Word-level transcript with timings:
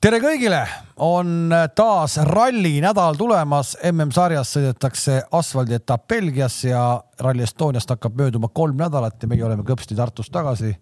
tere 0.00 0.16
kõigile, 0.22 0.60
on 1.04 1.52
taas 1.76 2.16
ralli 2.24 2.78
nädal 2.80 3.18
tulemas, 3.20 3.74
MM-sarjas 3.90 4.54
sõidetakse 4.56 5.18
asfaldietapp 5.36 6.06
Belgias 6.08 6.56
ja 6.64 6.84
Rally 7.20 7.44
Estoniast 7.44 7.92
hakkab 7.92 8.16
mööduma 8.16 8.48
kolm 8.48 8.80
nädalat 8.80 9.20
ja 9.20 9.28
meie 9.28 9.44
oleme 9.44 9.64
kõpsti 9.68 9.98
Tartus 9.98 10.32
tagasi 10.32 10.72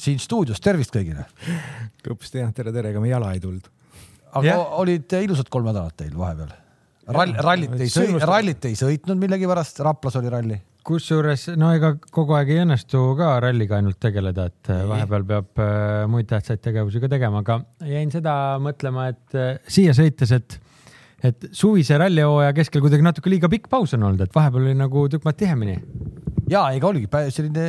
siin 0.00 0.20
stuudios, 0.22 0.60
tervist 0.64 0.94
kõigile. 0.94 1.26
kõpsti 2.06 2.40
jah, 2.40 2.52
tere, 2.56 2.72
tere, 2.72 2.94
ega 2.94 3.02
me 3.02 3.10
jala 3.12 3.34
ei 3.36 3.42
tulnud. 3.44 3.68
aga 4.32 4.46
yeah. 4.46 4.78
olid 4.80 5.12
ilusad 5.20 5.52
kolm 5.52 5.68
nädalat 5.68 5.96
teil 5.96 6.16
vahepeal? 6.16 6.54
rall, 7.12 7.36
rallit 7.36 7.76
ei 7.76 7.92
sõitnud, 7.92 8.24
rallit 8.24 8.64
ei 8.64 8.78
sõitnud 8.78 9.20
millegipärast, 9.20 9.84
Raplas 9.84 10.16
oli 10.16 10.32
ralli 10.32 10.58
kusjuures 10.86 11.48
no 11.58 11.72
ega 11.76 11.92
kogu 12.14 12.36
aeg 12.38 12.52
ei 12.54 12.62
õnnestu 12.62 13.00
ka 13.18 13.32
ralliga 13.42 13.78
ainult 13.80 13.98
tegeleda, 14.02 14.46
et 14.50 14.70
äh, 14.72 14.84
vahepeal 14.88 15.26
peab 15.28 15.62
äh, 15.62 16.04
muid 16.10 16.28
tähtsaid 16.30 16.62
tegevusi 16.64 17.02
ka 17.02 17.10
tegema, 17.12 17.42
aga 17.42 17.60
jäin 17.86 18.12
seda 18.14 18.34
mõtlema, 18.62 19.10
et 19.12 19.36
äh, 19.38 19.52
siia 19.66 19.96
sõites, 19.96 20.34
et 20.36 20.60
et 21.26 21.46
suvise 21.56 21.96
rallihooaja 21.98 22.52
keskel 22.54 22.82
kuidagi 22.84 23.02
natuke 23.02 23.30
liiga 23.32 23.48
pikk 23.50 23.70
paus 23.72 23.94
on 23.96 24.04
olnud, 24.06 24.20
et 24.22 24.34
vahepeal 24.36 24.66
oli 24.66 24.74
nagu 24.78 25.06
tükk 25.10 25.24
maad 25.26 25.38
tihemini. 25.40 25.78
ja 26.52 26.66
ega 26.76 26.90
oligi 26.90 27.08
selline 27.34 27.64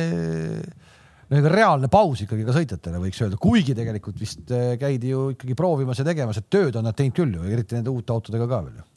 no 1.32 1.40
reaalne 1.48 1.88
paus 1.90 2.22
ikkagi 2.22 2.44
ka 2.46 2.54
sõitjatele 2.54 3.00
võiks 3.02 3.22
öelda, 3.24 3.40
kuigi 3.40 3.74
tegelikult 3.76 4.20
vist 4.20 4.52
käidi 4.78 5.14
ju 5.14 5.30
ikkagi 5.34 5.56
proovimas 5.58 5.98
ja 5.98 6.06
tegemas, 6.06 6.38
et 6.38 6.52
tööd 6.52 6.76
on 6.76 6.86
nad 6.86 6.96
teinud 6.96 7.16
küll 7.16 7.34
ju, 7.40 7.48
eriti 7.48 7.80
nende 7.80 7.90
uute 7.90 8.14
autodega 8.14 8.46
ka 8.46 8.62
veel 8.68 8.78
ju 8.78 8.87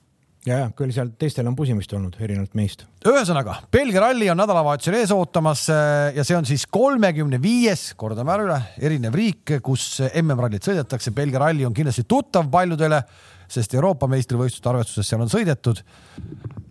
ja, 0.45 0.57
ja 0.63 0.69
küll 0.77 0.93
seal 0.95 1.11
teistel 1.19 1.47
on 1.49 1.55
pusimist 1.57 1.91
olnud, 1.95 2.15
erinevalt 2.21 2.55
meist. 2.57 2.85
ühesõnaga, 3.07 3.59
Belgia 3.73 4.03
ralli 4.03 4.29
on 4.31 4.39
nädalavahetusel 4.41 4.97
ees 4.99 5.13
ootamas 5.15 5.67
äh, 5.73 6.11
ja 6.17 6.25
see 6.27 6.37
on 6.37 6.47
siis 6.49 6.65
kolmekümne 6.71 7.41
viies, 7.41 7.91
kordame 7.99 8.33
ära 8.35 8.47
üle, 8.47 8.59
erinev 8.81 9.17
riik, 9.17 9.57
kus 9.65 9.85
MM-rallit 10.09 10.65
sõidetakse. 10.67 11.13
Belgia 11.15 11.43
ralli 11.43 11.67
on 11.67 11.75
kindlasti 11.77 12.05
tuttav 12.09 12.49
paljudele, 12.53 13.03
sest 13.51 13.75
Euroopa 13.75 14.07
meistrivõistluste 14.11 14.71
arvestuses 14.71 15.11
seal 15.11 15.25
on 15.25 15.31
sõidetud. 15.31 15.83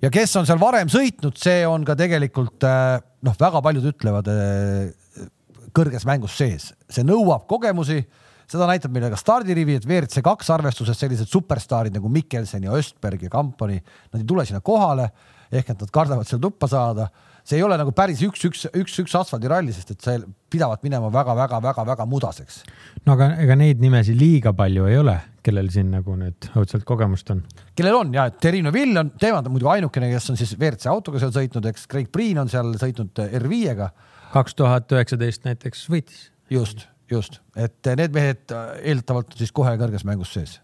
ja 0.02 0.10
kes 0.10 0.36
on 0.40 0.48
seal 0.48 0.60
varem 0.60 0.90
sõitnud, 0.90 1.38
see 1.38 1.62
on 1.68 1.84
ka 1.86 1.98
tegelikult 1.98 2.66
äh, 2.66 2.96
noh, 3.26 3.38
väga 3.38 3.62
paljud 3.62 3.92
ütlevad 3.92 4.32
äh, 4.32 5.28
kõrges 5.76 6.06
mängus 6.08 6.34
sees, 6.38 6.72
see 6.90 7.06
nõuab 7.06 7.46
kogemusi 7.50 8.02
seda 8.50 8.66
näitab 8.70 8.94
meile 8.94 9.10
ka 9.12 9.18
stardirivi, 9.20 9.78
et 9.78 9.86
WRC 9.86 10.22
kaks 10.26 10.50
arvestuses 10.54 10.98
sellised 10.98 11.30
superstaarid 11.30 11.94
nagu 11.94 12.10
Mikkelsen 12.12 12.66
ja 12.66 12.74
Östberg 12.78 13.22
ja 13.22 13.32
Kampani, 13.32 13.78
nad 14.10 14.22
ei 14.22 14.26
tule 14.28 14.46
sinna 14.48 14.62
kohale 14.64 15.10
ehk 15.50 15.72
et 15.72 15.82
nad 15.82 15.90
kardavad 15.92 16.28
seal 16.28 16.40
tuppa 16.42 16.68
saada. 16.70 17.10
see 17.40 17.56
ei 17.56 17.62
ole 17.64 17.74
nagu 17.80 17.90
päris 17.96 18.20
üks-üks, 18.22 18.66
üks-üks 18.76 19.14
asfaldiralli, 19.16 19.72
sest 19.74 19.94
et 19.94 20.04
see 20.04 20.18
pidavat 20.52 20.82
minema 20.84 21.08
väga-väga-väga-väga 21.10 22.06
mudaseks. 22.06 22.60
no 23.06 23.16
aga 23.16 23.32
ega 23.42 23.56
neid 23.58 23.80
nimesid 23.82 24.18
liiga 24.20 24.52
palju 24.56 24.86
ei 24.90 24.98
ole, 25.00 25.16
kellel 25.42 25.70
siin 25.72 25.90
nagu 25.94 26.14
nüüd 26.20 26.50
õudselt 26.52 26.86
kogemust 26.86 27.32
on? 27.34 27.42
kellel 27.74 27.98
on 28.02 28.14
ja, 28.14 28.28
et 28.30 28.38
Terino 28.42 28.72
Vill 28.74 28.96
on, 28.96 29.12
tema 29.18 29.40
on 29.40 29.50
muidugi 29.50 29.72
ainukene, 29.78 30.12
kes 30.12 30.30
on 30.30 30.38
siis 30.38 30.54
WRC 30.58 30.92
autoga 30.92 31.22
seal 31.22 31.34
sõitnud, 31.34 31.66
eks 31.72 31.88
Craig 31.90 32.12
Priin 32.12 32.42
on 32.44 32.52
seal 32.52 32.74
sõitnud 32.78 33.24
R5-ga. 33.26 33.90
kaks 34.36 34.58
tuhat 34.58 34.92
üheksateist 34.94 35.48
näiteks 35.48 35.88
võitis. 35.90 36.28
just 36.50 36.89
just, 37.10 37.40
et 37.58 37.92
need 37.98 38.14
mehed 38.14 38.52
eeldatavalt 38.54 39.36
siis 39.38 39.52
kohe 39.54 39.72
kõrges 39.80 40.04
mängus 40.08 40.32
sees. 40.36 40.56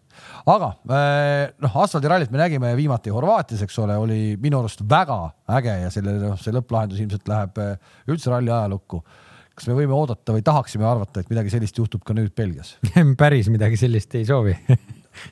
aga 0.48 0.72
eh, 0.96 1.52
noh, 1.62 1.76
asfaldirallit 1.82 2.32
me 2.32 2.40
nägime 2.40 2.72
viimati 2.78 3.12
Horvaatias, 3.12 3.62
eks 3.66 3.78
ole, 3.82 3.98
oli 4.00 4.20
minu 4.40 4.62
arust 4.62 4.84
väga 4.88 5.18
äge 5.58 5.76
ja 5.82 5.92
selle, 5.92 6.16
noh, 6.22 6.38
see 6.40 6.54
lõpplahendus 6.56 7.02
ilmselt 7.02 7.28
läheb 7.30 7.62
eh, 7.62 7.94
üldse 8.08 8.32
ralli 8.32 8.52
ajalukku. 8.52 9.02
kas 9.56 9.70
me 9.70 9.78
võime 9.78 9.96
oodata 9.96 10.36
või 10.36 10.44
tahaksime 10.44 10.84
arvata, 10.88 11.20
et 11.20 11.32
midagi 11.32 11.52
sellist 11.52 11.78
juhtub 11.78 12.04
ka 12.04 12.16
nüüd 12.16 12.34
Belgias 12.36 12.76
päris 13.22 13.50
midagi 13.52 13.80
sellist 13.80 14.14
ei 14.14 14.26
soovi 14.28 14.56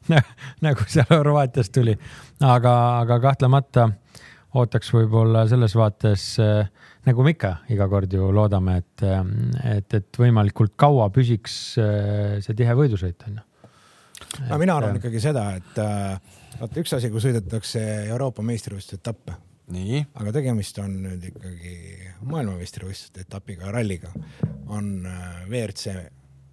nagu 0.66 0.86
seal 0.88 1.10
Horvaatias 1.10 1.70
tuli, 1.70 1.96
aga, 2.40 2.74
aga 3.04 3.20
kahtlemata 3.28 3.90
ootaks 4.54 4.92
võib-olla 4.94 5.44
selles 5.50 5.74
vaates 5.78 6.26
äh, 6.42 6.68
nagu 7.08 7.24
me 7.26 7.34
ikka 7.34 7.56
iga 7.74 7.88
kord 7.90 8.12
ju 8.14 8.30
loodame, 8.34 8.78
et, 8.82 9.06
et, 9.74 9.96
et 9.98 10.20
võimalikult 10.20 10.76
kaua 10.80 11.08
püsiks 11.14 11.56
äh, 11.82 12.38
see 12.44 12.56
tihe 12.58 12.76
võidusõit 12.78 13.26
on 13.28 13.40
ju. 13.40 13.72
aga 14.46 14.60
mina 14.62 14.78
arvan 14.78 15.00
ikkagi 15.00 15.22
seda, 15.22 15.48
et 15.58 15.80
vaata 16.60 16.82
üks 16.82 16.94
asi, 16.98 17.10
kui 17.12 17.22
sõidetakse 17.22 17.82
Euroopa 18.12 18.46
meistrivõistluste 18.46 19.02
etappe. 19.02 19.36
aga 20.14 20.32
tegemist 20.32 20.78
on 20.78 20.98
nüüd 21.08 21.30
ikkagi 21.32 21.76
maailmameistrivõistluste 22.22 23.26
etapiga, 23.26 23.72
ralliga, 23.72 24.12
on 24.66 25.06
WRC 25.48 25.94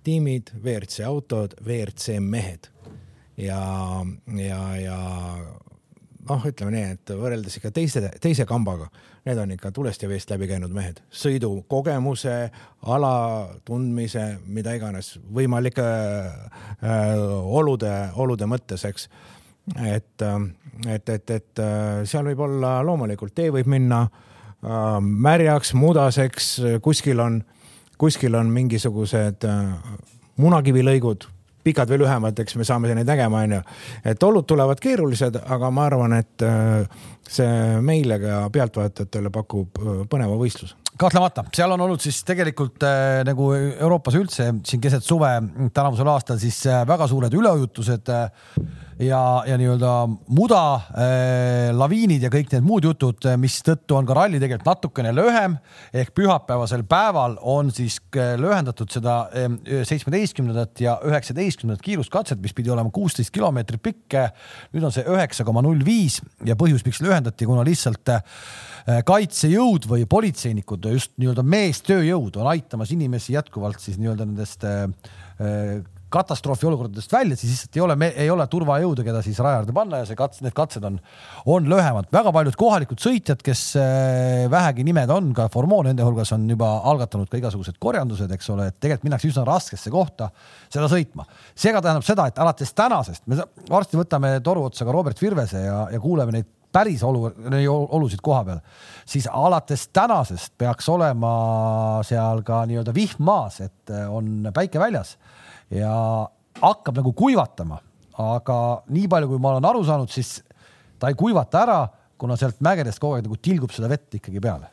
tiimid, 0.04 0.54
WRC 0.64 1.06
autod, 1.06 1.54
WRC 1.62 2.18
mehed 2.20 2.72
ja, 3.38 3.62
ja, 4.38 4.62
ja 4.82 4.98
noh, 6.30 6.46
ütleme 6.48 6.74
nii, 6.74 6.96
et 6.96 7.14
võrreldes 7.18 7.58
ikka 7.58 7.72
teiste, 7.76 8.04
teise 8.22 8.46
kambaga, 8.50 8.88
need 9.28 9.40
on 9.42 9.54
ikka 9.56 9.72
tulest 9.76 10.04
ja 10.04 10.10
veest 10.10 10.32
läbi 10.34 10.50
käinud 10.50 10.74
mehed, 10.74 11.02
sõidukogemuse, 11.22 12.36
ala 12.94 13.14
tundmise, 13.68 14.26
mida 14.46 14.76
iganes, 14.78 15.16
võimalike 15.34 15.86
äh, 15.86 17.16
olude, 17.62 17.94
olude 18.22 18.50
mõttes, 18.50 18.86
eks. 18.90 19.08
et, 19.86 20.26
äh, 20.26 20.38
et, 20.96 21.10
et, 21.10 21.36
et 21.38 21.64
äh, 21.64 22.04
seal 22.10 22.30
võib 22.32 22.46
olla 22.48 22.80
loomulikult, 22.86 23.36
tee 23.38 23.52
võib 23.54 23.70
minna 23.72 24.04
äh, 24.06 24.98
märjaks, 25.02 25.76
mudaseks, 25.78 26.54
kuskil 26.86 27.24
on, 27.24 27.42
kuskil 28.02 28.38
on 28.38 28.54
mingisugused 28.54 29.46
äh, 29.50 29.94
munakivilõigud 30.42 31.30
pikad 31.64 31.92
või 31.92 32.04
lühemad, 32.04 32.40
eks 32.44 32.58
me 32.60 32.68
saame 32.68 32.94
neid 32.96 33.10
nägema, 33.10 33.46
onju. 33.46 33.62
et 34.06 34.24
olud 34.24 34.48
tulevad 34.48 34.82
keerulised, 34.82 35.40
aga 35.46 35.72
ma 35.72 35.88
arvan, 35.90 36.18
et 36.20 36.46
äh, 36.46 37.08
see 37.30 37.82
meile 37.86 38.20
ka 38.22 38.44
pealtvaatajatele 38.54 39.34
pakub 39.34 39.82
äh, 39.82 40.06
põneva 40.10 40.40
võistluse 40.40 40.81
kahtlemata, 41.00 41.44
seal 41.56 41.72
on 41.74 41.82
olnud 41.86 42.04
siis 42.04 42.22
tegelikult 42.28 42.84
äh, 42.86 43.22
nagu 43.28 43.52
Euroopas 43.56 44.18
üldse 44.20 44.52
siin 44.68 44.84
keset 44.84 45.06
suve 45.06 45.30
tänavusel 45.74 46.10
aastal 46.12 46.40
siis 46.42 46.60
äh, 46.70 46.84
väga 46.88 47.08
suured 47.10 47.34
üleujutused 47.38 48.12
äh, 48.12 48.28
ja, 49.02 49.44
ja 49.48 49.58
nii-öelda 49.58 49.92
muda 50.36 50.62
äh,, 50.76 51.70
laviinid 51.76 52.24
ja 52.26 52.32
kõik 52.34 52.52
need 52.54 52.66
muud 52.66 52.86
jutud, 52.86 53.22
äh, 53.30 53.38
mistõttu 53.42 53.98
on 53.98 54.08
ka 54.08 54.18
ralli 54.18 54.42
tegelikult 54.42 54.70
natukene 54.70 55.14
lühem 55.16 55.58
ehk 55.94 56.14
pühapäevasel 56.18 56.84
päeval 56.90 57.38
on 57.42 57.72
siis 57.76 57.98
äh, 58.16 58.36
lühendatud 58.42 58.92
seda 58.94 59.18
seitsmeteistkümnendat 59.88 60.84
ja 60.84 60.98
üheksateistkümnendat 61.08 61.84
kiiruskatset, 61.86 62.42
mis 62.44 62.54
pidi 62.58 62.72
olema 62.74 62.92
kuusteist 62.94 63.34
kilomeetrit 63.34 63.82
pikk. 63.84 64.18
nüüd 64.74 64.86
on 64.86 64.94
see 64.94 65.06
üheksa 65.08 65.46
koma 65.48 65.64
null 65.64 65.82
viis 65.86 66.20
ja 66.46 66.58
põhjus, 66.60 66.84
miks 66.86 67.02
lühendati, 67.04 67.48
kuna 67.48 67.64
lihtsalt 67.68 68.12
kaitsejõud 69.06 69.88
või 69.90 70.06
politseinikud, 70.10 70.86
just 70.96 71.14
nii-öelda 71.22 71.44
meestööjõud 71.46 72.38
on 72.42 72.52
aitamas 72.54 72.94
inimesi 72.96 73.36
jätkuvalt 73.38 73.82
siis 73.84 74.00
nii-öelda 74.02 74.28
nendest 74.30 74.66
katastroofi 76.12 76.68
olukordadest 76.68 77.14
välja, 77.14 77.38
siis 77.40 77.54
lihtsalt 77.54 77.78
ei 77.78 77.84
ole, 77.86 77.96
ei 78.10 78.30
ole 78.32 78.46
turvajõudu, 78.52 79.04
keda 79.08 79.22
siis 79.24 79.40
raja 79.42 79.62
äärde 79.62 79.76
panna 79.76 80.02
ja 80.02 80.08
see 80.10 80.18
kats, 80.20 80.42
need 80.44 80.56
katsed 80.56 80.84
on, 80.88 80.98
on 81.50 81.70
lühemad. 81.72 82.10
väga 82.14 82.34
paljud 82.36 82.58
kohalikud 82.60 83.02
sõitjad, 83.02 83.42
kes 83.46 83.64
äh, 83.80 84.46
vähegi 84.52 84.86
nimed 84.88 85.12
on, 85.14 85.32
ka 85.38 85.48
Formo 85.54 85.82
nende 85.88 86.06
hulgas 86.06 86.34
on 86.36 86.48
juba 86.52 86.74
algatanud 86.92 87.32
ka 87.32 87.40
igasugused 87.40 87.80
korjandused, 87.82 88.32
eks 88.36 88.52
ole, 88.54 88.68
et 88.72 88.80
tegelikult 88.80 89.08
minnakse 89.08 89.32
üsna 89.32 89.46
raskesse 89.48 89.94
kohta 89.94 90.32
seda 90.68 90.90
sõitma. 90.92 91.28
seega 91.56 91.84
tähendab 91.84 92.08
seda, 92.08 92.28
et 92.28 92.42
alates 92.44 92.76
tänasest 92.76 93.28
me 93.32 93.40
varsti 93.70 94.00
võtame 94.00 94.36
toru 94.44 94.68
otsa 94.68 94.88
ka 94.88 94.96
Robert 94.96 95.22
Virvese 95.22 95.64
ja, 95.64 95.86
ja 95.94 96.02
kuuleme 96.04 96.36
neid 96.36 96.52
päris 96.72 97.04
olu, 97.04 97.30
olusid 97.98 98.22
koha 98.24 98.44
peal, 98.48 98.60
siis 99.06 99.28
alates 99.32 99.88
tänasest 99.94 100.54
peaks 100.58 100.90
olema 100.90 101.34
seal 102.08 102.44
ka 102.48 102.64
nii-öelda 102.70 102.94
vihm 102.96 103.24
maas, 103.28 103.62
et 103.62 103.94
äh, 103.94 104.08
on 104.12 104.50
päike 104.54 104.80
väljas 104.82 105.18
ja 105.72 105.94
hakkab 106.62 107.00
nagu 107.00 107.14
kuivatama, 107.18 107.80
aga 108.22 108.60
nii 108.92 109.08
palju, 109.12 109.32
kui 109.32 109.42
ma 109.42 109.56
olen 109.56 109.72
aru 109.72 109.84
saanud, 109.88 110.12
siis 110.12 110.40
ta 111.00 111.10
ei 111.10 111.18
kuivata 111.18 111.64
ära, 111.64 111.80
kuna 112.22 112.38
sealt 112.38 112.62
mägedest 112.62 113.02
kogu 113.02 113.18
aeg 113.18 113.26
nagu 113.26 113.40
tilgub 113.42 113.74
seda 113.74 113.90
vett 113.90 114.20
ikkagi 114.20 114.42
peale. 114.44 114.70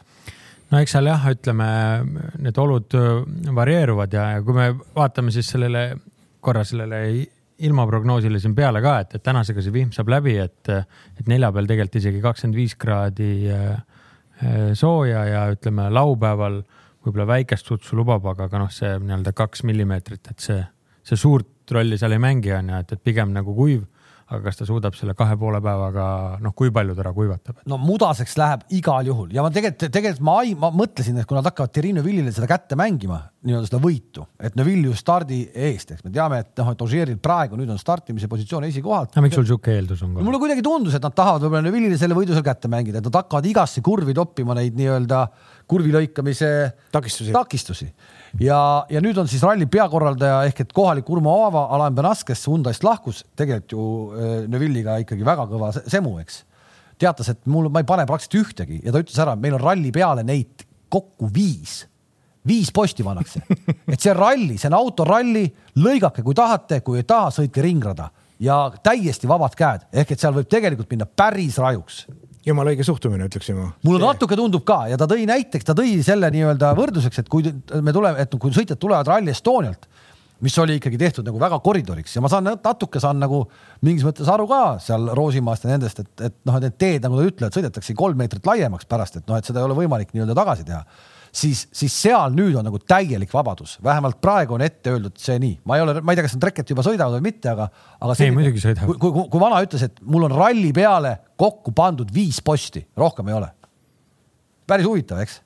No 0.69 0.83
eks 0.83 0.93
seal 0.93 1.09
jah, 1.09 1.23
ütleme, 1.33 1.69
need 2.45 2.59
olud 2.61 2.93
varieeruvad 3.57 4.13
ja, 4.13 4.27
ja 4.37 4.43
kui 4.45 4.57
me 4.57 4.67
vaatame 4.77 5.33
siis 5.33 5.49
sellele 5.55 5.87
korra 6.45 6.65
sellele 6.69 7.01
ilmaprognoosile 7.59 8.41
siin 8.41 8.55
peale 8.55 8.83
ka, 8.85 8.99
et, 9.03 9.15
et 9.19 9.25
tänasega 9.25 9.63
see 9.65 9.75
vihm 9.75 9.93
saab 9.95 10.11
läbi, 10.13 10.37
et, 10.39 10.71
et 10.71 11.27
neljapäeval 11.27 11.71
tegelikult 11.71 12.01
isegi 12.01 12.23
kakskümmend 12.23 12.59
viis 12.59 12.77
kraadi 12.79 13.33
sooja 14.79 15.25
ja 15.27 15.41
ütleme 15.51 15.89
laupäeval 15.91 16.61
võib-olla 17.03 17.27
väikest 17.27 17.67
sutsu 17.67 17.99
lubab, 17.99 18.27
aga 18.31 18.47
ka 18.53 18.61
noh, 18.63 18.71
see 18.71 18.93
nii-öelda 19.03 19.33
kaks 19.35 19.65
millimeetrit, 19.67 20.31
et 20.31 20.45
see 20.45 20.61
see 21.09 21.17
suurt 21.17 21.73
rolli 21.73 21.99
seal 22.01 22.15
ei 22.17 22.23
mängi, 22.23 22.53
on 22.57 22.73
ju, 22.73 22.83
et, 22.83 22.93
et 22.97 23.05
pigem 23.05 23.33
nagu 23.35 23.55
kuiv 23.57 23.85
aga 24.29 24.43
kas 24.45 24.59
ta 24.61 24.67
suudab 24.69 24.97
selle 24.97 25.15
kahe 25.17 25.37
poole 25.41 25.61
päevaga, 25.65 26.07
noh, 26.45 26.53
kui 26.57 26.73
palju 26.75 26.95
ta 26.97 27.05
ära 27.05 27.13
kuivatab? 27.17 27.63
no 27.71 27.79
mudaseks 27.81 28.37
läheb 28.41 28.67
igal 28.77 29.09
juhul 29.09 29.33
ja 29.33 29.45
ma 29.45 29.51
tegelikult, 29.55 29.89
tegelikult 29.95 30.25
ma, 30.29 30.37
ma 30.67 30.71
mõtlesin, 30.83 31.17
et 31.21 31.29
kui 31.29 31.39
nad 31.39 31.49
hakkavad 31.49 31.73
Terrino 31.73 32.05
Villile 32.05 32.33
seda 32.35 32.49
kätte 32.51 32.77
mängima, 32.79 33.23
nii-öelda 33.49 33.71
seda 33.71 33.81
võitu, 33.83 34.27
et 34.45 34.59
Neville 34.59 34.91
ju 34.91 34.97
stardi 34.99 35.41
eest, 35.69 35.95
eks 35.95 36.05
me 36.05 36.13
teame, 36.13 36.43
et 36.45 36.53
noh, 36.61 36.73
et 36.75 36.85
Ožeeril 36.85 37.21
praegu 37.25 37.57
nüüd 37.59 37.73
on 37.73 37.81
startimise 37.81 38.29
positsioon 38.29 38.69
esikohalt. 38.69 39.17
no 39.17 39.25
miks 39.25 39.39
sul 39.39 39.49
sihuke 39.49 39.73
eeldus 39.79 40.05
on? 40.05 40.19
mulle 40.19 40.43
kuidagi 40.43 40.65
tundus, 40.67 40.99
et 40.99 41.05
nad 41.09 41.17
tahavad 41.17 41.47
võib-olla 41.47 41.65
Neville'ile 41.71 42.01
selle 42.01 42.19
võidu 42.19 42.37
seal 42.37 42.47
kätte 42.47 42.69
mängida, 42.73 43.01
et 43.01 43.09
nad 43.09 43.21
hakkavad 43.23 43.49
igasse 43.49 43.85
kurvi 43.85 44.17
toppima 44.17 44.57
neid 44.59 44.77
nii-öelda 44.77 45.25
kurvi 45.69 45.93
lõikamise 45.95 46.53
takistusi, 46.93 47.33
takistusi. 47.33 47.89
Ja, 48.43 48.59
ja 48.91 49.03
nüüd 49.05 49.19
on 49.21 49.29
siis 49.31 49.43
ralli 49.45 49.67
peakorraldaja 49.71 50.43
ehk 50.49 50.63
et 50.65 50.75
kohalik 50.77 51.09
Urmo 51.11 51.35
Aava, 51.45 51.67
Alain 51.75 51.97
Benas, 51.97 52.25
kes 52.27 52.47
Hyundai'st 52.49 52.87
lahkus, 52.87 53.25
tegelikult 53.39 53.75
ju 53.75 53.87
äh, 54.15 54.37
Neville'iga 54.51 54.99
ikkagi 55.05 55.27
väga 55.27 55.49
kõva 55.51 55.73
semu, 55.79 56.17
eks. 56.23 56.43
teatas, 56.99 57.33
et 57.35 57.41
mul, 57.51 57.71
ma 57.73 57.83
ei 57.83 57.89
pane 57.89 58.07
praktiliselt 58.09 58.53
ühtegi 58.53 58.81
ja 58.85 58.95
ta 58.95 59.03
ütles 59.03 59.19
ära, 59.23 59.37
meil 59.39 59.59
on 59.59 59.65
ralli 59.65 59.93
peale 59.95 60.27
neid 60.27 60.67
kokku 60.89 61.31
viis. 61.35 61.83
Viis 62.49 62.71
posti 62.73 63.05
pannakse, 63.05 63.43
et 63.93 64.01
see 64.01 64.15
ralli, 64.17 64.57
see 64.57 64.71
on 64.71 64.79
autoralli, 64.79 65.45
lõigake, 65.83 66.23
kui 66.25 66.37
tahate, 66.39 66.81
kui 66.87 67.03
ei 67.03 67.09
taha, 67.09 67.33
sõitke 67.35 67.65
ringrada. 67.65 68.09
Ja 68.41 68.69
täiesti 68.71 69.27
vabad 69.29 69.57
käed, 69.59 69.89
ehk 69.93 70.15
et 70.15 70.23
seal 70.23 70.37
võib 70.37 70.47
tegelikult 70.49 70.93
minna 70.95 71.09
päris 71.11 71.59
rajuks 71.59 72.05
jumala 72.49 72.73
õige 72.73 72.87
suhtumine, 72.87 73.29
ütleksin 73.29 73.59
ma. 73.59 73.69
mulle 73.87 74.03
natuke 74.03 74.37
tundub 74.39 74.65
ka 74.69 74.85
ja 74.91 74.99
ta 75.01 75.09
tõi 75.11 75.27
näiteks, 75.29 75.67
ta 75.69 75.77
tõi 75.79 75.99
selle 76.07 76.31
nii-öelda 76.35 76.73
võrdluseks, 76.79 77.23
et 77.23 77.31
kui 77.33 77.47
me 77.83 77.95
tuleme, 77.95 78.25
et 78.25 78.37
kui 78.41 78.55
sõitjad 78.55 78.81
tulevad 78.81 79.09
Rally 79.11 79.33
Estonialt, 79.35 79.89
mis 80.45 80.55
oli 80.63 80.77
ikkagi 80.79 80.99
tehtud 81.01 81.27
nagu 81.27 81.41
väga 81.43 81.59
koridoriks 81.63 82.15
ja 82.15 82.23
ma 82.23 82.31
saan 82.31 82.47
natuke 82.47 83.01
saan 83.03 83.19
nagu 83.19 83.43
mingis 83.83 84.07
mõttes 84.07 84.29
aru 84.31 84.47
ka 84.51 84.63
seal 84.83 85.11
Roosimaast 85.19 85.67
ja 85.67 85.73
nendest, 85.75 86.03
et, 86.05 86.11
et 86.31 86.37
noh, 86.47 86.59
et 86.59 86.69
need 86.69 86.79
teed, 86.79 87.05
nagu 87.05 87.19
ta 87.19 87.27
ütleb, 87.27 87.55
sõidetakse 87.57 87.97
kolm 87.99 88.21
meetrit 88.21 88.47
laiemaks 88.47 88.87
pärast, 88.89 89.19
et 89.19 89.27
noh, 89.31 89.39
et 89.39 89.49
seda 89.49 89.63
ei 89.63 89.69
ole 89.69 89.79
võimalik 89.81 90.15
nii-öelda 90.15 90.39
tagasi 90.39 90.69
teha 90.69 90.85
siis, 91.33 91.65
siis 91.75 91.95
seal 92.03 92.35
nüüd 92.37 92.57
on 92.59 92.67
nagu 92.69 92.81
täielik 92.81 93.33
vabadus, 93.35 93.77
vähemalt 93.85 94.21
praegu 94.23 94.57
on 94.57 94.65
ette 94.65 94.93
öeldud 94.95 95.17
see 95.21 95.39
nii, 95.43 95.59
ma 95.69 95.79
ei 95.79 95.85
ole, 95.85 95.99
ma 96.01 96.13
ei 96.13 96.19
tea, 96.19 96.27
kas 96.27 96.37
nad 96.39 96.49
reket 96.51 96.73
juba 96.73 96.85
sõidavad 96.87 97.19
või 97.19 97.29
mitte, 97.31 97.53
aga, 97.53 97.69
aga. 97.99 98.19
ei, 98.25 98.35
muidugi 98.35 98.63
sõidavad. 98.65 98.99
kui, 98.99 99.13
kui, 99.15 99.27
kui 99.33 99.43
vana 99.43 99.61
ütles, 99.65 99.85
et 99.89 100.03
mul 100.05 100.29
on 100.29 100.37
ralli 100.37 100.73
peale 100.77 101.15
kokku 101.41 101.75
pandud 101.77 102.13
viis 102.15 102.41
posti, 102.45 102.85
rohkem 102.99 103.33
ei 103.33 103.39
ole. 103.39 103.51
päris 104.69 104.89
huvitav, 104.89 105.23
eks? 105.25 105.41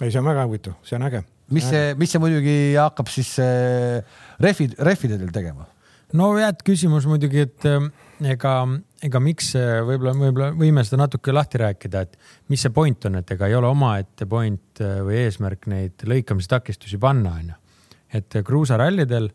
ei, 0.00 0.10
see 0.10 0.20
on 0.22 0.30
väga 0.30 0.46
huvitav, 0.48 0.78
see 0.86 0.98
on 0.98 1.06
äge. 1.08 1.22
mis 1.52 1.68
see, 1.68 1.92
mis 2.00 2.14
see 2.14 2.22
muidugi 2.22 2.56
hakkab 2.78 3.10
siis 3.12 3.34
äh, 3.42 4.00
rehvid, 4.42 4.78
rehvidel 4.78 5.30
tegema? 5.34 5.68
no 6.18 6.34
et 6.40 6.64
küsimus 6.66 7.06
muidugi, 7.08 7.46
et 7.48 7.68
äh, 7.68 7.90
ega, 8.28 8.54
ega 9.02 9.20
miks 9.22 9.52
võib-olla, 9.56 10.14
võib-olla 10.18 10.50
võime 10.56 10.84
seda 10.86 11.02
natuke 11.04 11.34
lahti 11.34 11.60
rääkida, 11.62 12.02
et 12.06 12.18
mis 12.52 12.62
see 12.62 12.72
point 12.74 13.08
on, 13.08 13.20
et 13.20 13.34
ega 13.34 13.48
ei 13.48 13.56
ole 13.58 13.70
omaette 13.70 14.26
point 14.30 14.82
äh, 14.84 15.00
või 15.06 15.22
eesmärk 15.24 15.68
neid 15.72 16.06
lõikamistakistusi 16.08 17.00
panna, 17.02 17.36
onju. 17.40 17.58
et 18.18 18.40
kruusarallidel, 18.44 19.30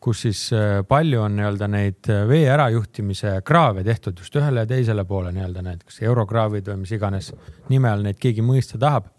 kus 0.00 0.22
siis 0.24 0.46
palju 0.88 1.20
on 1.20 1.34
nii-öelda 1.36 1.66
neid 1.68 2.08
vee 2.28 2.46
ärajuhtimise 2.48 3.34
kraave 3.44 3.82
tehtud 3.84 4.16
just 4.22 4.36
ühele 4.40 4.62
ja 4.62 4.68
teisele 4.70 5.04
poole 5.04 5.28
nii-öelda 5.36 5.64
näiteks 5.66 6.00
eurokraavid 6.08 6.70
või 6.72 6.86
mis 6.86 6.94
iganes 6.96 7.34
nime 7.68 7.90
all 7.90 8.06
neid 8.06 8.16
keegi 8.16 8.40
mõista 8.40 8.80
tahab 8.80 9.10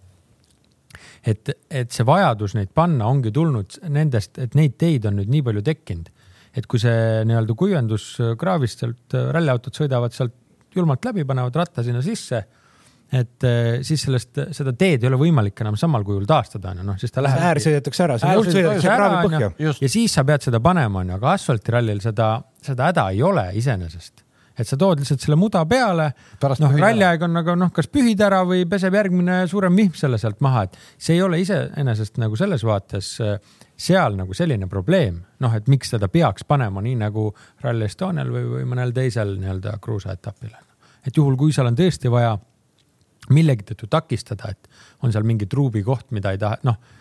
et, 1.26 1.52
et 1.70 1.94
see 1.94 2.06
vajadus 2.08 2.56
neid 2.58 2.72
panna 2.74 3.08
ongi 3.12 3.32
tulnud 3.34 3.78
nendest, 3.94 4.40
et 4.42 4.58
neid 4.58 4.78
teid 4.82 5.06
on 5.06 5.20
nüüd 5.20 5.32
nii 5.32 5.46
palju 5.46 5.64
tekkinud 5.70 6.10
et 6.56 6.68
kui 6.68 6.82
see 6.82 7.22
nii-öelda 7.28 7.58
kuivenduskraavist 7.58 8.84
sealt 8.84 9.18
äh, 9.18 9.30
ralliautod 9.36 9.78
sõidavad 9.78 10.16
sealt 10.16 10.36
julmalt 10.76 11.06
läbi, 11.06 11.28
panevad 11.28 11.56
ratta 11.62 11.84
sinna 11.84 12.04
sisse 12.06 12.42
et 13.12 13.44
äh, 13.44 13.82
siis 13.84 14.06
sellest, 14.08 14.40
seda 14.56 14.72
teed 14.78 15.04
ei 15.04 15.10
ole 15.10 15.20
võimalik 15.20 15.60
enam 15.64 15.76
samal 15.80 16.06
kujul 16.08 16.24
taastada, 16.30 16.72
onju, 16.72 16.88
noh, 16.88 16.98
siis 17.00 17.12
ta 17.12 17.24
läheb. 17.24 17.44
äär 17.50 17.60
sõidetakse 17.64 18.06
ära, 18.06 18.18
sinna 18.22 18.38
juurde 18.38 18.56
sõidetakse 18.56 18.88
kraavi 18.88 19.22
põhja. 19.28 19.54
ja 19.84 19.92
siis 19.92 20.16
sa 20.16 20.24
pead 20.28 20.48
seda 20.48 20.62
panema, 20.64 21.04
onju, 21.04 21.18
aga 21.20 21.34
asfaltirallil 21.36 22.00
seda, 22.04 22.34
seda 22.64 22.92
häda 22.92 23.10
ei 23.12 23.24
ole 23.28 23.50
iseenesest 23.60 24.24
et 24.62 24.68
sa 24.68 24.78
tood 24.80 25.00
lihtsalt 25.02 25.24
selle 25.24 25.38
muda 25.40 25.64
peale, 25.68 26.12
noh, 26.62 26.76
ralliaeg 26.80 27.24
on 27.26 27.36
nagu 27.40 27.56
noh, 27.58 27.72
kas 27.76 27.88
pühid 27.92 28.20
ära 28.24 28.42
või 28.48 28.64
peseb 28.70 28.96
järgmine 28.96 29.42
suurem 29.50 29.76
vihm 29.80 29.96
selle 29.98 30.20
sealt 30.22 30.42
maha, 30.44 30.68
et 30.68 30.80
see 31.02 31.18
ei 31.18 31.24
ole 31.26 31.42
iseenesest 31.42 32.20
nagu 32.22 32.40
selles 32.40 32.64
vaates 32.68 33.14
äh, 33.24 33.38
seal 33.82 34.16
nagu 34.20 34.36
selline 34.38 34.68
probleem, 34.70 35.20
noh, 35.42 35.56
et 35.58 35.68
miks 35.72 35.96
teda 35.96 36.10
peaks 36.12 36.46
panema 36.48 36.84
nii 36.86 37.00
nagu 37.02 37.30
Rally 37.64 37.88
Estonial 37.90 38.30
või, 38.34 38.46
või 38.56 38.70
mõnel 38.74 38.94
teisel 38.96 39.36
nii-öelda 39.42 39.78
kruusaetapil. 39.82 40.54
et 41.08 41.18
juhul, 41.18 41.38
kui 41.38 41.54
seal 41.54 41.72
on 41.72 41.78
tõesti 41.78 42.12
vaja 42.12 42.36
millegi 43.30 43.66
tõttu 43.72 43.88
takistada, 43.90 44.52
et 44.52 44.70
on 45.04 45.14
seal 45.14 45.26
mingi 45.26 45.48
truubikoht, 45.50 46.12
mida 46.12 46.34
ei 46.34 46.42
taha, 46.42 46.60
noh 46.68 47.00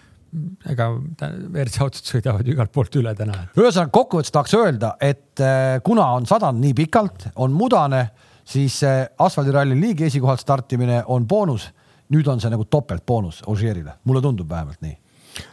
ega 0.71 0.87
WRC 0.95 1.81
autod 1.83 2.07
sõidavad 2.07 2.47
ju 2.47 2.55
igalt 2.55 2.71
poolt 2.71 2.97
üle 3.01 3.11
täna. 3.19 3.35
ühesõnaga 3.59 3.91
kokkuvõttes 3.91 4.31
tahaks 4.31 4.55
öelda, 4.55 4.93
et 5.03 5.43
äh, 5.43 5.81
kuna 5.83 6.07
on 6.15 6.29
sadanud 6.31 6.63
nii 6.63 6.77
pikalt, 6.85 7.27
on 7.43 7.51
mudane, 7.57 8.05
siis 8.47 8.79
äh, 8.87 9.03
asfaldiralli 9.19 9.75
liigi 9.81 10.07
esikohalt 10.07 10.41
startimine 10.41 11.03
on 11.07 11.27
boonus. 11.27 11.71
nüüd 12.11 12.27
on 12.27 12.41
see 12.43 12.51
nagu 12.51 12.65
topeltboonus 12.67 13.43
Ožeerile, 13.47 13.93
mulle 14.05 14.23
tundub 14.23 14.49
vähemalt 14.51 14.81
nii 14.83 14.97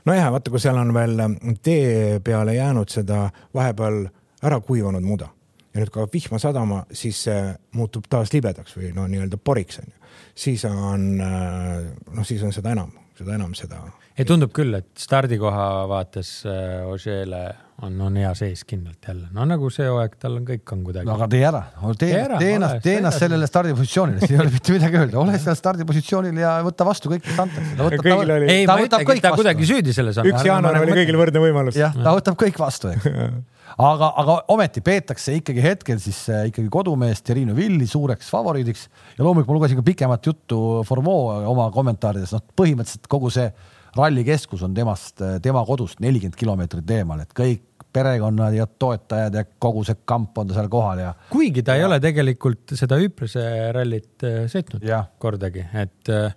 nojah, 0.05 0.31
vaata, 0.31 0.51
kui 0.51 0.61
seal 0.61 0.77
on 0.77 0.93
veel 0.93 1.23
tee 1.63 2.19
peale 2.23 2.55
jäänud 2.55 2.91
seda 2.91 3.27
vahepeal 3.55 4.05
ära 4.43 4.59
kuivanud 4.61 5.03
muda 5.03 5.29
ja 5.73 5.81
nüüd 5.81 5.91
kui 5.93 6.07
vihma 6.13 6.39
sadama, 6.41 6.83
siis 6.91 7.23
see 7.27 7.41
muutub 7.77 8.07
taas 8.09 8.33
libedaks 8.33 8.77
või 8.77 8.93
no 8.95 9.05
nii-öelda 9.09 9.37
poriks 9.37 9.81
onju. 9.83 9.93
siis 10.35 10.65
on 10.65 11.09
noh, 11.17 12.23
siis 12.25 12.43
on 12.43 12.53
seda 12.53 12.73
enam, 12.73 12.91
seda 13.17 13.37
enam 13.37 13.53
seda. 13.57 13.79
ei 14.17 14.25
tundub 14.27 14.51
küll, 14.55 14.75
et 14.77 14.89
stardikoha 14.99 15.87
vaates 15.89 16.29
äh, 16.49 16.83
Ožeele 16.89 17.41
on, 17.85 17.97
on 18.01 18.15
hea 18.17 18.29
sees 18.37 18.63
kindlalt 18.67 19.09
jälle, 19.09 19.27
no 19.33 19.45
nagu 19.49 19.69
see 19.73 19.87
hooaeg, 19.89 20.15
tal 20.21 20.39
on 20.39 20.45
kõik 20.47 20.73
on 20.73 20.83
kuidagi. 20.87 21.09
no 21.09 21.17
aga 21.17 21.27
tee 21.33 21.43
ära, 21.49 21.63
tee, 22.01 22.13
tee 22.37 22.53
ennast, 22.57 22.79
tee 22.85 22.95
ennast 23.01 23.23
sellele 23.23 23.49
stardipositsioonile, 23.49 24.23
siin 24.23 24.37
ei 24.37 24.43
ole 24.45 24.53
mitte 24.53 24.77
midagi 24.77 25.01
öelda, 25.01 25.19
ole 25.23 25.41
seal 25.41 25.59
stardipositsioonil 25.59 26.41
ja 26.41 26.55
võta 26.65 26.87
vastu 26.87 27.13
kõik, 27.13 27.27
mis 27.27 27.43
antakse. 27.45 27.75
kõigil 27.97 28.33
oli. 28.37 28.49
ei, 28.53 28.65
ma 28.69 28.79
ei 28.81 28.89
ütlegi, 28.89 29.17
et 29.17 29.27
ta 29.27 29.35
kuidagi 29.35 29.69
süüdi 29.69 29.97
selles 29.97 30.21
on. 30.21 30.31
üks 30.31 30.47
jaanuar 30.47 30.81
oli 30.81 30.97
kõigil 31.01 31.21
võrdne 31.21 31.43
võimalus. 31.43 31.77
jah, 31.79 31.93
ta 31.97 32.15
võtab 32.17 32.39
kõik 32.45 32.59
vastu, 32.61 32.93
eks 32.95 33.13
aga, 33.77 34.12
aga 34.24 34.38
ometi 34.53 34.81
peetakse 34.85 35.38
ikkagi 35.39 35.63
hetkel 35.63 36.01
siis 36.03 36.24
äh, 36.33 36.47
ikkagi 36.51 36.69
kodumeest 36.74 37.25
Triinu 37.27 37.56
Villi 37.57 37.88
suureks 37.89 38.29
favoriidiks 38.33 38.88
ja 39.18 39.25
loomulikult 39.25 39.53
ma 39.53 39.59
lugesin 39.59 39.81
ka 39.81 39.88
pikemat 39.88 40.29
juttu 40.31 40.62
Formeau 40.88 41.31
oma 41.51 41.69
kommentaarides, 41.74 42.35
noh, 42.35 42.45
põhimõtteliselt 42.57 43.09
kogu 43.12 43.31
see 43.33 43.50
rallikeskus 43.97 44.62
on 44.65 44.75
temast, 44.77 45.21
tema 45.41 45.63
kodust 45.65 46.01
nelikümmend 46.03 46.38
kilomeetrit 46.38 46.91
eemal, 47.00 47.24
et 47.24 47.33
kõik 47.35 47.63
perekonnad 47.94 48.53
ja 48.53 48.68
toetajad 48.68 49.38
ja 49.39 49.44
kogu 49.59 49.83
see 49.88 49.97
kamp 50.06 50.38
on 50.38 50.50
ta 50.50 50.57
seal 50.57 50.69
kohal 50.71 51.01
ja. 51.01 51.13
kuigi 51.31 51.63
ta 51.65 51.77
ja. 51.77 51.81
ei 51.81 51.88
ole 51.88 51.99
tegelikult 52.04 52.75
seda 52.78 52.99
Üpruse 53.01 53.44
rallit 53.75 54.28
äh, 54.28 54.44
sõitnud 54.51 54.85
ja. 54.85 55.04
kordagi, 55.21 55.66
et, 55.81 56.11
äh, 56.13 56.35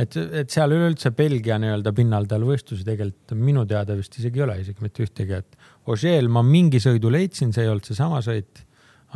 et, 0.00 0.16
et 0.42 0.54
seal 0.54 0.72
üleüldse 0.72 1.12
Belgia 1.16 1.58
nii-öelda 1.62 1.92
pinnal 1.96 2.28
tal 2.30 2.46
võistlusi 2.48 2.86
tegelikult 2.86 3.36
minu 3.38 3.66
teada 3.68 3.96
vist 3.98 4.16
isegi 4.20 4.40
ei 4.40 4.46
ole, 4.46 4.58
isegi 4.62 4.86
mitte 4.86 5.04
ühtegi, 5.06 5.42
et 5.42 5.61
Ožeel 5.90 6.28
ma 6.30 6.44
mingi 6.46 6.78
sõidu 6.82 7.10
leidsin, 7.10 7.50
see 7.54 7.64
ei 7.66 7.72
olnud 7.72 7.88
seesama 7.88 8.20
sõit, 8.22 8.62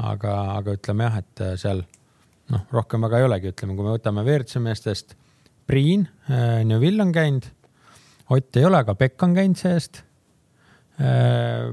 aga, 0.03 0.33
aga 0.57 0.75
ütleme 0.79 1.07
jah, 1.07 1.21
et 1.23 1.45
äh, 1.45 1.55
seal 1.61 1.85
noh, 2.53 2.67
rohkem 2.75 3.07
väga 3.07 3.21
ei 3.21 3.29
olegi, 3.29 3.53
ütleme, 3.55 3.77
kui 3.79 3.87
me 3.87 3.95
võtame 3.95 4.27
WRC 4.27 4.63
meestest, 4.63 5.15
Priin, 5.67 6.05
Neuvill 6.63 7.03
on 7.03 7.09
käinud 7.11 7.49
Ott 8.31 8.59
ei 8.59 8.65
ole, 8.67 8.81
aga 8.83 8.95
Pekk 8.99 9.23
on 9.23 9.35
käinud 9.37 9.59
seest. 9.61 10.01
Äh, 10.99 11.69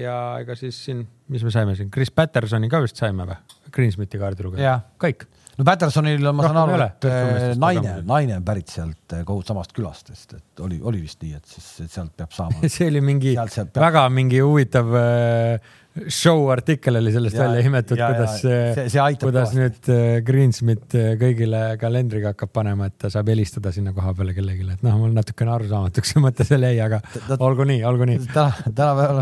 ja 0.00 0.16
ega 0.40 0.56
siis 0.56 0.78
siin, 0.86 1.02
mis 1.28 1.44
me 1.44 1.52
saime 1.52 1.74
siin, 1.76 1.90
Chris 1.92 2.12
Pattersoni 2.14 2.70
ka 2.72 2.80
vist 2.84 3.00
saime 3.00 3.26
või? 3.28 3.36
Greensmiti 3.74 4.20
kaardi 4.20 4.46
lugeja, 4.46 4.78
kõik. 5.02 5.26
No 5.60 5.66
Pattersonil 5.68 6.24
ma 6.32 6.46
saan 6.46 6.58
aru, 6.62 6.78
et 6.86 7.06
äh, 7.08 7.34
naine, 7.60 7.98
naine 8.08 8.38
on 8.38 8.46
pärit 8.46 8.72
sealt 8.72 9.14
äh, 9.16 9.24
kogu 9.28 9.44
samast 9.46 9.74
külast, 9.76 10.08
sest 10.08 10.38
et 10.38 10.64
oli, 10.64 10.80
oli 10.80 11.02
vist 11.04 11.20
nii, 11.20 11.36
et 11.36 11.52
siis 11.52 11.68
et 11.84 11.92
sealt 11.92 12.14
peab 12.16 12.32
saama 12.36 12.64
see 12.72 12.88
oli 12.88 13.02
mingi 13.04 13.34
peab... 13.36 13.82
väga 13.84 14.06
mingi 14.14 14.40
huvitav 14.40 14.96
äh, 14.96 15.76
show 16.08 16.46
artikkel 16.52 16.96
oli 17.00 17.10
sellest 17.12 17.34
ja, 17.34 17.48
välja 17.48 17.66
imetud, 17.66 17.98
kuidas, 17.98 18.36
kuidas 19.18 19.54
nüüd 19.56 19.88
äh, 19.90 20.20
Greensmith 20.22 20.94
äh, 20.94 21.16
kõigile 21.18 21.62
kalendriga 21.80 22.30
hakkab 22.30 22.52
panema, 22.54 22.86
et 22.86 22.94
ta 23.00 23.10
saab 23.10 23.28
helistada 23.32 23.72
sinna 23.74 23.90
koha 23.96 24.12
peale 24.14 24.34
kellelegi, 24.36 24.68
et 24.70 24.84
noh, 24.86 24.94
mul 25.00 25.10
natukene 25.16 25.50
arusaamatuks 25.56 26.10
see 26.14 26.22
mõte 26.22 26.46
seal 26.46 26.62
jäi, 26.68 26.76
aga 26.84 27.00
ta, 27.02 27.38
olgu 27.42 27.66
nii, 27.66 27.80
olgu 27.90 28.06
nii. 28.06 28.20
tänapäeval, 28.30 29.18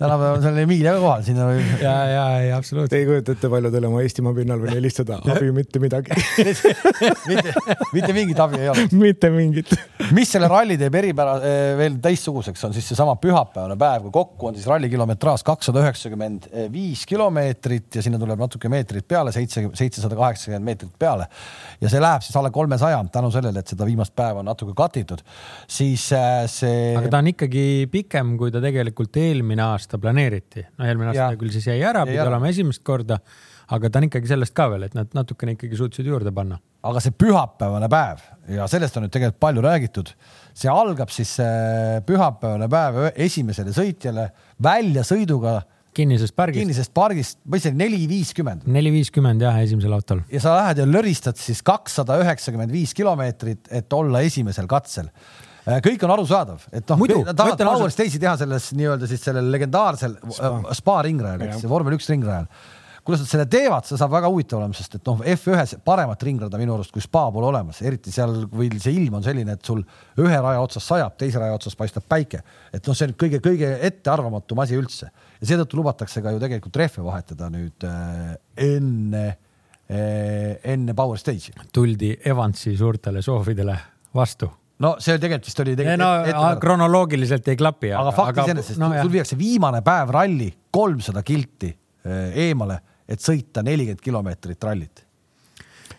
tänapäeval 0.00 0.40
on 0.40 0.42
seal 0.42 0.58
Emilia 0.64 0.96
ka 0.96 1.04
kohal, 1.04 1.22
sinna 1.28 1.46
võib. 1.52 1.70
ja, 1.86 1.94
ja, 2.10 2.24
ja 2.48 2.58
absoluutselt. 2.58 2.98
ei 2.98 3.06
kujuta 3.06 3.36
ette, 3.36 3.52
palju 3.54 3.72
teil 3.76 3.88
oma 3.92 4.02
Eestimaa 4.02 4.34
pinnal 4.40 4.64
veel 4.64 4.76
helistada 4.80 5.20
abi 5.36 5.52
mitte 5.54 5.82
midagi 5.82 6.18
mitte, 7.30 7.54
mitte 7.94 8.16
mingit 8.16 8.42
abi 8.42 8.58
ei 8.64 8.72
ole. 8.74 8.88
mitte 8.98 9.30
mingit. 9.34 9.70
mis 10.16 10.34
selle 10.34 10.50
ralli 10.50 10.80
teeb 10.80 10.98
eripära 10.98 11.38
eh, 11.46 11.62
veel 11.78 12.02
teistsuguseks, 12.02 12.66
on 12.66 12.74
siis 12.74 12.90
seesama 12.90 13.14
pühapäevane 13.22 13.78
päev, 13.78 14.08
kui 14.08 14.18
kokku 14.18 14.50
on 14.50 14.58
siis 14.58 14.66
ralli 14.70 14.90
kilometraaž 14.90 15.46
kakssada 15.60 15.82
üheksakümmend 15.84 16.48
viis 16.72 17.02
kilomeetrit 17.08 17.98
ja 17.98 18.04
sinna 18.04 18.18
tuleb 18.20 18.40
natuke 18.40 18.70
meetrit 18.72 19.04
peale, 19.08 19.32
seitse, 19.34 19.66
seitsesada 19.76 20.16
kaheksakümmend 20.16 20.64
meetrit 20.64 20.94
peale. 20.98 21.26
ja 21.80 21.90
see 21.92 22.00
läheb 22.00 22.24
siis 22.24 22.36
alla 22.40 22.50
kolmesaja 22.54 23.02
tänu 23.12 23.30
sellele, 23.34 23.60
et 23.60 23.68
seda 23.68 23.84
viimast 23.88 24.14
päeva 24.16 24.40
on 24.40 24.48
natuke 24.48 24.72
katitud, 24.76 25.20
siis 25.68 26.06
eh, 26.16 26.46
see. 26.48 26.96
aga 26.96 27.12
ta 27.12 27.20
on 27.20 27.30
ikkagi 27.34 27.66
pikem, 27.92 28.34
kui 28.40 28.52
ta 28.54 28.64
tegelikult 28.64 29.20
eelmine 29.20 29.66
aasta 29.68 30.00
planeeriti. 30.00 30.64
no 30.78 30.88
eelmine 30.88 31.12
aasta 31.12 31.28
ja. 31.34 31.40
küll 31.44 31.52
siis 31.52 31.68
jäi 31.68 31.80
ära, 31.84 32.06
pidi 32.08 32.24
olema 32.24 32.48
esimest 32.48 32.84
korda 32.86 33.20
aga 33.70 33.90
ta 33.90 34.00
on 34.00 34.08
ikkagi 34.08 34.30
sellest 34.30 34.54
ka 34.56 34.66
veel, 34.72 34.88
et 34.88 34.96
nad 34.98 35.12
natukene 35.14 35.54
ikkagi 35.54 35.78
suutsid 35.78 36.08
juurde 36.08 36.32
panna. 36.34 36.58
aga 36.80 37.00
see 37.04 37.12
pühapäevane 37.12 37.90
päev 37.92 38.22
ja 38.56 38.64
sellest 38.72 38.96
on 38.96 39.04
nüüd 39.04 39.12
tegelikult 39.12 39.40
palju 39.44 39.64
räägitud, 39.66 40.12
see 40.56 40.70
algab 40.72 41.12
siis 41.12 41.34
pühapäevane 42.08 42.70
päev 42.72 43.10
esimesele 43.12 43.74
sõitjale 43.76 44.30
väljasõiduga 44.62 45.60
kinnisest 45.96 46.36
pargist. 46.36 46.62
kinnisest 46.62 46.94
pargist, 46.94 47.38
või 47.50 47.62
see 47.62 47.74
neli 47.74 48.00
viiskümmend. 48.10 48.66
neli 48.70 48.92
viiskümmend 48.94 49.42
jah, 49.42 49.58
esimesel 49.62 49.94
autol. 49.96 50.22
ja 50.30 50.42
sa 50.42 50.56
lähed 50.60 50.82
ja 50.82 50.88
löristad 50.88 51.38
siis 51.40 51.62
kakssada 51.66 52.20
üheksakümmend 52.22 52.72
viis 52.72 52.94
kilomeetrit, 52.94 53.70
et 53.70 53.92
olla 53.92 54.22
esimesel 54.26 54.70
katsel 54.70 55.10
kõik 55.84 56.02
on 56.06 56.14
arusaadav, 56.14 56.62
et 56.72 56.88
noh, 56.88 57.02
nad 57.26 57.36
tahavad 57.36 57.60
Power 57.60 57.92
Stage'i 57.92 58.20
teha 58.22 58.32
selles 58.40 58.70
nii-öelda 58.78 59.06
siis 59.10 59.22
sellel 59.22 59.50
legendaarsel 59.52 60.16
spa, 60.32 60.76
spa 60.78 61.00
ringrajal, 61.06 61.44
eks, 61.46 61.66
vormel 61.68 61.98
üks 61.98 62.08
ringrajal 62.10 62.48
kuidas 63.10 63.24
nad 63.24 63.30
selle 63.32 63.46
teevad, 63.50 63.86
see 63.88 63.98
saab 63.98 64.12
väga 64.14 64.30
huvitav 64.30 64.60
olema, 64.60 64.76
sest 64.76 64.94
et 64.96 65.10
noh, 65.10 65.20
F1-s 65.34 65.80
paremat 65.86 66.22
ringrada 66.26 66.60
minu 66.60 66.76
arust 66.76 66.94
kui 66.94 67.02
spa 67.04 67.26
pole 67.34 67.48
olemas, 67.50 67.82
eriti 67.86 68.14
seal, 68.14 68.46
kui 68.52 68.70
see 68.78 68.94
ilm 68.96 69.18
on 69.18 69.26
selline, 69.26 69.56
et 69.58 69.66
sul 69.66 69.82
ühe 70.20 70.38
raja 70.38 70.62
otsas 70.62 70.86
sajab, 70.92 71.16
teise 71.20 71.42
raja 71.42 71.56
otsas 71.58 71.76
paistab 71.78 72.06
päike. 72.10 72.42
et 72.72 72.86
noh, 72.86 72.96
see 72.96 73.10
on 73.10 73.16
kõige-kõige 73.18 73.72
ettearvamatum 73.90 74.62
asi 74.64 74.78
üldse 74.78 75.10
ja 75.10 75.50
seetõttu 75.52 75.80
lubatakse 75.80 76.22
ka 76.22 76.34
ju 76.34 76.42
tegelikult 76.42 76.80
rehve 76.80 77.04
vahetada 77.04 77.50
nüüd 77.52 77.88
äh, 77.88 78.32
enne 78.70 79.26
äh,, 79.90 80.56
enne 80.62 80.94
Power 80.94 81.18
Stage'i. 81.18 81.68
tuldi 81.72 82.14
Evansi 82.24 82.76
suurtele 82.78 83.22
soovidele 83.26 83.76
vastu 84.14 84.50
no 84.84 84.94
see 85.02 85.18
tegelikult 85.20 85.50
vist 85.50 85.64
oli 85.64 85.76
tegelikult 85.78 86.04
no, 86.04 86.12
et, 86.50 86.60
kronoloogiliselt 86.62 87.50
ei 87.52 87.58
klapi. 87.60 87.92
aga 87.96 88.14
fakt 88.16 88.42
iseenesest, 88.44 88.80
no, 88.80 88.92
sul 88.96 89.12
viiakse 89.12 89.38
viimane 89.38 89.82
päev 89.86 90.12
ralli 90.16 90.48
kolmsada 90.72 91.24
kilti 91.26 91.72
äh, 91.72 92.30
eemale 92.46 92.80
et 93.10 93.22
sõita 93.22 93.64
nelikümmend 93.66 94.02
kilomeetrit 94.04 94.68
rallit 94.68 95.04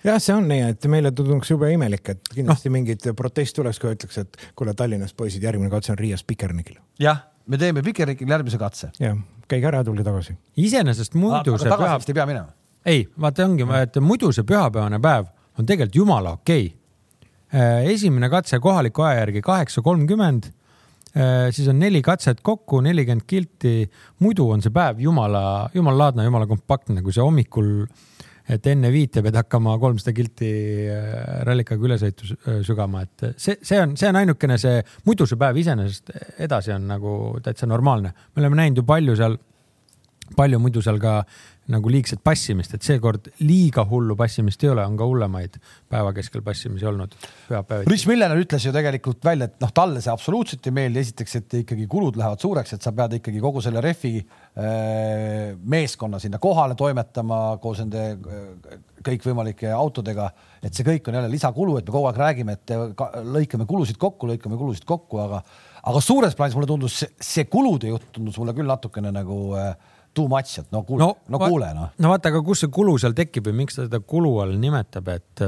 jah, 0.03 0.19
see 0.21 0.35
on 0.35 0.47
nii, 0.49 0.63
et 0.73 0.87
meile 0.91 1.11
tunduks 1.15 1.51
jube 1.53 1.69
imelik, 1.73 2.13
et 2.13 2.31
kindlasti 2.33 2.71
no. 2.71 2.75
mingit 2.77 3.05
protesti 3.17 3.59
tuleks, 3.59 3.79
kui 3.81 3.93
ütleks, 3.95 4.21
et 4.23 4.39
kuule, 4.57 4.73
Tallinnas 4.77 5.13
poisid, 5.17 5.43
järgmine 5.45 5.71
katse 5.73 5.93
on 5.93 5.99
Riias 5.99 6.23
Pikernikil. 6.27 6.79
jah, 7.01 7.23
me 7.47 7.59
teeme 7.61 7.83
Pikernikil 7.85 8.29
järgmise 8.29 8.59
katse. 8.61 8.91
jah, 8.99 9.17
käige 9.51 9.69
ära 9.69 9.83
ja 9.83 9.87
tulge 9.87 10.05
tagasi. 10.07 10.37
iseenesest 10.57 11.17
muidu 11.19 11.57
see 11.61 11.71
püha. 11.71 11.97
ei 11.99 12.17
pea 12.17 12.27
minema. 12.29 12.53
ei, 12.85 13.07
vaata 13.21 13.45
ongi, 13.45 13.67
et 13.81 14.01
muidu 14.03 14.31
see 14.35 14.47
pühapäevane 14.47 15.01
päev 15.01 15.29
on 15.59 15.67
tegelikult 15.67 16.03
jumala 16.03 16.37
okei 16.39 16.67
okay.. 16.67 16.77
Äh, 17.51 17.89
esimene 17.91 18.29
katse 18.31 18.61
kohaliku 18.63 19.03
aja 19.03 19.25
järgi 19.25 19.41
kaheksa 19.43 19.81
kolmkümmend 19.83 20.45
siis 21.51 21.67
on 21.67 21.79
neli 21.79 21.99
katset 22.01 22.39
kokku, 22.41 22.79
nelikümmend 22.81 23.25
kilti. 23.27 23.89
muidu 24.23 24.45
on 24.53 24.61
see 24.63 24.71
päev 24.71 25.01
jumala, 25.03 25.69
jumala-laadne, 25.73 26.23
jumala 26.23 26.47
kompaktne, 26.47 27.01
kui 27.03 27.11
sa 27.11 27.25
hommikul, 27.27 27.73
et 28.51 28.67
enne 28.71 28.89
viite 28.93 29.21
pead 29.23 29.37
hakkama 29.37 29.77
kolmsada 29.81 30.13
kilti 30.15 30.49
äh, 30.91 31.43
rallikaga 31.47 31.87
ülesõitu 31.87 32.31
äh, 32.33 32.59
sügama, 32.67 33.05
et 33.05 33.27
see, 33.37 33.57
see 33.61 33.79
on, 33.81 33.95
see 33.99 34.09
on 34.09 34.19
ainukene 34.21 34.57
see, 34.61 34.81
muidu 35.07 35.27
see 35.29 35.39
päev 35.39 35.61
iseenesest 35.61 36.11
edasi 36.47 36.73
on 36.75 36.89
nagu 36.89 37.13
täitsa 37.43 37.69
normaalne. 37.69 38.13
me 38.35 38.43
oleme 38.43 38.59
näinud 38.63 38.81
ju 38.81 38.87
palju 38.87 39.15
seal, 39.19 39.37
palju 40.35 40.59
muidu 40.63 40.83
seal 40.83 40.99
ka 41.01 41.21
nagu 41.69 41.91
liigset 41.93 42.21
passimist, 42.25 42.73
et 42.73 42.85
seekord 42.85 43.27
liiga 43.45 43.83
hullu 43.87 44.15
passimist 44.17 44.63
ei 44.65 44.71
ole, 44.71 44.85
on 44.87 44.95
ka 44.97 45.05
hullemaid 45.07 45.59
päeva 45.91 46.09
keskel 46.15 46.41
passimisi 46.45 46.87
olnud. 46.89 47.13
Rich 47.85 48.07
Millener 48.09 48.41
ütles 48.41 48.65
ju 48.65 48.73
tegelikult 48.73 49.21
välja, 49.25 49.47
et 49.47 49.61
noh, 49.61 49.73
talle 49.75 50.01
see 50.01 50.11
absoluutselt 50.13 50.65
ei 50.67 50.75
meeldi, 50.75 51.03
esiteks, 51.05 51.37
et 51.37 51.57
ikkagi 51.61 51.85
kulud 51.91 52.17
lähevad 52.17 52.41
suureks, 52.41 52.73
et 52.75 52.85
sa 52.85 52.93
pead 52.97 53.19
ikkagi 53.19 53.43
kogu 53.43 53.61
selle 53.63 53.83
rehvi 53.85 54.15
äh, 54.17 55.53
meeskonna 55.61 56.19
sinna 56.23 56.41
kohale 56.41 56.77
toimetama 56.79 57.43
koos 57.61 57.83
nende 57.85 58.07
äh, 58.17 58.79
kõikvõimalike 59.05 59.69
autodega, 59.73 60.31
et 60.61 60.73
see 60.73 60.85
kõik 60.85 61.07
on 61.09 61.19
jälle 61.19 61.29
lisakulu, 61.31 61.77
et 61.77 61.87
me 61.87 61.93
kogu 61.93 62.09
aeg 62.09 62.21
räägime, 62.21 62.57
et 62.57 62.73
lõikame 63.37 63.69
kulusid 63.69 64.01
kokku, 64.01 64.29
lõikame 64.33 64.57
kulusid 64.59 64.85
kokku, 64.89 65.21
aga 65.23 65.45
aga 65.81 66.01
suures 66.03 66.35
plaanis 66.37 66.53
mulle 66.53 66.69
tundus 66.69 66.99
see, 67.01 67.09
see 67.17 67.47
kulude 67.49 67.89
jutt 67.89 68.11
tundus 68.13 68.37
mulle 68.37 68.53
küll 68.53 68.69
natukene 68.69 69.09
nagu 69.15 69.37
äh, 69.57 69.71
too 70.13 70.27
much, 70.31 70.59
et 70.59 70.71
no 70.73 70.83
kuule, 70.87 71.05
no, 71.05 71.11
no 71.31 71.39
kuule 71.41 71.71
noh. 71.75 71.91
no 71.97 72.11
vaata, 72.11 72.31
aga 72.31 72.41
kus 72.45 72.65
see 72.65 72.71
kulu 72.73 72.97
seal 73.01 73.15
tekib 73.17 73.47
või 73.49 73.61
miks 73.63 73.77
ta 73.77 73.85
seda 73.87 74.01
kulu 74.03 74.33
all 74.43 74.57
nimetab, 74.59 75.07
et, 75.13 75.45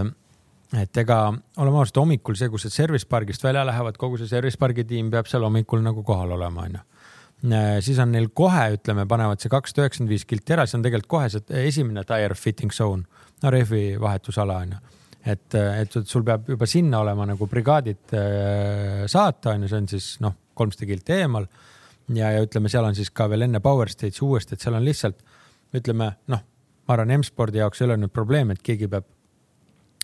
et 0.80 1.02
ega 1.04 1.20
oleme 1.32 1.82
ausad, 1.82 2.00
hommikul 2.00 2.38
see, 2.40 2.52
kus 2.54 2.68
need 2.68 2.76
service 2.76 3.10
pargist 3.10 3.44
välja 3.44 3.66
lähevad, 3.68 4.00
kogu 4.00 4.22
see 4.22 4.32
service 4.32 4.60
pargi 4.60 4.88
tiim 4.88 5.12
peab 5.14 5.28
seal 5.32 5.46
hommikul 5.48 5.84
nagu 5.84 6.06
kohal 6.08 6.36
olema, 6.38 6.68
onju 6.70 6.84
siis 7.84 8.00
on 8.00 8.14
neil 8.14 8.30
kohe, 8.32 8.70
ütleme, 8.78 9.04
panevad 9.10 9.42
see 9.44 9.52
kakssada 9.52 9.84
üheksakümmend 9.84 10.14
viis 10.14 10.24
kilti 10.28 10.56
ära, 10.56 10.64
see 10.64 10.78
on 10.78 10.86
tegelikult 10.86 11.12
kohe 11.12 11.30
see 11.32 11.64
esimene 11.68 12.06
tire 12.08 12.38
fitting 12.40 12.72
zone, 12.72 13.04
no 13.44 13.52
rehvi 13.52 13.98
vahetusala 14.00 14.62
onju. 14.64 14.80
et, 15.28 15.56
et 15.56 15.98
sul 16.08 16.24
peab 16.24 16.48
juba 16.52 16.68
sinna 16.68 17.00
olema 17.04 17.28
nagu 17.28 17.48
brigaadid 17.48 18.16
äh, 18.16 19.04
saata, 19.12 19.58
onju, 19.58 19.70
see 19.72 19.84
on 19.84 19.92
siis 19.92 20.08
noh, 20.24 20.36
kolmsada 20.56 20.88
kilti 20.88 21.18
eemal 21.20 21.48
ja, 22.12 22.32
ja 22.36 22.44
ütleme, 22.44 22.72
seal 22.72 22.86
on 22.88 22.96
siis 22.98 23.12
ka 23.16 23.30
veel 23.32 23.48
enne 23.48 23.62
Power 23.64 23.92
Stage'i 23.92 24.26
uuesti, 24.26 24.56
et 24.56 24.64
seal 24.64 24.76
on 24.78 24.86
lihtsalt 24.86 25.24
ütleme 25.74 26.10
noh, 26.32 26.46
ma 26.88 26.96
arvan, 26.96 27.16
M-spordi 27.20 27.62
jaoks 27.62 27.82
ei 27.82 27.88
ole 27.88 27.98
nüüd 28.02 28.14
probleem, 28.14 28.52
et 28.54 28.64
keegi 28.66 28.90
peab 28.92 29.08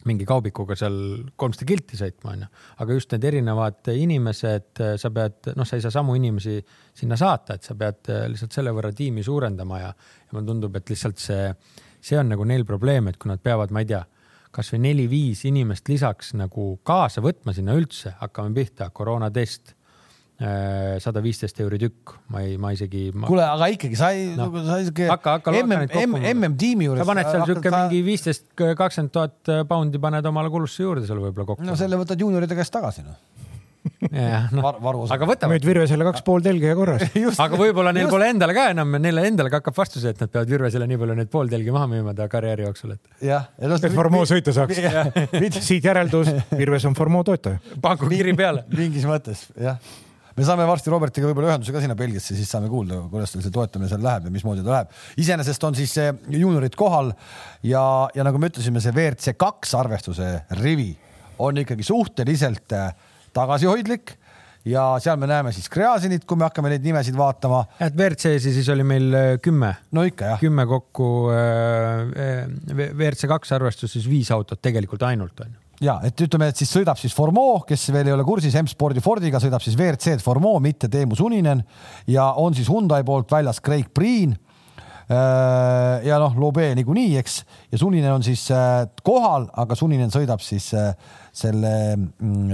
mingi 0.08 0.24
kaubikuga 0.24 0.78
seal 0.80 0.96
kolmsada 1.40 1.66
kilti 1.68 1.98
sõitma, 2.00 2.32
onju. 2.32 2.48
aga 2.84 2.96
just 2.96 3.12
need 3.12 3.26
erinevad 3.28 3.90
inimesed, 3.92 4.84
sa 5.02 5.12
pead, 5.12 5.52
noh, 5.60 5.68
sa 5.68 5.76
ei 5.76 5.84
saa 5.84 5.92
samu 5.92 6.16
inimesi 6.16 6.56
sinna 6.96 7.18
saata, 7.20 7.58
et 7.60 7.68
sa 7.68 7.76
pead 7.80 8.08
lihtsalt 8.32 8.56
selle 8.56 8.72
võrra 8.76 8.94
tiimi 8.96 9.26
suurendama 9.26 9.82
ja, 9.82 9.90
ja 9.92 10.38
mulle 10.38 10.48
tundub, 10.48 10.78
et 10.80 10.94
lihtsalt 10.94 11.20
see, 11.20 11.50
see 12.00 12.20
on 12.20 12.32
nagu 12.32 12.48
neil 12.48 12.64
probleem, 12.68 13.12
et 13.12 13.20
kui 13.20 13.32
nad 13.32 13.44
peavad, 13.44 13.76
ma 13.76 13.84
ei 13.84 13.90
tea, 13.92 14.06
kasvõi 14.56 14.80
neli-viis 14.88 15.44
inimest 15.50 15.92
lisaks 15.92 16.32
nagu 16.40 16.72
kaasa 16.88 17.22
võtma 17.22 17.54
sinna 17.54 17.76
üldse, 17.78 18.16
hakkame 18.22 18.56
pihta, 18.56 18.90
koroonatest 18.96 19.76
sada 20.40 21.20
viisteist 21.24 21.58
euri 21.60 21.82
tükk, 21.82 22.14
ma 22.32 22.44
ei, 22.46 22.54
ma 22.62 22.72
isegi 22.72 23.10
ma.... 23.12 23.28
kuule, 23.28 23.44
aga 23.44 23.68
ikkagi 23.74 23.98
sa 24.00 24.14
ei 24.16 24.30
no., 24.38 24.48
sa 24.64 24.78
ei 24.80 24.88
siuke. 24.88 25.10
hakka, 25.12 25.34
hakka. 25.40 25.56
MM, 25.66 25.90
MM 26.32 26.56
tiimi 26.60 26.88
juures. 26.88 27.04
sa 27.04 27.10
paned 27.10 27.28
seal 27.28 27.44
siuke 27.50 27.68
ta... 27.68 27.82
mingi 27.84 28.00
viisteist, 28.08 28.48
kakskümmend 28.56 29.12
tuhat 29.16 29.52
poundi 29.68 30.00
paned 30.00 30.32
omale 30.32 30.52
kulusse 30.54 30.86
juurde 30.86 31.04
seal 31.10 31.20
võib-olla 31.20 31.52
kokku. 31.52 31.68
no 31.68 31.76
selle 31.80 32.00
võtad 32.00 32.24
juunioride 32.24 32.56
käest 32.56 32.72
tagasi 32.72 33.04
noh 33.04 33.20
jah, 34.12 34.48
noh, 34.56 34.66
aga 35.12 35.28
võtame. 35.28 35.56
nüüd 35.56 35.66
Virvesele 35.68 36.06
kaks 36.08 36.24
pool 36.28 36.44
telge 36.44 36.72
ja 36.72 36.76
korras 36.78 37.04
aga 37.46 37.60
võib-olla 37.60 37.94
neil 37.96 38.06
just. 38.06 38.14
pole 38.14 38.28
endale 38.32 38.56
ka 38.56 38.68
enam, 38.74 38.98
neile 39.02 39.24
endale 39.28 39.52
ka 39.52 39.62
hakkab 39.62 39.78
vastu 39.78 40.02
see, 40.02 40.14
et 40.16 40.24
nad 40.24 40.32
peavad 40.32 40.52
Virvesele 40.52 40.88
nii 40.90 41.00
palju 41.04 41.16
neid 41.20 41.32
pool 41.32 41.52
telgi 41.52 41.74
maha 41.76 41.88
müüma 41.92 42.16
ta 42.18 42.28
karjääri 42.32 42.68
jooksul, 42.68 42.96
et. 42.98 43.16
jah. 43.26 43.50
et 43.60 43.88
Formeau 43.96 44.28
sõita 44.30 44.54
saaks. 44.56 44.80
siit 45.70 45.86
järeldus, 45.86 46.32
Virves 46.52 46.88
on 46.90 46.98
Formeau 46.98 47.26
toetaja. 47.28 47.62
pangu 47.82 48.12
kiiri 48.12 48.36
peale 48.40 48.66
mingis 48.80 49.08
mõttes, 49.10 49.48
jah 49.60 49.80
me 50.40 50.48
saame 50.48 50.68
varsti 50.70 50.94
Robertiga 50.94 51.28
võib-olla 51.28 51.52
ühenduse 51.52 51.76
ka 51.76 51.84
sinna 51.84 51.98
Belgiasse, 52.00 52.38
siis 52.38 52.50
saame 52.52 52.72
kuulda, 52.72 53.02
kuidas 53.12 53.36
tal 53.36 53.44
see 53.44 53.54
toetamine 53.54 53.92
seal 53.92 54.04
läheb 54.06 54.30
ja 54.30 54.34
mismoodi 54.34 54.64
ta 54.64 54.78
läheb. 54.78 54.98
iseenesest 55.20 55.68
on 55.68 55.76
siis 55.76 55.98
juuniorid 56.32 56.78
kohal 56.80 57.12
ja, 57.68 57.84
ja 58.16 58.26
nagu 58.28 58.40
me 58.40 58.52
ütlesime, 58.54 58.82
see 58.84 58.96
WRC 58.96 59.36
kaks 59.40 59.76
arvestuse 59.80 60.32
rivi 60.62 60.94
on 61.40 61.60
ikkagi 61.60 61.84
suhteliselt 61.84 62.76
äh, 62.76 62.92
tagasihoidlik 63.36 64.16
ja 64.70 64.84
seal 65.04 65.20
me 65.20 65.28
näeme 65.30 65.52
siis 65.56 65.70
Gräzinit, 65.72 66.26
kui 66.28 66.38
me 66.40 66.48
hakkame 66.48 66.72
neid 66.74 66.84
nimesid 66.84 67.16
vaatama. 67.18 67.64
et 67.80 67.96
WRC-si 67.96 68.54
siis 68.54 68.70
oli 68.74 68.84
meil 68.88 69.08
äh, 69.16 69.32
kümme. 69.44 69.74
no 69.92 70.04
ikka 70.08 70.34
jah. 70.34 70.44
kümme 70.44 70.68
kokku 70.70 71.10
äh, 71.36 72.46
WRC 72.76 73.32
kaks 73.32 73.56
arvestus 73.60 73.96
siis 73.96 74.10
viis 74.10 74.32
autot 74.36 74.62
tegelikult 74.62 75.04
ainult 75.08 75.46
on 75.46 75.56
ju 75.56 75.69
ja 75.84 75.96
et 76.06 76.22
ütleme, 76.26 76.50
et 76.52 76.60
siis 76.60 76.72
sõidab 76.74 77.00
siis 77.00 77.16
Formeau, 77.16 77.62
kes 77.68 77.90
veel 77.94 78.10
ei 78.10 78.16
ole 78.16 78.26
kursis 78.28 78.56
M-spordi 78.60 79.04
Fordiga, 79.04 79.40
sõidab 79.42 79.64
siis 79.64 79.78
WRC-d 79.80 80.24
Formeau, 80.24 80.60
mitte 80.64 80.90
Teemu 80.92 81.18
Suninen 81.18 81.64
ja 82.12 82.32
on 82.40 82.58
siis 82.58 82.70
Hyundai 82.72 83.06
poolt 83.08 83.32
väljas 83.32 83.62
Craig 83.64 83.92
Priin. 83.96 84.36
Äh, 85.10 86.06
ja 86.06 86.20
noh, 86.22 86.36
Lobe 86.38 86.68
niikuinii, 86.78 87.16
eks, 87.18 87.40
ja 87.72 87.80
Suninen 87.82 88.12
on 88.14 88.26
siis 88.26 88.44
äh, 88.54 88.84
kohal, 89.06 89.48
aga 89.58 89.78
Suninen 89.78 90.12
sõidab 90.14 90.44
siis 90.46 90.68
äh, 90.78 90.92
selle 91.34 91.72
mm, 91.98 92.52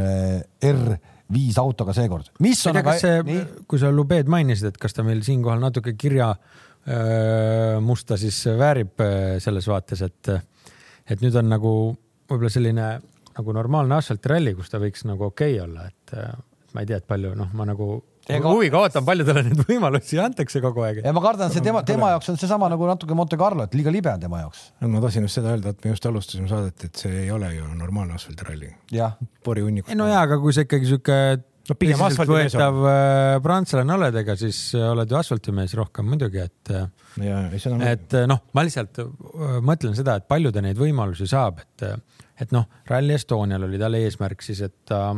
R5 0.69 1.57
autoga 1.59 1.95
seekord. 1.97 2.29
mis 2.45 2.61
on 2.69 2.79
aga. 2.79 2.93
kui 3.67 3.81
sa 3.81 3.91
Lubed 3.91 4.31
mainisid, 4.31 4.71
et 4.71 4.79
kas 4.79 4.95
ta 4.95 5.03
meil 5.03 5.25
siinkohal 5.25 5.59
natuke 5.63 5.97
kirja 5.99 6.35
musta 7.81 8.13
siis 8.13 8.43
väärib 8.59 9.01
selles 9.41 9.65
vaates, 9.65 10.03
et 10.05 10.29
et 11.09 11.21
nüüd 11.23 11.33
on 11.33 11.47
nagu 11.49 11.71
võib-olla 12.29 12.51
selline 12.53 12.89
nagu 13.35 13.55
normaalne 13.55 13.99
asfaltiralli, 13.99 14.55
kus 14.57 14.71
ta 14.71 14.81
võiks 14.81 15.05
nagu 15.07 15.29
okei 15.29 15.57
okay 15.57 15.63
olla, 15.67 15.87
et 15.89 16.17
ma 16.75 16.83
ei 16.83 16.89
tea, 16.91 16.99
et 17.01 17.07
palju 17.07 17.33
noh, 17.37 17.49
ma 17.55 17.67
nagu 17.67 17.97
Ega... 18.25 18.49
huviga 18.49 18.79
ootan, 18.81 19.05
paljudele 19.05 19.43
neid 19.45 19.59
võimalusi 19.69 20.17
antakse 20.21 20.61
kogu 20.63 20.85
aeg. 20.87 21.03
ja 21.05 21.13
ma 21.13 21.21
kardan, 21.21 21.51
see 21.53 21.63
tema, 21.65 21.83
tema 21.85 22.09
jaoks 22.15 22.31
on 22.33 22.39
seesama 22.41 22.69
nagu 22.73 22.87
natuke 22.89 23.17
Monte 23.17 23.37
Carlo, 23.37 23.67
et 23.67 23.75
liiga 23.77 23.93
libe 23.93 24.09
on 24.09 24.23
tema 24.23 24.41
jaoks. 24.41 24.69
ma 24.81 25.01
tahtsin 25.03 25.27
just 25.27 25.39
seda 25.39 25.53
öelda, 25.53 25.75
et 25.75 25.85
me 25.85 25.93
just 25.93 26.07
alustasime 26.09 26.49
saadet, 26.49 26.87
et 26.87 27.03
see 27.03 27.25
ei 27.25 27.33
ole 27.33 27.51
ju 27.53 27.67
normaalne 27.77 28.17
asfaltiralli. 28.17 28.71
porihunnikuga. 29.45 29.97
no 29.99 30.09
jaa, 30.09 30.23
aga 30.25 30.39
kui 30.41 30.55
sa 30.57 30.65
ikkagi 30.65 30.89
sihuke 30.89 31.19
no 31.69 31.77
pigem 31.79 32.01
asfaltivõetav 32.07 32.81
äh, 32.89 33.35
prantslane 33.45 33.95
oled, 33.99 34.19
ega 34.23 34.37
siis 34.41 34.59
äh, 34.77 34.89
oled 34.89 35.13
ju 35.13 35.21
asfaltimees 35.21 35.77
rohkem 35.77 36.09
muidugi, 36.09 36.41
et. 36.45 36.73
Äh, 36.73 37.55
et 37.93 38.19
noh, 38.29 38.41
ma 38.57 38.65
lihtsalt 38.65 38.99
mõtlen 39.65 39.93
seda, 39.97 40.17
et 40.19 40.27
palju 40.29 40.51
ta 40.55 40.65
neid 40.65 40.81
võimalusi 40.81 41.29
saab, 41.29 41.61
et, 41.61 41.85
et 42.39 42.51
noh, 42.51 42.67
Rally 42.89 43.15
Estonial 43.15 43.63
oli 43.67 43.79
tal 43.79 43.97
eesmärk 43.99 44.43
siis, 44.43 44.61
et 44.65 44.75
ta 44.89 45.15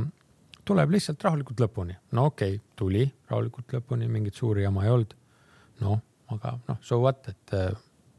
tuleb 0.67 0.93
lihtsalt 0.95 1.23
rahulikult 1.23 1.63
lõpuni. 1.63 1.95
no 2.11 2.27
okei 2.31 2.57
okay,, 2.57 2.65
tuli 2.75 3.07
rahulikult 3.29 3.73
lõpuni, 3.77 4.07
mingit 4.11 4.35
suuri 4.35 4.65
jama 4.65 4.85
ei 4.85 4.93
olnud. 4.93 5.17
noh, 5.81 5.99
aga 6.33 6.57
noh, 6.67 6.79
so 6.81 7.01
what, 7.01 7.27
et 7.31 7.53
äh, 7.55 7.69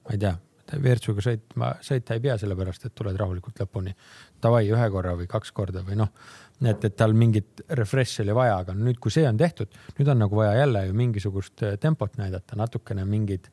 ma 0.07 0.14
ei 0.14 0.23
tea, 0.23 0.35
WRC-ga 0.76 1.25
sõitma, 1.25 1.71
sõita 1.85 2.17
ei 2.17 2.23
pea 2.25 2.37
sellepärast, 2.40 2.85
et 2.85 2.95
tuled 2.97 3.17
rahulikult 3.17 3.61
lõpuni. 3.62 3.95
Davai 4.43 4.67
ühe 4.69 4.90
korra 4.93 5.14
või 5.17 5.28
kaks 5.31 5.52
korda 5.57 5.81
või 5.87 5.97
noh, 6.00 6.11
et, 6.61 6.85
et 6.85 6.97
tal 6.97 7.14
mingit 7.17 7.62
refresh'i 7.81 8.23
oli 8.25 8.37
vaja, 8.37 8.59
aga 8.64 8.75
nüüd, 8.76 8.99
kui 9.02 9.14
see 9.14 9.26
on 9.28 9.38
tehtud, 9.40 9.73
nüüd 9.99 10.12
on 10.12 10.21
nagu 10.25 10.38
vaja 10.38 10.59
jälle 10.61 10.87
ju 10.88 10.99
mingisugust 10.99 11.64
äh, 11.64 11.78
tempot 11.81 12.19
näidata, 12.21 12.59
natukene 12.61 13.07
mingid 13.09 13.49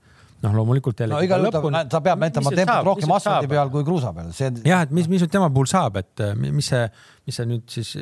noh, 0.45 0.55
loomulikult 0.61 1.01
jälle. 1.03 1.17
no 1.17 1.23
igal 1.25 1.47
juhul 1.49 1.79
ta 1.89 2.01
peab 2.05 2.21
näitama 2.21 2.53
tempot 2.55 2.91
rohkem 2.91 3.15
asfaldi 3.17 3.51
peal 3.51 3.73
kui 3.73 3.87
kruusa 3.87 4.13
peal. 4.15 4.31
jah, 4.63 4.85
et 4.85 4.93
mis, 4.95 5.09
mis 5.11 5.25
nüüd 5.25 5.33
tema 5.33 5.49
puhul 5.53 5.69
saab, 5.71 5.99
et 6.01 6.23
äh, 6.23 6.37
mis 6.45 6.71
see, 6.73 6.85
mis 7.27 7.41
see 7.41 7.49
nüüd 7.49 7.65
siis 7.71 7.95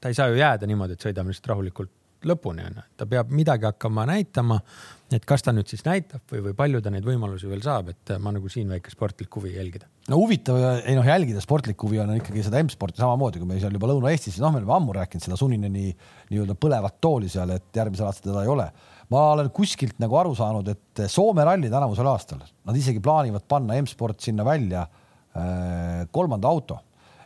ta 0.00 0.10
ei 0.12 0.18
saa 0.18 0.32
ju 0.32 0.40
jääda 0.40 0.68
niimoodi, 0.68 0.96
et 0.96 1.06
sõidame 1.08 1.32
lihtsalt 1.32 1.52
rahulikult 1.54 1.92
lõpuni 2.26 2.64
onju, 2.66 2.84
ta 2.98 3.06
peab 3.08 3.32
midagi 3.34 3.66
hakkama 3.68 4.06
näitama. 4.08 4.60
et 5.14 5.22
kas 5.22 5.44
ta 5.46 5.52
nüüd 5.54 5.68
siis 5.70 5.84
näitab 5.86 6.24
või, 6.32 6.40
või 6.48 6.54
palju 6.58 6.80
ta 6.82 6.90
neid 6.90 7.04
võimalusi 7.06 7.46
veel 7.46 7.60
saab, 7.62 7.92
et 7.92 8.10
ma 8.18 8.32
nagu 8.34 8.48
siin 8.50 8.72
väike 8.72 8.90
sportlik 8.90 9.36
huvi 9.38 9.52
jälgida. 9.54 9.86
no 10.08 10.18
huvitav, 10.18 10.58
ei 10.82 10.96
noh, 10.98 11.06
jälgida 11.06 11.40
sportlik 11.44 11.82
huvi 11.82 12.00
on 12.02 12.16
ikkagi 12.16 12.42
seda 12.42 12.62
M-sporti 12.64 13.02
samamoodi, 13.02 13.38
kui 13.38 13.46
me 13.46 13.60
seal 13.62 13.76
juba 13.76 13.92
Lõuna-Eestis, 13.92 14.40
noh, 14.42 14.50
me 14.54 14.62
oleme 14.62 14.74
ammu 14.74 14.96
rääkinud 14.96 15.22
seda 15.28 15.38
Sunineni 15.38 15.92
nii-öelda 16.32 16.58
põlevat 16.58 16.98
tooli 17.00 17.30
seal, 17.30 17.54
et 17.54 17.70
järgmisel 17.76 18.08
aastal 18.08 18.32
teda 18.32 18.42
ei 18.42 18.52
ole. 18.56 18.66
Ma 19.12 19.28
olen 19.34 19.50
kuskilt 19.54 20.00
nagu 20.02 20.18
aru 20.18 20.34
saanud, 20.38 20.68
et 20.72 21.06
Soome 21.12 21.44
ralli 21.46 21.70
tänavusel 21.72 22.08
aastal, 22.10 22.42
nad 22.66 22.76
isegi 22.78 23.02
plaanivad 23.02 23.46
panna 23.48 23.78
M-sport 23.80 24.20
sinna 24.24 24.44
välja 24.46 24.86
äh, 24.86 26.04
kolmanda 26.10 26.50
auto 26.50 26.80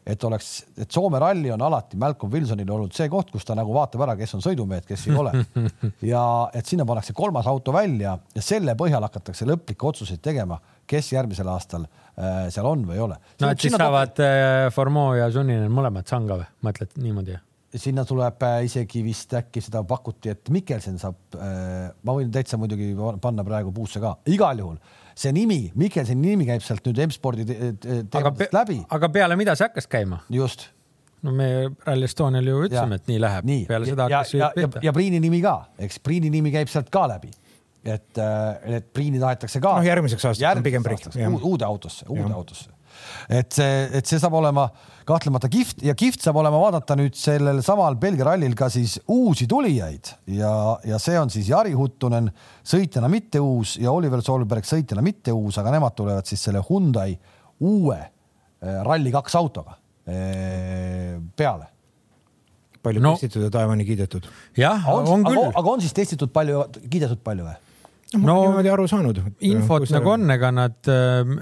et 0.06 0.24
oleks, 0.24 0.48
et 0.80 0.90
Soome 0.90 1.20
ralli 1.20 1.50
on 1.52 1.62
alati 1.62 1.98
Malcolm 2.00 2.32
Wilsonil 2.32 2.70
olnud 2.70 2.94
see 2.96 3.08
koht, 3.12 3.30
kus 3.32 3.46
ta 3.46 3.56
nagu 3.58 3.72
vaatab 3.74 4.04
ära, 4.06 4.16
kes 4.18 4.34
on 4.38 4.44
sõidumehed, 4.44 4.86
kes 4.88 5.06
ei 5.08 5.18
ole. 5.18 5.32
ja 6.12 6.22
et 6.56 6.68
sinna 6.68 6.86
pannakse 6.88 7.14
kolmas 7.16 7.48
auto 7.50 7.74
välja 7.76 8.16
ja 8.34 8.44
selle 8.44 8.76
põhjal 8.78 9.04
hakatakse 9.06 9.48
lõplikke 9.48 9.90
otsuseid 9.90 10.22
tegema, 10.24 10.58
kes 10.90 11.12
järgmisel 11.14 11.50
aastal 11.52 11.84
äh, 11.84 12.48
seal 12.52 12.68
on 12.70 12.86
või 12.88 12.98
ei 12.98 13.04
ole. 13.04 13.20
no 13.42 13.52
et 13.52 13.62
siis 13.62 13.76
saavad 13.76 14.24
äh, 14.24 14.66
Formeau 14.74 15.14
ja 15.18 15.30
Sunninen 15.32 15.70
mõlemad 15.72 16.08
sanga 16.10 16.40
või, 16.40 16.50
mõtled 16.68 16.98
niimoodi? 17.00 17.38
Sinna 17.78 18.04
tuleb 18.06 18.42
äh, 18.42 18.64
isegi 18.66 19.02
vist 19.06 19.34
äkki 19.38 19.62
seda 19.62 19.82
pakuti, 19.86 20.32
et 20.32 20.50
Mikkelsen 20.50 20.98
saab 20.98 21.36
äh,, 21.38 21.90
ma 22.02 22.16
võin 22.16 22.32
täitsa 22.34 22.58
muidugi 22.58 22.92
panna 23.22 23.44
praegu 23.46 23.72
puusse 23.74 24.02
ka, 24.02 24.16
igal 24.30 24.58
juhul 24.58 24.80
see 25.20 25.32
nimi, 25.36 25.60
Mikkelsoni 25.78 26.32
nimi 26.32 26.48
käib 26.48 26.64
sealt 26.64 26.86
nüüd 26.86 27.00
M-spordi 27.06 27.46
teemadest 27.46 28.54
läbi. 28.56 28.80
aga 28.96 29.10
peale 29.12 29.38
mida 29.38 29.56
see 29.58 29.68
hakkas 29.68 29.90
käima? 29.90 30.22
just. 30.32 30.68
no 31.22 31.34
me 31.36 31.68
Rally 31.86 32.08
Estonial 32.08 32.50
ju 32.50 32.64
ütlesime, 32.66 32.98
et 33.00 33.10
nii 33.10 33.20
läheb. 33.22 33.52
peale 33.68 33.90
seda 33.90 34.08
hakkas 34.08 34.34
ja, 34.34 34.50
ja, 34.56 34.66
ja, 34.66 34.84
ja 34.88 34.96
Priini 34.96 35.22
nimi 35.22 35.42
ka, 35.44 35.56
eks 35.78 36.02
Priini 36.02 36.32
nimi 36.32 36.52
käib 36.54 36.72
sealt 36.72 36.90
ka 36.90 37.06
läbi 37.10 37.30
et, 37.84 38.18
äh, 38.18 38.76
et 38.76 38.90
Priini 38.92 39.22
tahetakse 39.22 39.62
ka. 39.62 39.76
noh, 39.78 39.86
järgmiseks 39.86 40.30
aastaks 40.32 40.58
on 40.58 40.66
pigem 40.66 40.84
Priit. 40.86 41.08
uude 41.38 41.68
autosse, 41.68 42.08
uude 42.08 42.32
autosse 42.34 42.79
et 43.28 43.52
see, 43.54 43.88
et 43.98 44.06
see 44.06 44.20
saab 44.22 44.36
olema 44.38 44.68
kahtlemata 45.08 45.48
kihvt 45.50 45.82
ja 45.86 45.94
kihvt 45.98 46.22
saab 46.24 46.38
olema 46.42 46.60
vaadata 46.62 46.96
nüüd 46.98 47.16
sellel 47.18 47.62
samal 47.66 47.96
Belgia 48.00 48.28
rallil 48.30 48.54
ka 48.58 48.70
siis 48.72 48.98
uusi 49.10 49.48
tulijaid 49.50 50.12
ja, 50.36 50.52
ja 50.86 51.00
see 51.02 51.18
on 51.20 51.32
siis 51.32 51.50
Jari 51.50 51.74
Huttunen 51.76 52.30
sõitjana 52.66 53.10
mitte 53.12 53.42
uus 53.42 53.76
ja 53.80 53.92
Oliver 53.92 54.22
Solberg 54.24 54.68
sõitjana 54.68 55.04
mitte 55.04 55.34
uus, 55.34 55.58
aga 55.60 55.74
nemad 55.74 55.96
tulevad 55.98 56.28
siis 56.28 56.44
selle 56.48 56.62
Hyundai 56.68 57.14
uue 57.60 57.98
äh, 57.98 58.80
Rally2 58.86 59.38
autoga 59.40 59.76
äh, 60.06 61.18
peale 61.36 61.70
palju 62.82 63.02
no. 63.04 63.14
testitud 63.16 63.44
ja 63.44 63.50
taevani 63.52 63.84
kiidetud. 63.84 64.28
jah, 64.56 64.86
on 64.88 65.24
küll. 65.26 65.42
aga 65.52 65.74
on 65.74 65.82
siis 65.84 65.94
testitud 65.96 66.32
palju, 66.32 66.64
kiidetud 66.88 67.20
palju 67.24 67.48
või? 67.48 67.58
No 68.18 68.36
niimoodi 68.42 68.70
aru 68.72 68.86
saanud. 68.90 69.18
infot 69.46 69.88
nagu 69.94 70.14
on, 70.14 70.30
ega 70.34 70.52
nad, 70.54 70.78
äh, 70.90 71.34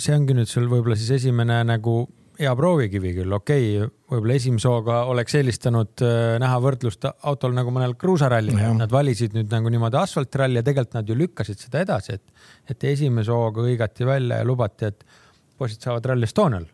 see 0.00 0.14
ongi 0.16 0.36
nüüd 0.38 0.50
sul 0.50 0.68
võib-olla 0.70 0.96
siis 0.98 1.16
esimene 1.18 1.60
nagu 1.68 2.04
hea 2.38 2.50
proovikivi 2.58 3.12
küll, 3.20 3.34
okei 3.36 3.66
okay,, 3.78 3.90
võib-olla 4.10 4.38
esimese 4.40 4.70
hooga 4.70 5.00
oleks 5.10 5.36
eelistanud 5.38 6.04
äh, 6.06 6.36
näha 6.42 6.60
võrdlust 6.64 7.06
autol 7.12 7.54
nagu 7.54 7.74
mõnel 7.74 7.94
kruusarallil 8.00 8.56
no,, 8.58 8.72
nad 8.80 8.94
valisid 8.94 9.36
nüüd 9.36 9.52
nagu 9.52 9.70
niimoodi 9.70 10.00
asfaltralli 10.00 10.58
ja 10.60 10.66
tegelikult 10.66 10.98
nad 10.98 11.12
ju 11.12 11.18
lükkasid 11.18 11.66
seda 11.66 11.84
edasi, 11.84 12.18
et, 12.18 12.48
et 12.74 12.88
esimese 12.94 13.34
hooga 13.34 13.66
hõigati 13.66 14.08
välja 14.08 14.40
ja 14.40 14.48
lubati, 14.48 14.90
et 14.90 15.06
poisid 15.58 15.84
saavad 15.86 16.10
Rally 16.10 16.26
Estonial 16.26 16.66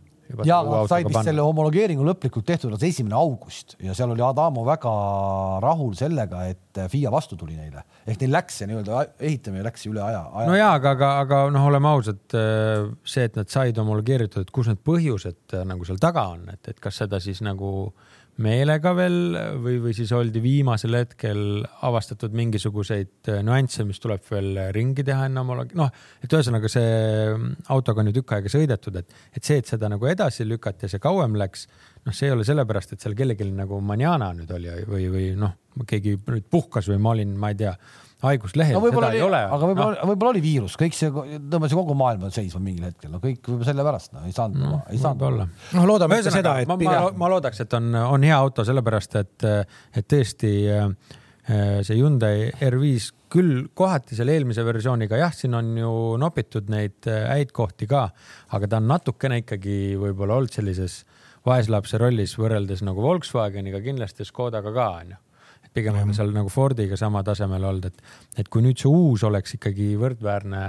ja 0.46 0.60
nad 0.66 0.90
said 0.90 1.08
vist 1.08 1.26
selle 1.26 1.44
homologeeringu 1.44 2.04
lõplikult 2.06 2.46
tehtud 2.48 2.70
alles 2.70 2.84
esimene 2.88 3.16
august 3.18 3.76
ja 3.82 3.94
seal 3.96 4.12
oli 4.14 4.24
Adamo 4.24 4.64
väga 4.66 4.92
rahul 5.64 5.96
sellega, 5.98 6.44
et 6.50 6.82
FIA 6.90 7.10
vastu 7.12 7.38
tuli 7.40 7.56
neile. 7.58 7.82
Ehk 8.06 8.20
neil 8.22 8.34
läks 8.36 8.60
see 8.60 8.70
nii-öelda 8.70 9.02
ehitamine 9.18 9.64
läks 9.66 9.86
üle 9.90 10.02
aja, 10.04 10.22
aja.. 10.30 10.50
no 10.50 10.58
ja, 10.58 10.70
aga, 10.78 10.94
aga, 10.96 11.10
aga 11.24 11.40
noh, 11.54 11.66
oleme 11.70 11.90
ausad, 11.90 12.22
see, 12.30 13.26
et 13.26 13.38
nad 13.38 13.50
said 13.50 13.78
homologeeritud, 13.80 14.46
et 14.46 14.54
kus 14.54 14.70
need 14.70 14.82
põhjused 14.86 15.58
nagu 15.68 15.88
seal 15.88 16.00
taga 16.02 16.30
on, 16.36 16.46
et, 16.54 16.62
et 16.70 16.80
kas 16.82 17.02
seda 17.02 17.20
siis 17.22 17.42
nagu 17.44 17.72
äh, 17.88 18.09
meelega 18.40 18.92
veel 18.96 19.18
või, 19.62 19.76
või 19.85 19.94
siis 19.96 20.11
oldi 20.16 20.42
viimasel 20.42 20.96
hetkel 20.98 21.62
avastatud 21.87 22.35
mingisuguseid 22.37 23.31
äh, 23.33 23.40
nüansse, 23.46 23.85
mis 23.88 24.00
tuleb 24.03 24.24
veel 24.31 24.59
ringi 24.76 25.05
teha 25.07 25.29
enne 25.29 25.42
homoloog-, 25.44 25.74
noh, 25.79 25.92
et 26.24 26.33
ühesõnaga 26.33 26.70
see 26.72 26.90
mm, 26.90 27.70
autoga 27.74 28.03
on 28.03 28.11
ju 28.11 28.18
tükk 28.20 28.37
aega 28.37 28.53
sõidetud, 28.53 29.00
et, 29.00 29.16
et 29.37 29.46
see, 29.46 29.61
et 29.61 29.70
seda 29.70 29.90
nagu 29.92 30.11
edasi 30.11 30.46
lükati 30.48 30.88
ja 30.88 30.94
see 30.94 31.03
kauem 31.03 31.37
läks, 31.40 31.66
noh, 32.07 32.16
see 32.16 32.31
ei 32.31 32.37
ole 32.37 32.46
sellepärast, 32.48 32.94
et 32.94 33.05
seal 33.05 33.16
kellelgi 33.18 33.48
nagu 33.55 33.81
manjana 33.85 34.33
nüüd 34.37 34.53
oli 34.57 34.76
või, 34.88 35.09
või 35.12 35.26
noh, 35.38 35.57
keegi 35.87 36.16
nüüd 36.26 36.48
puhkas 36.50 36.88
või 36.90 37.03
ma 37.03 37.16
olin, 37.16 37.37
ma 37.38 37.53
ei 37.53 37.61
tea 37.61 37.74
haiguslehel 38.24 38.76
no, 38.76 38.83
seda 38.85 39.00
oli, 39.00 39.18
ei 39.18 39.24
ole. 39.24 39.40
aga 39.46 39.68
võib-olla 39.70 39.96
no., 39.96 40.09
võib-olla 40.11 40.35
oli 40.35 40.42
viirus, 40.44 40.76
kõik 40.80 40.96
see 40.96 41.11
tõmbas 41.12 41.72
ju 41.72 41.78
kogu 41.78 41.96
maailma 41.98 42.33
seisma 42.35 42.61
mingil 42.64 42.88
hetkel, 42.90 43.12
no 43.12 43.20
kõik 43.22 43.40
võib-olla 43.46 43.68
sellepärast, 43.70 44.12
no 44.16 44.24
ei 44.28 44.35
saanud 44.37 44.61
no,, 44.61 44.80
ei 44.92 45.00
saanud 45.00 45.24
olla. 45.30 45.46
noh, 45.76 45.87
loodame 45.88 46.20
ikka 46.20 46.35
seda, 46.35 46.59
et. 46.62 46.68
ma, 46.70 46.76
ma, 46.80 46.98
ma 47.22 47.30
loodaks, 47.33 47.62
et 47.64 47.78
on, 47.78 47.88
on 48.02 48.26
hea 48.28 48.37
auto, 48.37 48.66
sellepärast 48.68 49.16
et, 49.22 49.46
et 49.96 50.11
tõesti 50.11 50.52
äh, 50.74 51.16
see 51.87 51.96
Hyundai 51.96 52.50
R5 52.68 53.09
küll 53.33 53.64
kohati 53.78 54.18
selle 54.18 54.35
eelmise 54.37 54.64
versiooniga, 54.66 55.16
jah, 55.20 55.33
siin 55.35 55.56
on 55.56 55.72
ju 55.78 55.94
nopitud 56.20 56.68
neid 56.72 57.09
äh, 57.09 57.24
häid 57.30 57.54
kohti 57.56 57.88
ka, 57.90 58.09
aga 58.56 58.68
ta 58.68 58.83
on 58.83 58.90
natukene 58.90 59.40
ikkagi 59.44 59.96
võib-olla 60.00 60.40
olnud 60.40 60.61
sellises 60.61 61.00
vaeslapse 61.46 61.96
rollis 61.96 62.37
võrreldes 62.37 62.85
nagu 62.85 63.00
Volkswageniga, 63.00 63.80
kindlasti 63.80 64.28
Škodaga 64.28 64.76
ka 64.76 64.92
onju 65.00 65.20
pigem 65.74 65.96
on 66.00 66.14
seal 66.16 66.35
nagu 66.35 66.50
Fordiga 66.52 66.98
sama 66.98 67.22
tasemel 67.26 67.64
olnud, 67.70 67.90
et, 67.90 68.04
et 68.42 68.50
kui 68.50 68.64
nüüd 68.64 68.80
see 68.80 68.90
uus 68.90 69.24
oleks 69.26 69.59
ikkagi 69.59 69.94
võrdväärne 70.00 70.66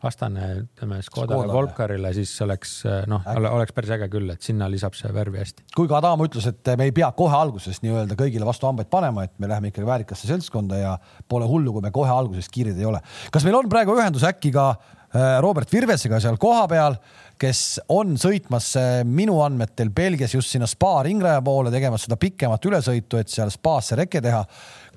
vastane, 0.00 0.46
ütleme 0.62 1.00
Škoda 1.04 1.36
Volkarile, 1.50 2.12
siis 2.16 2.32
oleks 2.44 2.78
noh, 3.10 3.26
oleks 3.52 3.74
päris 3.76 3.92
äge 3.96 4.08
küll, 4.12 4.30
et 4.32 4.44
sinna 4.44 4.68
lisab 4.72 4.96
see 4.96 5.10
värvi 5.12 5.40
hästi. 5.42 5.66
kuigi 5.76 5.96
Adamo 5.96 6.24
ütles, 6.28 6.46
et 6.48 6.70
me 6.80 6.88
ei 6.88 6.94
pea 6.96 7.10
kohe 7.16 7.36
alguses 7.36 7.82
nii-öelda 7.84 8.16
kõigile 8.18 8.48
vastu 8.48 8.68
hambaid 8.68 8.88
panema, 8.92 9.26
et 9.28 9.34
me 9.38 9.50
läheme 9.50 9.72
ikkagi 9.72 9.88
väärikasse 9.88 10.30
seltskonda 10.30 10.80
ja 10.80 10.94
pole 11.28 11.48
hullu, 11.50 11.74
kui 11.76 11.84
me 11.84 11.92
kohe 11.92 12.12
alguses 12.14 12.48
kiired 12.52 12.80
ei 12.80 12.88
ole. 12.88 13.02
kas 13.32 13.44
meil 13.44 13.60
on 13.60 13.68
praegu 13.72 13.96
ühendus 13.98 14.24
äkki 14.28 14.54
ka 14.56 14.70
äh, 14.72 15.36
Robert 15.44 15.72
Virvesega 15.72 16.22
seal 16.22 16.40
kohapeal? 16.40 16.96
Kes 17.40 17.60
on 17.92 18.14
sõitmas 18.20 18.72
minu 19.08 19.38
andmetel 19.44 19.90
Belgias 19.94 20.34
just 20.34 20.52
sinna 20.52 20.68
spa 20.70 21.00
ringraja 21.06 21.40
poole, 21.44 21.72
tegemas 21.72 22.04
seda 22.06 22.18
pikemat 22.20 22.66
ülesõitu, 22.68 23.20
et 23.20 23.32
seal 23.32 23.52
spaasse 23.52 23.98
reke 23.98 24.20
teha. 24.24 24.44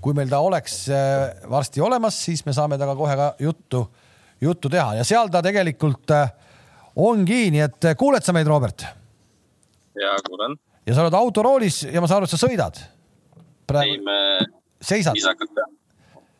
kui 0.03 0.13
meil 0.13 0.27
ta 0.27 0.41
oleks 0.43 0.89
äh, 0.91 1.29
varsti 1.49 1.81
olemas, 1.81 2.17
siis 2.25 2.43
me 2.45 2.53
saame 2.53 2.77
temaga 2.77 2.99
kohe 2.99 3.15
ka 3.15 3.27
juttu, 3.39 3.85
juttu 4.41 4.69
teha 4.69 4.97
ja 4.99 5.05
seal 5.07 5.31
ta 5.31 5.41
tegelikult 5.41 6.11
äh, 6.11 6.33
ongi, 6.95 7.47
nii 7.55 7.63
et 7.63 7.93
kuuled 7.97 8.23
sa 8.23 8.35
meid, 8.35 8.47
Robert? 8.47 8.83
ja 9.95 10.17
kuulen. 10.27 10.57
ja 10.85 10.95
sa 10.95 11.05
oled 11.05 11.15
autoroolis 11.15 11.83
ja 11.87 12.01
ma 12.01 12.09
saan 12.09 12.23
aru, 12.23 12.27
et 12.27 12.35
sa 12.35 12.41
sõidad? 12.41 12.83
ei, 13.83 13.95
me 14.03 14.19
seisad? 14.83 15.15
viisakalt 15.15 15.55
jah 15.55 15.72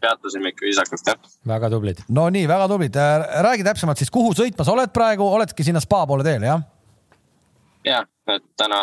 peatusime 0.04 0.54
ikka 0.54 0.68
viisakalt, 0.68 1.08
jah. 1.08 1.34
väga 1.54 1.72
tublid. 1.74 2.04
no 2.18 2.28
nii, 2.34 2.46
väga 2.50 2.70
tublid. 2.72 3.00
Äh, 3.00 3.28
räägi 3.48 3.68
täpsemalt 3.68 4.02
siis, 4.02 4.12
kuhu 4.14 4.36
sõitmas 4.38 4.72
oled 4.74 4.94
praegu, 4.96 5.28
oledki 5.40 5.66
sinna 5.66 5.84
spa 5.84 6.04
poole 6.10 6.26
teel, 6.28 6.46
jah? 6.48 6.64
jah, 7.88 8.08
et 8.32 8.46
täna 8.60 8.80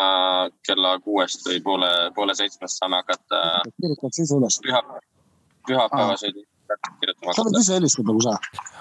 kella 0.67 0.97
kuuest 1.05 1.47
või 1.49 1.61
poole, 1.65 1.91
poole 2.15 2.37
seitsmest 2.37 2.81
saame 2.81 3.01
hakata. 3.01 3.41
kirjutad 3.81 4.17
siis 4.17 4.33
üles? 4.37 4.61
püha, 4.65 4.81
pühapäevaseid 5.69 6.41
kirjutama. 7.01 7.35
sa 7.35 7.45
võid 7.45 7.59
ise 7.59 7.75
helistada, 7.77 8.15
kui 8.15 8.25
sa. 8.25 8.35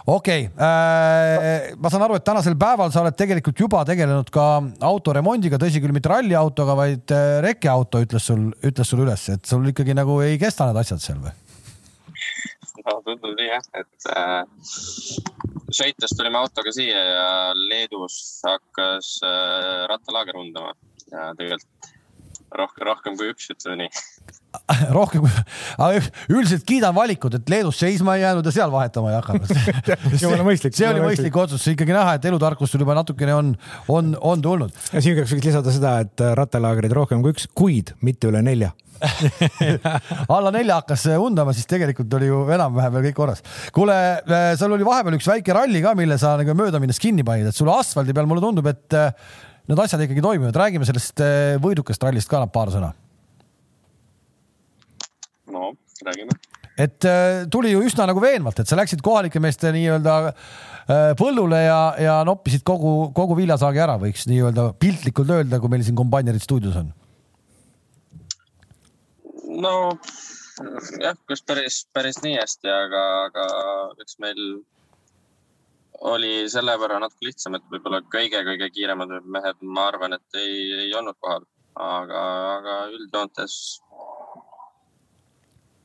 okei 0.06 0.46
okay. 0.46 0.66
äh,, 0.66 1.70
ma 1.80 1.92
saan 1.92 2.04
aru, 2.06 2.18
et 2.20 2.26
tänasel 2.26 2.56
päeval 2.60 2.92
sa 2.94 3.04
oled 3.04 3.16
tegelikult 3.18 3.64
juba 3.64 3.82
tegelenud 3.88 4.30
ka 4.34 4.46
autoremondiga, 4.90 5.60
tõsi 5.60 5.82
küll, 5.82 5.94
mitte 5.96 6.12
ralliautoga, 6.12 6.76
vaid 6.78 7.14
äh, 7.16 7.38
rekeauto 7.46 8.02
ütles 8.04 8.28
sul, 8.30 8.50
ütles 8.66 8.92
sul 8.92 9.04
üles, 9.06 9.28
et 9.34 9.46
sul 9.48 9.66
ikkagi 9.72 9.96
nagu 9.96 10.20
ei 10.24 10.38
kesta 10.40 10.68
need 10.70 10.82
asjad 10.82 11.02
seal 11.04 11.22
või? 11.24 11.34
No 12.86 12.96
tundub 13.06 13.36
nii 13.38 13.48
jah, 13.50 13.66
et 13.80 14.08
äh, 14.14 14.42
sõites 15.70 16.16
tulime 16.16 16.40
autoga 16.40 16.72
siia 16.74 17.00
ja 17.00 17.30
Leedus 17.56 18.18
hakkas 18.46 19.16
äh, 19.26 19.86
rattalaager 19.90 20.38
undama 20.40 20.74
ja 21.10 21.30
tegelikult 21.38 21.94
rohkem, 22.56 22.86
rohkem 22.88 23.16
kui 23.18 23.30
üks, 23.32 23.50
ütleme 23.54 23.84
nii 23.84 23.90
rohkem 24.96 25.24
kui, 25.24 25.30
aga 25.78 26.02
üldiselt 26.32 26.66
kiidan 26.66 26.94
valikut, 26.96 27.36
et 27.38 27.52
Leedus 27.52 27.78
seisma 27.82 28.16
ei 28.18 28.24
jäänud 28.24 28.46
ja 28.46 28.54
seal 28.54 28.72
vahetama 28.72 29.12
ei 29.12 29.18
hakanud 29.20 29.52
jumala 30.22 30.46
mõistlik. 30.46 30.76
see 30.76 30.90
oli 30.90 31.04
mõistlik 31.04 31.40
otsus, 31.42 31.68
ikkagi 31.74 31.94
näha, 31.96 32.16
et 32.18 32.28
elutarkust 32.30 32.74
sul 32.74 32.84
juba 32.84 32.98
natukene 32.98 33.36
on, 33.36 33.54
on, 33.88 34.14
on 34.20 34.44
tulnud. 34.44 34.76
ja 34.92 35.02
siinkohal 35.02 35.30
võiks 35.30 35.50
lisada 35.50 35.74
seda, 35.74 35.96
et 36.06 36.28
rattalaagrid 36.38 36.94
rohkem 36.96 37.24
kui 37.24 37.36
üks, 37.36 37.50
kuid 37.54 37.94
mitte 38.06 38.30
üle 38.30 38.42
nelja 38.46 38.74
alla 40.34 40.50
nelja 40.52 40.80
hakkas 40.80 41.06
undama, 41.16 41.54
siis 41.56 41.68
tegelikult 41.70 42.12
oli 42.18 42.28
ju 42.28 42.42
enam-vähem 42.52 42.96
veel 42.96 43.06
kõik 43.08 43.16
korras. 43.16 43.44
kuule, 43.72 43.96
äh, 44.20 44.50
seal 44.60 44.74
oli 44.76 44.86
vahepeal 44.86 45.16
üks 45.16 45.28
väike 45.30 45.56
ralli 45.56 45.82
ka, 45.84 45.94
mille 45.98 46.18
sa 46.20 46.34
nagu 46.40 46.56
mööda 46.58 46.82
minnes 46.82 47.00
kinni 47.00 47.24
panid, 47.26 47.48
et 47.50 47.56
sulle 47.56 47.74
asfaldi 47.76 48.16
peal 48.16 48.28
mulle 48.30 48.44
tundub, 48.44 48.68
et 48.70 48.98
äh, 48.98 49.14
need 49.70 49.82
asjad 49.84 50.04
ikkagi 50.04 50.24
toimivad. 50.24 50.56
räägime 50.56 50.88
sellest 50.88 51.22
äh, 51.24 51.54
võidukast 51.62 52.02
rallist 52.04 52.30
ka 52.30 52.42
paar 52.52 52.72
sõna. 52.74 52.92
no 55.50 55.72
räägime. 56.06 56.36
et 56.80 57.08
tuli 57.52 57.74
ju 57.74 57.82
üsna 57.86 58.06
nagu 58.08 58.22
veenvalt, 58.22 58.62
et 58.62 58.68
sa 58.68 58.78
läksid 58.78 59.02
kohalike 59.04 59.42
meeste 59.42 59.72
nii-öelda 59.74 60.14
põllule 61.18 61.58
ja, 61.60 61.80
ja 62.00 62.14
noppisid 62.26 62.64
kogu, 62.66 63.12
kogu 63.14 63.36
viljasaagi 63.38 63.82
ära, 63.84 63.98
võiks 64.00 64.24
nii-öelda 64.26 64.72
piltlikult 64.80 65.30
öelda, 65.36 65.60
kui 65.62 65.70
meil 65.70 65.84
siin 65.86 65.98
kombainerid 65.98 66.42
stuudios 66.42 66.78
on 66.80 66.90
no 69.60 69.74
jah, 71.00 71.16
kas 71.28 71.42
päris, 71.46 71.80
päris 71.94 72.20
nii 72.24 72.36
hästi, 72.38 72.70
aga, 72.70 73.04
aga 73.28 73.46
eks 74.02 74.18
meil 74.22 74.42
oli 76.00 76.48
selle 76.48 76.76
võrra 76.80 77.00
natuke 77.02 77.28
lihtsam, 77.28 77.56
et 77.58 77.66
võib-olla 77.72 78.00
kõige-kõige 78.12 78.70
kiiremad 78.72 79.12
mehed, 79.28 79.60
ma 79.62 79.88
arvan, 79.90 80.16
et 80.16 80.40
ei, 80.40 80.86
ei 80.86 80.94
olnud 80.96 81.18
kohal, 81.20 81.44
aga, 81.76 82.22
aga 82.56 82.76
üldjoontes 82.94 83.56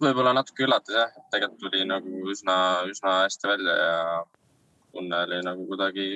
võib-olla 0.03 0.35
natuke 0.35 0.65
üllatas 0.67 0.95
jah, 0.95 1.11
et 1.15 1.27
tegelikult 1.33 1.65
tuli 1.65 1.83
nagu 1.87 2.31
üsna, 2.31 2.55
üsna 2.91 3.19
hästi 3.23 3.51
välja 3.51 3.75
ja 3.79 3.99
tunne 4.95 5.21
oli 5.27 5.41
nagu 5.45 5.67
kuidagi 5.69 6.07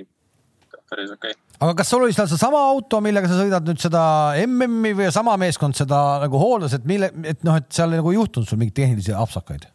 päris 0.89 1.11
okei 1.13 1.33
okay. 1.33 1.57
aga 1.59 1.75
kas 1.79 1.91
sul 1.91 2.03
oli 2.05 2.15
seal 2.15 2.29
seesama 2.29 2.61
auto, 2.71 3.01
millega 3.03 3.29
sa 3.29 3.39
sõidad 3.39 3.67
nüüd 3.67 3.81
seda 3.81 4.03
MM-i 4.45 4.93
või 4.97 5.09
sama 5.13 5.35
meeskond 5.41 5.77
seda 5.77 6.19
nagu 6.23 6.41
hooldas, 6.41 6.75
et 6.77 6.87
mille, 6.89 7.11
et 7.27 7.43
noh, 7.47 7.59
et 7.59 7.69
seal 7.73 7.93
nagu 7.95 8.13
ei 8.13 8.19
juhtunud 8.19 8.49
sul 8.49 8.61
mingeid 8.61 8.79
tehnilisi 8.81 9.15
apsakaid? 9.15 9.67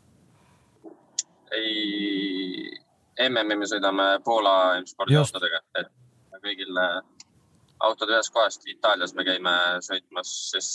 ei, 1.55 2.14
MM-i 3.29 3.57
me 3.57 3.69
sõidame 3.71 4.09
Poola 4.25 4.55
M-spordiautodega, 4.81 5.61
et 5.81 5.93
kõigil 6.45 6.81
autod 7.85 8.11
ühest 8.11 8.33
kohast. 8.35 8.67
Itaalias 8.71 9.15
me 9.15 9.25
käime 9.27 9.55
sõitmas 9.85 10.33
siis 10.51 10.73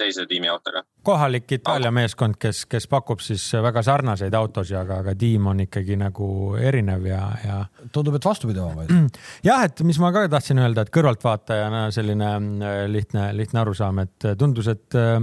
teise 0.00 0.24
tiimi 0.26 0.48
autoga. 0.48 0.82
kohalik 1.04 1.52
Itaalia 1.52 1.90
meeskond, 1.92 2.38
kes, 2.40 2.64
kes 2.70 2.86
pakub 2.88 3.20
siis 3.24 3.42
väga 3.52 3.82
sarnaseid 3.84 4.34
autosid, 4.36 4.78
aga, 4.80 5.00
aga 5.04 5.14
tiim 5.18 5.50
on 5.52 5.60
ikkagi 5.66 5.98
nagu 6.00 6.28
erinev 6.56 7.04
ja, 7.08 7.20
ja. 7.44 7.58
tundub, 7.92 8.16
et 8.16 8.28
vastupidavam 8.28 8.80
vaid. 8.80 8.94
jah, 9.48 9.64
et 9.68 9.82
mis 9.84 10.00
ma 10.00 10.12
ka 10.16 10.24
tahtsin 10.32 10.62
öelda, 10.62 10.86
et 10.86 10.94
kõrvaltvaatajana 10.94 11.82
selline 11.96 12.30
äh, 12.32 12.80
lihtne, 12.88 13.28
lihtne 13.36 13.62
arusaam, 13.64 14.00
et 14.06 14.30
tundus, 14.40 14.70
et 14.72 14.98
äh, 14.98 15.18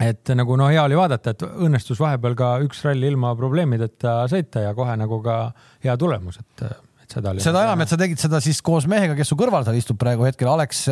et 0.00 0.32
nagu 0.38 0.56
no 0.56 0.70
hea 0.72 0.84
oli 0.86 0.96
vaadata, 0.98 1.34
et 1.34 1.44
õnnestus 1.48 2.00
vahepeal 2.00 2.38
ka 2.38 2.54
üks 2.64 2.80
ralli 2.86 3.10
ilma 3.12 3.34
probleemideta 3.38 4.22
sõita 4.32 4.64
ja 4.64 4.72
kohe 4.78 4.96
nagu 5.00 5.20
ka 5.24 5.36
hea 5.84 5.96
tulemus, 6.00 6.40
et, 6.40 6.64
et 7.04 7.18
seda 7.18 7.34
oli. 7.34 7.44
seda 7.44 7.66
enam, 7.66 7.84
et 7.84 7.92
sa 7.92 8.00
tegid 8.00 8.20
seda 8.22 8.40
siis 8.44 8.62
koos 8.64 8.88
mehega, 8.90 9.16
kes 9.18 9.34
su 9.34 9.38
kõrval 9.38 9.66
seal 9.66 9.78
istub 9.78 10.00
praegu 10.00 10.26
hetkel, 10.28 10.50
Alex 10.52 10.88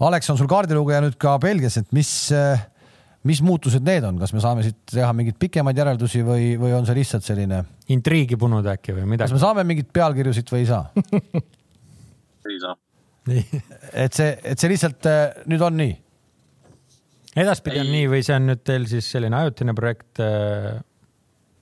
Alex 0.00 0.30
on 0.32 0.38
sul 0.40 0.48
kaardilugeja 0.48 1.02
nüüd 1.04 1.16
ka 1.20 1.34
Belgias, 1.42 1.76
et 1.76 1.90
mis, 1.92 2.10
mis 3.28 3.40
muutused 3.44 3.84
need 3.84 4.04
on, 4.08 4.16
kas 4.20 4.32
me 4.32 4.40
saame 4.40 4.64
siit 4.64 4.78
teha 4.94 5.10
mingeid 5.16 5.36
pikemaid 5.40 5.76
järeldusi 5.76 6.22
või, 6.24 6.54
või 6.60 6.72
on 6.76 6.88
see 6.88 6.96
lihtsalt 6.96 7.26
selline? 7.26 7.62
intriigi 7.92 8.38
punud 8.40 8.66
äkki 8.72 8.94
või 8.96 9.04
midagi? 9.04 9.28
kas 9.28 9.36
me 9.36 9.42
saame 9.42 9.66
mingeid 9.68 9.90
pealkirju 9.92 10.32
siit 10.36 10.52
või 10.52 10.62
ei 10.64 10.70
saa 10.70 10.86
ei 12.50 12.60
saa. 12.62 12.76
et 13.92 14.16
see, 14.16 14.30
et 14.44 14.56
see 14.56 14.72
lihtsalt 14.72 15.10
äh, 15.10 15.42
nüüd 15.50 15.64
on 15.66 15.76
nii? 15.80 15.92
Edaspidi 17.36 17.78
ei. 17.78 17.84
on 17.84 17.92
nii 17.94 18.08
või 18.10 18.24
see 18.26 18.38
on 18.38 18.48
nüüd 18.50 18.64
teil 18.66 18.86
siis 18.90 19.10
selline 19.14 19.38
ajutine 19.42 19.74
projekt 19.76 20.22
äh, 20.24 20.80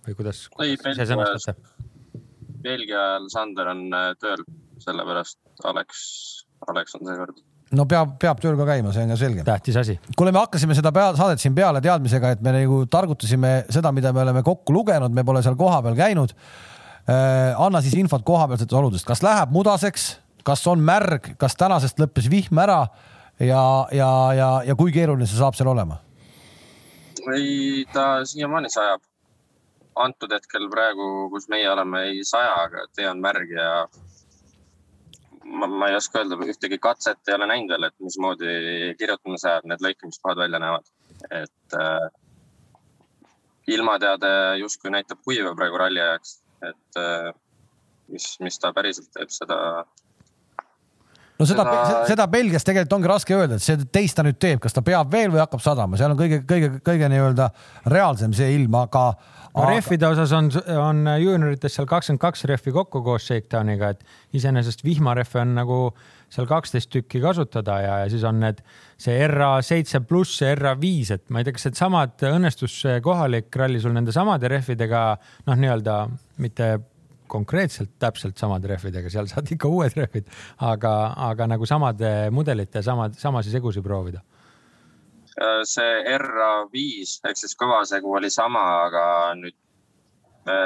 või 0.07 0.17
kuidas, 0.19 0.47
kuidas 0.55 0.95
ise 0.95 1.09
sõnastate? 1.13 1.57
Belgia 2.63 3.05
Sander 3.31 3.71
on 3.71 3.85
äh, 3.95 4.11
tööl, 4.23 4.43
sellepärast 4.83 5.39
Alex, 5.69 6.01
Alex 6.71 6.97
on 6.99 7.07
seekord 7.07 7.43
no 7.77 7.85
peab, 7.89 8.15
peab 8.21 8.41
tööl 8.43 8.57
ka 8.59 8.67
käima, 8.71 8.93
see 8.95 9.05
on 9.05 9.13
ka 9.13 9.19
selge. 9.21 9.45
tähtis 9.47 9.77
asi. 9.81 9.99
kuule, 10.17 10.33
me 10.33 10.41
hakkasime 10.41 10.77
seda 10.79 10.93
pea, 10.95 11.11
saadet 11.19 11.43
siin 11.43 11.57
peale 11.57 11.83
teadmisega, 11.85 12.33
et 12.37 12.45
me 12.45 12.55
nagu 12.57 12.81
targutasime 12.91 13.53
seda, 13.75 13.93
mida 13.93 14.13
me 14.17 14.25
oleme 14.25 14.43
kokku 14.47 14.75
lugenud, 14.75 15.13
me 15.15 15.25
pole 15.27 15.43
seal 15.45 15.59
kohapeal 15.59 15.99
käinud 15.99 16.33
äh,. 16.33 17.53
anna 17.59 17.83
siis 17.85 17.99
infot 18.01 18.25
kohapealsetest 18.25 18.79
oludest, 18.81 19.09
kas 19.09 19.23
läheb 19.25 19.53
mudaseks, 19.55 20.09
kas 20.49 20.65
on 20.71 20.81
märg, 20.85 21.35
kas 21.41 21.57
tänasest 21.61 22.01
lõppes 22.01 22.31
vihm 22.33 22.65
ära 22.65 22.87
ja, 23.41 23.87
ja, 23.93 24.11
ja, 24.35 24.49
ja 24.67 24.75
kui 24.79 24.93
keeruline 24.93 25.27
see 25.27 25.39
saab 25.39 25.57
seal 25.59 25.71
olema? 25.73 26.01
ei, 27.35 27.85
ta 27.93 28.25
siiamaani 28.25 28.71
sajab. 28.73 29.03
antud 29.99 30.31
hetkel 30.31 30.69
praegu, 30.71 31.07
kus 31.33 31.49
meie 31.51 31.67
oleme, 31.71 32.05
ei 32.13 32.21
saja, 32.25 32.53
aga 32.63 32.85
tee 32.95 33.09
on 33.11 33.19
märg 33.21 33.51
ja 33.51 33.71
ma, 35.43 35.67
ma 35.67 35.89
ei 35.91 35.97
oska 35.99 36.21
öelda, 36.21 36.39
ühtegi 36.55 36.79
katset 36.79 37.29
ei 37.29 37.35
ole 37.35 37.49
näinud 37.51 37.73
veel, 37.75 37.89
et 37.89 37.97
mismoodi 38.07 38.55
kirjutamise 39.01 39.51
ajal 39.51 39.67
need 39.73 39.83
lõikamiskohad 39.87 40.39
välja 40.45 40.61
näevad. 40.63 40.87
et 41.31 41.75
äh, 41.75 42.07
ilmateade 43.75 44.31
justkui 44.63 44.91
näitab 44.95 45.19
kuiva 45.25 45.55
praegu 45.59 45.81
ralli 45.83 46.01
ajaks, 46.01 46.37
et 46.71 47.01
äh, 47.03 47.33
mis, 48.09 48.29
mis 48.41 48.59
ta 48.63 48.73
päriselt 48.77 49.11
teeb, 49.15 49.35
seda 49.35 49.59
no 51.39 51.47
seda, 51.47 51.65
seda, 51.65 52.03
seda 52.11 52.27
Belgias 52.31 52.67
tegelikult 52.67 52.97
ongi 52.99 53.11
raske 53.11 53.37
öelda, 53.37 53.59
et 53.59 53.65
see 53.65 53.79
teist 53.95 54.19
ta 54.19 54.25
nüüd 54.27 54.39
teeb, 54.43 54.61
kas 54.63 54.75
ta 54.75 54.83
peab 54.85 55.11
veel 55.13 55.31
või 55.35 55.43
hakkab 55.45 55.63
sadama, 55.63 55.99
seal 56.01 56.15
on 56.15 56.19
kõige, 56.19 56.41
kõige, 56.49 56.71
kõige 56.85 57.11
nii-öelda 57.13 57.51
reaalsem 57.93 58.35
see 58.37 58.51
ilm, 58.57 58.75
aga, 58.81 59.05
aga.... 59.53 59.69
rehvide 59.71 60.11
osas 60.11 60.35
on, 60.37 60.51
on 60.75 61.13
juuniorites 61.23 61.79
seal 61.79 61.89
kakskümmend 61.91 62.23
kaks 62.25 62.47
rehvi 62.51 62.75
kokku 62.75 63.05
koos 63.07 63.29
Shakedowniga, 63.31 63.95
et 63.95 64.39
iseenesest 64.41 64.83
vihmarehve 64.87 65.43
on 65.45 65.55
nagu 65.61 65.81
seal 66.29 66.49
kaksteist 66.51 66.91
tükki 66.93 67.23
kasutada 67.23 67.79
ja, 67.81 67.95
ja 68.03 68.11
siis 68.13 68.27
on 68.29 68.43
need, 68.43 68.61
see 69.01 69.17
RA 69.31 69.55
seitse 69.65 70.03
pluss 70.05 70.43
ja 70.43 70.53
RA 70.59 70.75
viis, 70.81 71.15
et 71.15 71.25
ma 71.31 71.41
ei 71.41 71.47
tea, 71.47 71.57
kas 71.57 71.71
need 71.71 71.79
samad 71.79 72.29
õnnestus 72.35 72.83
kohalik 73.05 73.55
ralli 73.57 73.81
sul 73.81 73.95
nende 73.97 74.13
samade 74.13 74.51
rehvidega 74.51 75.03
noh, 75.47 75.55
nii-öelda 75.57 76.03
mitte 76.43 76.73
konkreetselt 77.31 77.95
täpselt 78.01 78.41
samade 78.41 78.71
rehvidega, 78.71 79.11
seal 79.13 79.29
saad 79.31 79.51
ikka 79.55 79.71
uued 79.71 79.95
rehvid, 79.99 80.29
aga, 80.65 80.95
aga 81.29 81.49
nagu 81.55 81.69
samade 81.69 82.13
mudelite, 82.35 82.83
samad, 82.85 83.17
samasid 83.21 83.55
segusid 83.59 83.85
proovida. 83.87 84.23
Äh, 85.39 85.63
see 85.69 86.17
RA5 86.19 87.19
ehk 87.31 87.39
siis 87.39 87.57
kõvasegu 87.59 88.17
oli 88.19 88.31
sama, 88.33 88.65
aga 88.89 89.03
nüüd 89.39 89.57
me 90.49 90.61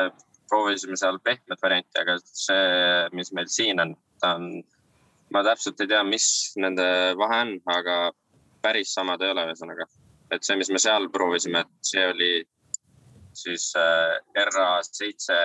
proovisime 0.52 0.96
seal 1.00 1.18
pehmet 1.24 1.60
varianti, 1.62 1.98
aga 2.00 2.16
see, 2.22 3.08
mis 3.16 3.32
meil 3.36 3.48
siin 3.52 3.80
on, 3.82 3.94
ta 4.20 4.34
on, 4.38 4.48
ma 5.32 5.42
täpselt 5.46 5.80
ei 5.80 5.90
tea, 5.90 6.02
mis 6.04 6.26
nende 6.60 6.86
vahe 7.20 7.40
on, 7.46 7.54
aga 7.72 7.98
päris 8.64 8.92
samad 8.94 9.22
ei 9.24 9.32
ole, 9.32 9.48
ühesõnaga. 9.50 9.88
et 10.32 10.44
see, 10.46 10.56
mis 10.56 10.70
me 10.72 10.80
seal 10.80 11.10
proovisime, 11.12 11.60
et 11.60 11.88
see 11.92 12.04
oli 12.08 12.32
siis 13.36 13.72
äh, 13.76 14.16
RA7 14.48 15.36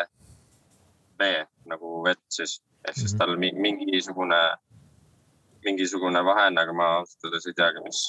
vee 1.19 1.43
nagu 1.71 2.01
vett 2.05 2.23
siis, 2.29 2.59
ehk 2.87 2.97
siis 2.97 3.13
mhm. 3.13 3.19
tal 3.19 3.35
mingisugune, 3.37 4.41
mingisugune 5.65 6.23
vahe 6.25 6.47
on, 6.51 6.61
aga 6.63 6.73
ma 6.73 6.91
ausalt 6.99 7.29
öeldes 7.29 7.49
ei 7.49 7.57
teagi, 7.57 7.83
mis. 7.85 8.03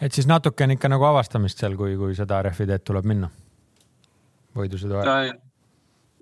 et 0.00 0.12
siis 0.12 0.28
natuke 0.30 0.64
on 0.64 0.76
ikka 0.76 0.90
nagu 0.92 1.08
avastamist 1.10 1.62
seal, 1.62 1.76
kui, 1.80 1.96
kui 2.00 2.16
seda 2.18 2.42
rehvi 2.48 2.68
teed 2.70 2.86
tuleb 2.88 3.08
minna? 3.08 3.30
võidusõidu 4.56 5.00
ajal? 5.00 5.36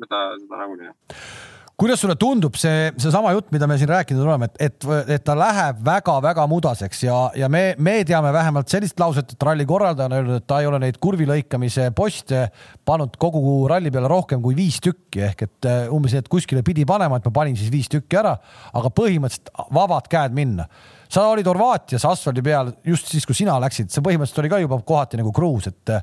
seda, 0.00 0.24
seda 0.44 0.64
nagunii 0.64 0.90
jah 0.90 1.48
kuidas 1.80 2.02
sulle 2.02 2.16
tundub 2.20 2.56
see, 2.60 2.90
seesama 3.00 3.32
jutt, 3.32 3.48
mida 3.54 3.64
me 3.70 3.78
siin 3.80 3.88
rääkinud 3.88 4.26
oleme, 4.26 4.50
et, 4.50 4.58
et, 4.68 4.86
et 5.16 5.24
ta 5.24 5.36
läheb 5.38 5.80
väga-väga 5.86 6.44
mudaseks 6.50 7.04
ja, 7.06 7.16
ja 7.40 7.48
me, 7.52 7.62
me 7.80 8.00
teame 8.08 8.32
vähemalt 8.36 8.68
sellist 8.72 9.00
lauset, 9.00 9.32
et 9.32 9.48
ralli 9.48 9.64
korraldaja 9.68 10.10
on 10.10 10.16
öelnud, 10.18 10.42
et 10.42 10.48
ta 10.50 10.60
ei 10.60 10.68
ole 10.68 10.82
neid 10.82 11.00
kurvi 11.00 11.28
lõikamise 11.30 11.88
poste 11.96 12.46
pannud 12.84 13.16
kogu 13.20 13.64
ralli 13.70 13.92
peale 13.92 14.10
rohkem 14.12 14.42
kui 14.44 14.58
viis 14.58 14.80
tükki. 14.84 15.24
Ehk 15.30 15.44
et 15.46 15.68
äh, 15.68 15.82
umbes 15.94 16.14
et 16.18 16.28
kuskile 16.30 16.62
pidi 16.66 16.84
panema, 16.88 17.16
et 17.16 17.28
ma 17.30 17.34
panin 17.40 17.56
siis 17.56 17.72
viis 17.72 17.88
tükki 17.92 18.20
ära, 18.20 18.36
aga 18.76 18.92
põhimõtteliselt 19.00 19.52
vabad 19.74 20.10
käed 20.12 20.36
minna. 20.36 20.68
Sa 21.10 21.24
olid 21.32 21.48
Horvaatias 21.50 22.04
asfaldi 22.06 22.42
peal 22.46 22.68
just 22.86 23.08
siis, 23.10 23.24
kui 23.26 23.34
sina 23.34 23.56
läksid, 23.62 23.88
see 23.90 24.04
põhimõtteliselt 24.04 24.44
oli 24.44 24.52
ka 24.52 24.60
juba 24.62 24.78
kohati 24.86 25.18
nagu 25.18 25.32
kruus, 25.34 25.66
et, 25.66 25.96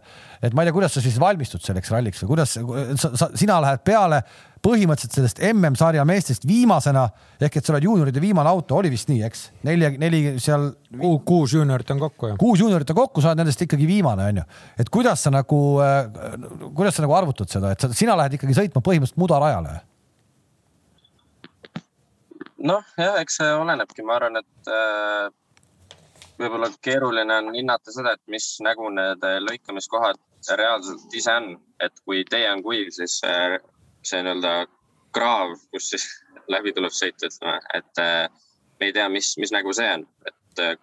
et 0.43 0.57
ma 0.57 0.65
ei 0.65 0.67
tea, 0.67 0.75
kuidas 0.75 0.97
sa 0.97 1.03
siis 1.05 1.15
valmistud 1.21 1.63
selleks 1.63 1.93
ralliks 1.93 2.25
või 2.25 2.33
kuidas 2.33 2.57
sa, 2.57 3.13
sa, 3.13 3.29
sina 3.37 3.61
lähed 3.63 3.85
peale 3.87 4.19
põhimõtteliselt 4.63 5.15
sellest 5.17 5.41
MM-sarja 5.51 6.03
meestest 6.07 6.45
viimasena 6.47 7.07
ehk 7.41 7.59
et 7.59 7.65
sa 7.65 7.73
oled 7.73 7.87
juunioride 7.87 8.21
viimane 8.21 8.49
auto, 8.49 8.77
oli 8.79 8.91
vist 8.93 9.11
nii, 9.11 9.21
eks? 9.27 9.43
neli, 9.67 9.91
neli 10.01 10.21
seal. 10.43 10.69
kuus 11.25 11.53
juuniorit 11.53 11.91
on 11.93 12.01
kokku 12.01 12.31
ju. 12.31 12.37
kuus 12.41 12.63
juuniorit 12.63 12.89
on 12.93 12.99
kokku, 13.01 13.21
sa 13.21 13.31
oled 13.31 13.43
nendest 13.43 13.61
ikkagi 13.65 13.87
viimane, 13.89 14.29
onju. 14.31 14.45
et 14.79 14.89
kuidas 14.93 15.23
sa 15.27 15.33
nagu, 15.33 15.61
kuidas 16.75 16.97
sa 16.97 17.05
nagu 17.05 17.17
arvutad 17.17 17.51
seda, 17.51 17.73
et 17.73 17.83
sa, 17.83 17.91
sina 17.93 18.17
lähed 18.19 18.37
ikkagi 18.39 18.57
sõitma 18.57 18.83
põhimõtteliselt 18.85 19.21
mudarajale? 19.21 19.79
noh, 22.67 22.93
jah, 22.97 23.19
eks 23.21 23.41
see 23.41 23.51
olenebki, 23.53 24.05
ma 24.05 24.17
arvan, 24.17 24.41
et 24.41 24.71
äh, 24.73 25.27
võib-olla 26.41 26.69
keeruline 26.81 27.41
on 27.43 27.53
hinnata 27.55 27.93
seda, 27.93 28.15
et 28.17 28.33
mis 28.33 28.55
nägu 28.65 28.89
need 28.93 29.23
lõikamiskohad 29.45 30.19
reaalselt 30.57 31.13
ise 31.17 31.33
on, 31.33 31.55
et 31.83 31.93
kui 32.05 32.23
tee 32.29 32.45
on 32.49 32.63
kuiv, 32.65 32.89
siis 32.95 33.19
see, 34.11 34.23
nii-öelda 34.25 34.53
kraav, 35.15 35.55
kus 35.71 35.91
siis 35.93 36.07
läbi 36.53 36.73
tuleb 36.75 36.93
sõita, 36.95 37.29
ütleme, 37.31 37.59
et 37.77 38.03
äh, 38.03 38.27
me 38.79 38.89
ei 38.89 38.95
tea, 38.95 39.07
mis, 39.11 39.33
mis 39.41 39.53
nägu 39.55 39.73
see 39.75 39.89
on, 39.97 40.05
et 40.29 40.63
äh, 40.63 40.75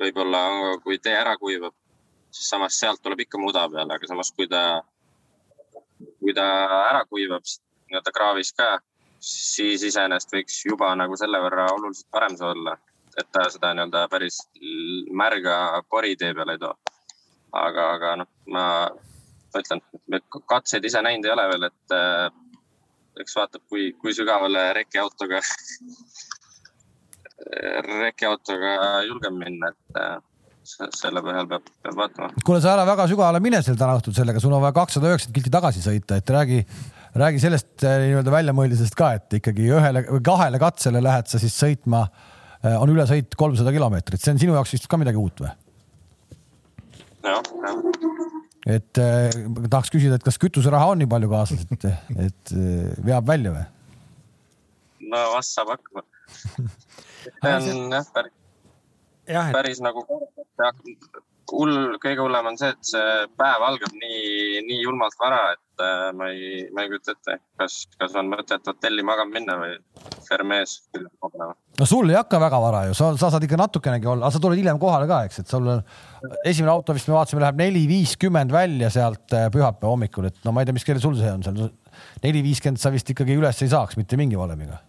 võib-olla 0.00 0.42
kui 0.84 0.98
tee 1.02 1.14
ära 1.16 1.36
kuivab, 1.40 1.74
siis 2.32 2.48
samas 2.48 2.78
sealt 2.80 3.02
tuleb 3.02 3.26
ikka 3.26 3.40
muda 3.40 3.66
peale, 3.72 3.98
aga 3.98 4.08
samas 4.08 4.32
kui 4.36 4.48
ta, 4.50 4.80
kui 6.20 6.34
ta 6.36 6.46
ära 6.88 7.04
kuivab 7.10 7.44
nii-öelda 7.44 8.14
kraavis 8.16 8.54
ka, 8.56 8.78
siis 9.22 9.84
iseenesest 9.86 10.32
võiks 10.34 10.62
juba 10.66 10.90
nagu 10.98 11.16
selle 11.18 11.38
võrra 11.44 11.68
oluliselt 11.74 12.08
parem 12.10 12.36
see 12.38 12.48
olla, 12.48 12.76
et 13.20 13.28
ta 13.34 13.46
seda 13.52 13.74
nii-öelda 13.76 14.06
päris 14.10 14.40
märga 15.22 15.82
pori 15.90 16.16
tee 16.16 16.32
peale 16.34 16.56
ei 16.56 16.62
too. 16.62 16.74
aga, 17.52 17.88
aga 17.98 18.14
noh, 18.22 18.28
ma, 18.48 18.66
ma 19.52 19.60
ütlen, 19.60 19.82
katseid 20.48 20.88
ise 20.88 21.02
näinud 21.04 21.28
ei 21.28 21.34
ole 21.34 21.48
veel, 21.52 21.68
et 21.68 21.96
äh, 21.96 22.41
eks 23.20 23.36
vaatab, 23.36 23.64
kui, 23.68 23.90
kui 24.00 24.14
sügavale 24.16 24.70
rekiautoga 24.78 25.42
rekiautoga 28.02 28.74
julgem 29.08 29.38
minna, 29.40 29.72
et 29.72 29.98
äh, 29.98 30.18
selle 30.64 31.22
põhjal 31.24 31.48
peab, 31.50 31.68
peab 31.82 31.98
vaatama. 31.98 32.42
kuule, 32.46 32.60
sa 32.62 32.74
ära 32.76 32.86
väga 32.86 33.06
sügavale 33.10 33.40
mine 33.42 33.62
seal 33.66 33.78
täna 33.78 33.96
õhtul 33.98 34.14
sellega, 34.16 34.42
sul 34.42 34.54
on 34.54 34.62
vaja 34.62 34.76
kakssada 34.76 35.10
üheksakümmend 35.10 35.38
kilti 35.38 35.54
tagasi 35.56 35.84
sõita, 35.84 36.18
et 36.20 36.34
räägi 36.36 36.60
räägi 37.18 37.42
sellest 37.42 37.84
äh, 37.84 37.98
nii-öelda 38.06 38.32
väljamõeldisest 38.32 38.96
ka, 38.98 39.12
et 39.18 39.38
ikkagi 39.40 39.68
ühele 39.68 40.04
või 40.08 40.22
kahele 40.24 40.60
katsele 40.62 41.02
lähed 41.04 41.28
sa 41.28 41.40
siis 41.42 41.56
sõitma, 41.58 42.06
äh, 42.62 42.78
on 42.78 42.92
ülesõit 42.94 43.36
kolmsada 43.38 43.74
kilomeetrit, 43.74 44.22
see 44.22 44.36
on 44.36 44.42
sinu 44.44 44.56
jaoks 44.56 44.76
vist 44.78 44.88
ka 44.88 45.00
midagi 45.00 45.20
uut 45.20 45.44
või? 45.44 45.52
jah, 47.26 47.42
jah. 47.42 48.31
Et 48.66 49.02
eh, 49.02 49.38
tahaks 49.68 49.90
küsida, 49.94 50.18
et 50.18 50.26
kas 50.26 50.38
kütuseraha 50.42 50.92
on 50.92 51.02
nii 51.02 51.10
palju 51.10 51.30
kaasas, 51.32 51.64
et, 51.74 51.88
et 52.28 52.54
veab 53.02 53.26
välja 53.28 53.54
või? 53.56 53.64
no 55.12 55.24
vast 55.34 55.56
saab 55.56 55.74
hakkama. 55.74 56.04
see 57.42 57.74
on 57.74 57.92
jah, 57.92 58.06
päris, 58.14 58.34
jah, 59.28 59.50
et... 59.50 59.56
päris 59.58 59.82
nagu 59.84 60.06
hull, 61.52 61.96
kõige 62.02 62.24
hullem 62.24 62.52
on 62.52 62.58
see, 62.60 62.72
et 62.72 62.92
see 62.92 63.26
päev 63.38 63.66
algab 63.68 63.92
nii, 63.94 64.62
nii 64.68 64.80
julmalt 64.82 65.18
vara, 65.20 65.44
et 65.54 65.72
et 65.82 66.16
ma 66.16 66.28
ei, 66.32 66.68
ma 66.74 66.84
ei 66.84 66.90
kujuta 66.90 67.14
ette, 67.14 67.36
kas, 67.60 67.76
kas 67.98 68.14
on 68.18 68.28
mõtet 68.32 68.66
hotelli 68.68 69.04
magama 69.06 69.38
minna 69.38 69.56
või 69.60 69.72
Fermees 70.26 70.78
kogunema. 70.92 71.54
no 71.78 71.88
sul 71.88 72.12
ei 72.12 72.18
hakka 72.18 72.40
väga 72.42 72.60
vara 72.62 72.82
ju, 72.88 72.96
sa, 72.98 73.10
sa 73.20 73.30
saad 73.32 73.46
ikka 73.46 73.58
natukenegi 73.60 74.08
olla, 74.10 74.26
aga 74.26 74.36
sa 74.36 74.42
tuled 74.42 74.60
hiljem 74.60 74.80
kohale 74.82 75.08
ka, 75.10 75.22
eks, 75.28 75.42
et 75.42 75.52
sul 75.52 75.68
on 75.74 75.82
esimene 76.44 76.72
auto 76.74 76.96
vist 76.96 77.10
me 77.10 77.16
vaatasime, 77.16 77.42
läheb 77.44 77.60
neli 77.62 77.84
viiskümmend 77.90 78.54
välja 78.54 78.92
sealt 78.94 79.36
äh, 79.36 79.48
pühapäeva 79.54 79.92
hommikul, 79.94 80.28
et 80.30 80.40
no 80.46 80.54
ma 80.54 80.62
ei 80.62 80.68
tea, 80.68 80.76
mis 80.76 80.88
kell 80.88 81.02
sul 81.02 81.18
see 81.18 81.32
on 81.32 81.44
seal, 81.46 81.74
neli 82.24 82.44
viiskümmend 82.48 82.82
sa 82.82 82.92
vist 82.94 83.12
ikkagi 83.14 83.38
üles 83.38 83.62
ei 83.64 83.72
saaks 83.72 84.00
mitte 84.00 84.20
mingi 84.20 84.40
valemiga. 84.40 84.80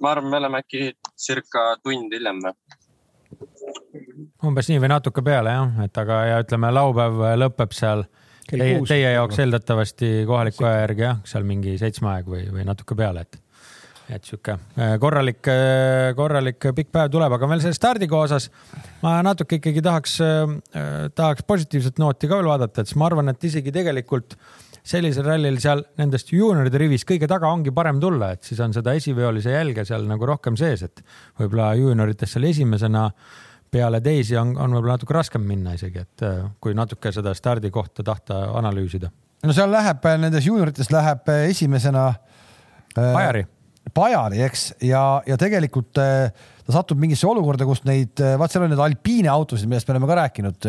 ma 0.00 0.14
arvan, 0.14 0.30
me 0.32 0.38
oleme 0.40 0.62
äkki 0.62 0.94
circa 1.20 1.74
tund 1.84 2.14
hiljem 2.14 2.38
või 2.44 2.54
umbes 4.46 4.70
nii 4.70 4.80
või 4.82 4.90
natuke 4.92 5.22
peale 5.24 5.52
jah, 5.54 5.84
et 5.84 6.00
aga 6.00 6.22
ja 6.28 6.40
ütleme, 6.44 6.70
laupäev 6.74 7.20
lõpeb 7.40 7.74
seal 7.76 8.04
teie, 8.50 8.80
teie 8.88 9.12
jaoks 9.16 9.40
eeldatavasti 9.42 10.10
kohaliku 10.28 10.66
aja 10.68 10.84
järgi 10.84 11.06
jah, 11.06 11.22
seal 11.28 11.46
mingi 11.48 11.76
seitsme 11.80 12.12
aeg 12.14 12.30
või, 12.30 12.44
või 12.54 12.66
natuke 12.68 12.98
peale, 12.98 13.26
et 13.26 13.40
et 14.10 14.26
sihuke 14.26 14.56
äh, 14.56 14.96
korralik, 14.98 15.38
äh, 15.46 16.08
korralik 16.18 16.64
pikk 16.74 16.88
päev 16.96 17.12
tuleb, 17.14 17.30
aga 17.36 17.46
veel 17.52 17.60
selle 17.62 17.78
stardikoha 17.78 18.26
osas 18.26 18.48
ma 19.04 19.20
natuke 19.22 19.60
ikkagi 19.60 19.84
tahaks, 19.86 20.16
äh, 20.26 20.56
tahaks 21.14 21.46
positiivset 21.46 22.00
nooti 22.02 22.30
ka 22.30 22.40
veel 22.40 22.50
vaadata, 22.50 22.82
et 22.82 22.90
siis 22.90 22.98
ma 22.98 23.06
arvan, 23.06 23.30
et 23.30 23.46
isegi 23.46 23.70
tegelikult 23.74 24.34
sellisel 24.90 25.28
rallil 25.28 25.60
seal 25.62 25.84
nendest 26.00 26.32
juunioride 26.34 26.80
rivis 26.80 27.06
kõige 27.06 27.28
taga 27.30 27.52
ongi 27.54 27.70
parem 27.76 28.00
tulla, 28.02 28.32
et 28.34 28.48
siis 28.48 28.58
on 28.64 28.74
seda 28.74 28.96
esiveolise 28.98 29.54
jälge 29.54 29.84
seal 29.86 30.08
nagu 30.10 30.26
rohkem 30.26 30.58
sees, 30.58 30.82
et 30.88 31.04
võib-olla 31.38 31.70
juunioritest 31.78 32.34
seal 32.34 32.48
esimesena 32.50 33.04
äh, 33.06 33.38
peale 33.70 34.00
teisi 34.04 34.36
on, 34.38 34.54
on 34.58 34.74
võib-olla 34.76 34.98
natuke 34.98 35.16
raskem 35.16 35.44
minna 35.46 35.74
isegi, 35.76 36.02
et 36.02 36.26
äh, 36.26 36.42
kui 36.62 36.74
natuke 36.76 37.12
seda 37.14 37.34
stardikohta 37.36 38.04
tahta 38.06 38.42
analüüsida. 38.58 39.10
no 39.46 39.56
seal 39.56 39.72
läheb, 39.72 40.10
nendes 40.22 40.46
juuniorites 40.48 40.90
läheb 40.92 41.30
äh, 41.32 41.48
esimesena 41.52 42.08
äh,. 42.10 43.12
Pajari. 43.14 43.46
Pajari, 43.94 44.42
eks, 44.44 44.66
ja, 44.86 45.02
ja 45.26 45.36
tegelikult 45.40 45.98
äh, 45.98 46.34
ta 46.66 46.74
satub 46.74 47.00
mingisse 47.00 47.26
olukorda, 47.26 47.66
kus 47.66 47.82
neid, 47.88 48.12
äh, 48.22 48.36
vaat 48.38 48.52
seal 48.52 48.66
on 48.66 48.74
need 48.74 48.82
alpiine 48.82 49.30
autosid, 49.32 49.70
millest 49.70 49.88
me 49.88 49.96
oleme 49.96 50.10
ka 50.10 50.18
rääkinud 50.20 50.68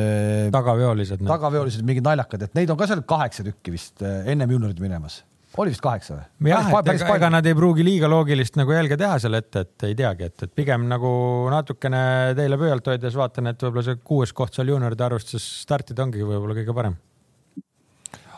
tagaveolised. 0.54 1.26
tagaveolised, 1.28 1.86
mingid 1.88 2.08
naljakad, 2.08 2.48
et 2.48 2.56
neid 2.58 2.72
on 2.74 2.80
ka 2.80 2.90
seal 2.90 3.04
kaheksa 3.08 3.46
tükki 3.50 3.76
vist 3.76 4.06
ennem 4.06 4.58
juuniorid 4.58 4.82
minemas 4.82 5.22
oli 5.60 5.74
vist 5.74 5.84
kaheksa 5.84 6.16
või? 6.16 6.52
jah, 6.52 6.70
et 6.80 6.90
ega, 6.94 7.08
ega 7.18 7.30
nad 7.34 7.48
ei 7.48 7.56
pruugi 7.58 7.84
liiga 7.86 8.10
loogilist 8.12 8.58
nagu 8.60 8.74
jälge 8.76 8.98
teha 9.00 9.18
seal 9.22 9.36
ette, 9.40 9.66
et 9.66 9.86
ei 9.90 9.96
teagi, 10.00 10.30
et, 10.32 10.46
et 10.48 10.54
pigem 10.56 10.86
nagu 10.90 11.12
natukene 11.52 12.04
teile 12.38 12.60
pöialt 12.62 12.92
hoides 12.94 13.18
vaatan, 13.20 13.52
et 13.52 13.66
võib-olla 13.66 13.86
see 13.88 14.00
kuues 14.12 14.34
koht 14.38 14.56
seal 14.58 14.72
juunioride 14.72 15.08
arvestuses 15.08 15.48
startida 15.66 16.06
ongi 16.06 16.24
võib-olla 16.24 16.58
kõige 16.62 16.76
parem. 16.78 17.00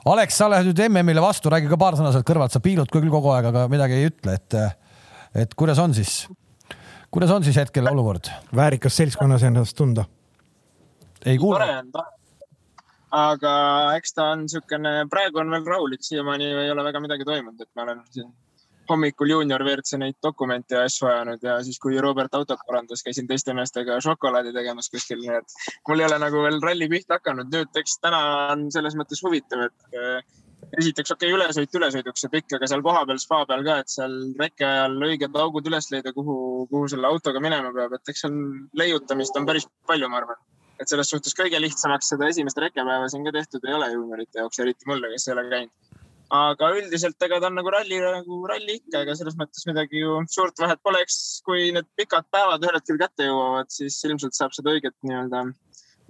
Alex, 0.10 0.36
sa 0.36 0.50
lähed 0.52 0.68
nüüd 0.68 0.82
MM-ile 0.90 1.22
vastu, 1.24 1.52
räägi 1.54 1.70
ka 1.72 1.80
paar 1.80 1.96
sõna 1.96 2.10
sealt 2.12 2.28
kõrvalt, 2.28 2.52
sa 2.52 2.60
piilud 2.64 2.90
küll 2.92 3.12
kogu 3.12 3.32
aeg, 3.32 3.48
aga 3.54 3.68
midagi 3.72 4.02
ei 4.02 4.10
ütle, 4.10 4.36
et, 4.36 4.58
et 5.46 5.54
kuidas 5.60 5.80
on 5.80 5.94
siis, 5.96 6.26
kuidas 7.14 7.32
on 7.32 7.46
siis 7.46 7.62
hetkel 7.62 7.88
olukord? 7.94 8.28
väärikas 8.56 9.00
seltskonnas 9.00 9.46
ennast 9.48 9.78
tunda. 9.80 10.10
ei 11.24 11.38
kuule 11.40 11.70
aga 13.14 13.52
eks 13.98 14.16
ta 14.18 14.32
on 14.34 14.48
niisugune, 14.48 14.94
praegu 15.12 15.42
on 15.44 15.54
veel 15.54 15.68
rahulik, 15.70 16.02
siiamaani 16.06 16.50
ei 16.64 16.72
ole 16.74 16.86
väga 16.88 17.02
midagi 17.04 17.28
toimunud, 17.30 17.62
et 17.62 17.70
ma 17.78 17.86
olen 17.86 18.02
siin 18.10 18.32
hommikul 18.90 19.30
juunior 19.30 19.64
WRC 19.64 19.98
neid 20.02 20.18
dokumente 20.24 20.76
ja 20.76 20.84
asju 20.88 21.08
ajanud 21.08 21.44
ja 21.46 21.58
siis, 21.64 21.80
kui 21.80 22.00
Robert 22.02 22.34
autot 22.36 22.60
parandas, 22.68 23.04
käisin 23.06 23.28
teiste 23.30 23.54
meestega 23.56 24.00
šokolaadi 24.04 24.54
tegemas 24.56 24.90
kuskil, 24.92 25.22
nii 25.24 25.38
et 25.40 25.58
mul 25.88 26.04
ei 26.04 26.08
ole 26.10 26.20
nagu 26.26 26.44
veel 26.44 26.60
ralli 26.64 26.90
pihta 26.92 27.20
hakanud. 27.20 27.52
nüüd 27.54 27.84
eks 27.84 28.00
täna 28.04 28.24
on 28.54 28.66
selles 28.76 28.98
mõttes 29.00 29.24
huvitav, 29.24 29.68
et 29.70 30.00
äh, 30.00 30.42
esiteks 30.82 31.16
okei 31.16 31.32
okay,, 31.32 31.38
ülesõit 31.38 31.80
ülesõiduks 31.80 32.26
ja 32.26 32.32
pikk, 32.34 32.58
aga 32.58 32.72
seal 32.72 32.84
kohapeal 32.86 33.22
spa 33.22 33.44
peal 33.50 33.64
ka, 33.68 33.78
et 33.84 33.94
seal 33.94 34.18
reke 34.40 34.68
ajal 34.68 34.98
õiged 35.10 35.40
augud 35.46 35.70
üles 35.72 35.92
leida, 35.94 36.16
kuhu, 36.16 36.66
kuhu 36.72 36.90
selle 36.92 37.08
autoga 37.08 37.44
minema 37.44 37.72
peab, 37.76 37.96
et 38.00 38.14
eks 38.14 38.26
seal 38.26 38.42
leiutamist 38.80 39.40
on 39.40 39.48
päris 39.48 39.70
palju, 39.88 40.10
ma 40.12 40.24
arvan 40.24 40.42
et 40.82 40.90
selles 40.90 41.10
suhtes 41.14 41.36
kõige 41.38 41.60
lihtsamaks 41.62 42.14
seda 42.14 42.30
esimest 42.32 42.60
rekepäeva 42.62 43.10
siin 43.12 43.26
ka 43.28 43.34
tehtud 43.36 43.66
ei 43.68 43.76
ole 43.78 43.92
juuniorite 43.94 44.42
jaoks, 44.42 44.62
eriti 44.64 44.90
mulle, 44.90 45.12
kes 45.14 45.28
ei 45.28 45.36
ole 45.36 45.46
käinud. 45.52 45.74
aga 46.34 46.70
üldiselt, 46.80 47.18
ega 47.28 47.40
ta 47.42 47.50
on 47.52 47.60
nagu 47.60 47.74
ralli, 47.74 48.00
nagu 48.02 48.40
ralli 48.50 48.80
ikka, 48.80 49.04
ega 49.04 49.16
selles 49.20 49.36
mõttes 49.38 49.68
midagi 49.70 50.02
ju 50.02 50.22
suurt 50.34 50.60
vahet 50.64 50.82
pole, 50.82 51.04
eks 51.06 51.18
kui 51.46 51.68
need 51.76 51.90
pikad 52.00 52.26
päevad 52.34 52.64
ühel 52.66 52.80
hetkel 52.80 52.98
kätte 53.02 53.28
jõuavad, 53.28 53.70
siis 53.74 54.00
ilmselt 54.10 54.38
saab 54.38 54.56
seda 54.58 54.74
õiget 54.74 54.98
nii-öelda 55.06 55.46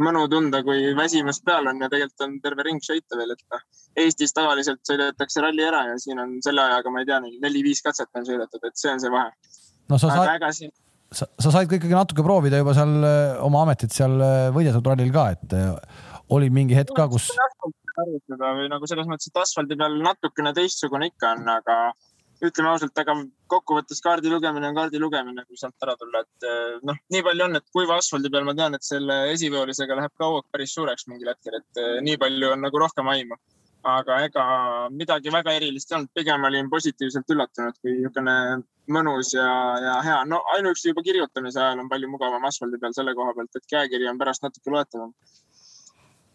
mõnu 0.02 0.24
tunda, 0.30 0.64
kui 0.66 0.94
väsimus 0.98 1.42
peal 1.46 1.68
on 1.70 1.82
ja 1.84 1.90
tegelikult 1.92 2.26
on 2.26 2.38
terve 2.42 2.66
ring 2.66 2.82
sõita 2.84 3.18
veel, 3.20 3.36
et 3.36 3.44
noh, 3.54 3.66
Eestis 4.04 4.34
tavaliselt 4.34 4.82
sõidetakse 4.88 5.44
ralli 5.44 5.66
ära 5.68 5.84
ja 5.92 5.98
siin 6.02 6.22
on 6.24 6.40
selle 6.46 6.64
ajaga, 6.64 6.94
ma 6.94 7.04
ei 7.04 7.10
tea, 7.10 7.20
neli-viis 7.44 7.84
katset 7.86 8.10
on 8.18 8.26
sõidetud, 8.26 8.64
et 8.66 8.80
see 8.80 8.94
on 8.94 9.04
see 9.04 9.12
vahe. 9.14 9.30
no 9.92 10.00
sa 10.02 10.10
saad, 10.16 10.74
sa, 11.16 11.28
sa 11.40 11.54
said 11.54 11.70
ka 11.70 11.80
ikkagi 11.80 11.96
natuke 11.96 12.26
proovida 12.26 12.62
juba 12.62 12.76
seal 12.78 12.96
äh, 13.08 13.36
oma 13.46 13.64
ametit 13.66 13.96
seal 13.96 14.18
võidetud 14.56 14.90
rallil 14.90 15.14
ka, 15.14 15.28
et 15.36 15.58
äh, 15.58 15.76
oli 16.34 16.50
mingi 16.54 16.78
hetk 16.78 16.96
ka, 16.98 17.08
kus. 17.12 17.30
arvutada 17.94 18.56
või 18.58 18.72
nagu 18.72 18.90
selles 18.90 19.10
mõttes, 19.10 19.30
et 19.30 19.44
asfaldi 19.44 19.78
peal 19.78 20.00
natukene 20.02 20.54
teistsugune 20.58 21.12
ikka 21.12 21.36
on, 21.36 21.46
aga 21.54 21.78
ütleme 22.44 22.72
ausalt, 22.74 22.98
aga 23.00 23.16
kokkuvõttes 23.52 24.02
kaardi 24.04 24.32
lugemine 24.32 24.70
on 24.70 24.78
kaardi 24.78 25.00
lugemine, 25.00 25.46
kui 25.48 25.60
sealt 25.60 25.86
ära 25.86 25.96
tulla, 26.00 26.24
et 26.26 26.48
eh, 26.48 26.80
noh, 26.88 26.98
nii 27.14 27.24
palju 27.26 27.46
on, 27.48 27.60
et 27.60 27.68
kuiva 27.76 27.98
asfaldi 28.02 28.32
peal 28.34 28.48
ma 28.48 28.56
tean, 28.58 28.76
et 28.76 28.86
selle 28.86 29.20
esivõolisega 29.34 29.98
läheb 30.00 30.14
ka 30.20 30.30
hoog 30.32 30.48
päris 30.52 30.74
suureks 30.76 31.08
mingil 31.12 31.32
hetkel, 31.32 31.60
et 31.62 31.82
eh, 31.84 32.00
nii 32.06 32.20
palju 32.22 32.52
on 32.56 32.66
nagu 32.66 32.84
rohkem 32.84 33.12
aimu. 33.14 33.40
Aga 33.84 34.20
ega 34.26 34.44
midagi 34.92 35.32
väga 35.34 35.56
erilist 35.58 35.92
ei 35.92 35.98
olnud, 35.98 36.12
pigem 36.16 36.48
olin 36.50 36.70
positiivselt 36.72 37.34
üllatunud, 37.36 37.80
kui 37.82 37.98
niisugune 37.98 38.36
mõnus 38.94 39.34
ja, 39.36 39.48
ja 39.84 39.96
hea. 40.06 40.20
no 40.28 40.42
ainuüksi 40.56 40.92
juba 40.92 41.04
kirjutamise 41.06 41.62
ajal 41.62 41.84
on 41.84 41.90
palju 41.92 42.10
mugavam 42.12 42.46
asfaldi 42.50 42.80
peal 42.80 42.96
selle 42.96 43.16
koha 43.16 43.36
pealt, 43.38 43.56
et 43.56 43.72
käekiri 43.76 44.10
on 44.12 44.20
pärast 44.20 44.44
natuke 44.44 44.72
loetavam 44.74 45.14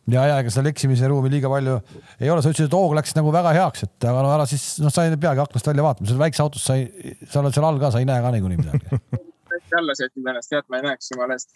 ja, 0.09 0.25
ja 0.31 0.41
ega 0.41 0.53
seal 0.53 0.69
eksimise 0.71 1.09
ruumi 1.13 1.33
liiga 1.33 1.51
palju 1.53 1.79
ei 2.21 2.33
ole, 2.33 2.43
sa 2.45 2.53
ütlesid, 2.53 2.71
et 2.71 2.77
hoog 2.77 2.97
läks 2.97 3.17
nagu 3.19 3.33
väga 3.35 3.55
heaks, 3.57 3.85
et 3.89 4.09
aga 4.09 4.25
no 4.25 4.35
ära 4.35 4.49
siis, 4.49 4.67
noh, 4.85 4.93
sa 4.93 5.05
ei 5.05 5.17
peagi 5.21 5.45
aknast 5.45 5.73
välja 5.73 5.85
vaatama, 5.85 6.11
seal 6.11 6.23
väikse 6.25 6.45
autos 6.45 6.69
sa 6.69 6.77
ei, 6.81 7.17
sa 7.29 7.43
oled 7.43 7.57
seal 7.57 7.69
all 7.69 7.81
ka, 7.83 7.93
sa 7.93 8.03
ei 8.03 8.09
näe 8.09 8.25
ka 8.25 8.33
niikuinii 8.37 8.61
midagi. 8.63 9.01
jälle 9.73 9.95
sätid 9.95 10.27
ennast, 10.27 10.49
tead, 10.49 10.65
ma 10.69 10.77
ei 10.77 10.83
näeks 10.83 11.11
jumala 11.13 11.37
eest. 11.37 11.51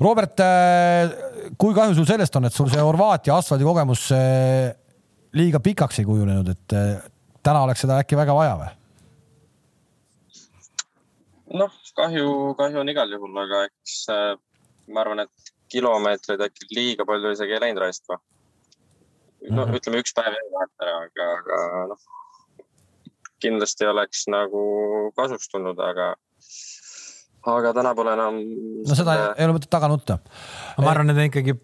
Robert, 0.00 0.40
äh, 0.40 1.10
kui 1.58 1.74
kahju 1.74 1.96
sul 1.96 2.06
sellest 2.06 2.36
on, 2.38 2.46
et 2.46 2.54
sul 2.54 2.68
see 2.70 2.82
Horvaatia 2.82 3.34
asfaldikogemus 3.40 4.04
äh, 4.14 4.70
liiga 5.34 5.60
pikaks 5.60 5.98
ei 5.98 6.06
kujunenud, 6.06 6.52
et 6.54 6.74
äh, 6.78 7.08
täna 7.42 7.64
oleks 7.66 7.82
seda 7.82 7.98
äkki 8.02 8.18
väga 8.18 8.36
vaja 8.36 8.54
või? 8.60 8.74
noh, 11.58 11.74
kahju, 11.96 12.54
kahju 12.58 12.82
on 12.82 12.92
igal 12.92 13.10
juhul, 13.10 13.32
aga 13.42 13.64
eks 13.66 14.02
ma 14.92 15.00
arvan, 15.02 15.24
et 15.24 15.52
kilomeetreid 15.72 16.42
äkki 16.46 16.68
liiga 16.76 17.06
palju 17.08 17.32
isegi 17.34 17.56
ei 17.56 17.62
läinud 17.64 17.82
raiskama. 17.82 18.20
no 19.50 19.66
mm 19.66 19.70
-hmm. 19.70 19.76
ütleme 19.80 20.02
üks 20.02 20.14
päev 20.14 20.36
jäi 20.36 20.52
vahelt 20.54 20.86
ära, 20.86 20.96
aga, 21.08 21.28
aga 21.40 21.84
noh, 21.92 22.00
kindlasti 23.42 23.86
oleks 23.86 24.26
nagu 24.28 24.62
kasuks 25.16 25.48
tulnud, 25.48 25.78
aga, 25.78 26.14
aga 27.46 27.72
täna 27.76 27.94
pole 27.98 28.14
enam. 28.16 28.38
no 28.88 28.98
seda 28.98 29.16
ei 29.36 29.46
ole 29.46 29.56
mõtet 29.56 29.70
taga 29.72 29.90
nutta. 29.90 30.18
ma 30.78 30.92
arvan, 30.92 31.10
need 31.10 31.20
on 31.22 31.28
ikkagi 31.30 31.56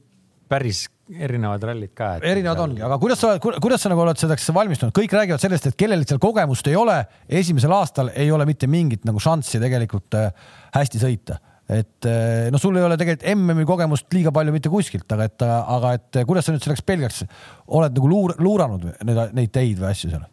päris 0.49 0.85
erinevad 1.09 1.65
rallid 1.65 1.95
ka. 1.97 2.15
erinevad 2.21 2.59
seal... 2.59 2.69
ongi, 2.69 2.85
aga 2.87 2.99
kuidas 3.03 3.23
sa, 3.25 3.33
kuidas 3.41 3.85
sa 3.85 3.93
nagu 3.93 4.05
oled 4.05 4.21
selleks 4.21 4.51
valmistunud, 4.57 4.95
kõik 4.97 5.17
räägivad 5.17 5.43
sellest, 5.43 5.71
et 5.71 5.79
kellel 5.81 6.05
seal 6.09 6.21
kogemust 6.23 6.69
ei 6.71 6.77
ole, 6.79 7.01
esimesel 7.29 7.75
aastal 7.77 8.13
ei 8.15 8.31
ole 8.33 8.47
mitte 8.49 8.71
mingit 8.71 9.05
nagu 9.09 9.23
šanssi 9.23 9.61
tegelikult 9.63 10.17
äh, 10.21 10.31
hästi 10.77 11.03
sõita 11.03 11.41
et 11.65 12.05
eh, 12.05 12.51
no 12.53 12.61
sul 12.61 12.77
ei 12.77 12.85
ole 12.85 12.97
tegelikult 13.01 13.25
MM-i 13.39 13.65
kogemust 13.69 14.13
liiga 14.13 14.33
palju 14.37 14.53
mitte 14.53 14.69
kuskilt, 14.73 15.07
aga 15.17 15.29
et, 15.31 15.45
aga 15.49 15.93
et 15.97 16.19
kuidas 16.29 16.45
sa 16.45 16.53
nüüd 16.53 16.65
selleks 16.65 16.85
Belgiaks 16.85 17.25
oled 17.73 17.97
nagu 17.97 18.11
luur, 18.11 18.35
luuranud 18.37 18.85
neid, 19.01 19.21
neid 19.33 19.53
teid 19.55 19.81
või 19.81 19.89
asju 19.95 20.13
seal? 20.13 20.27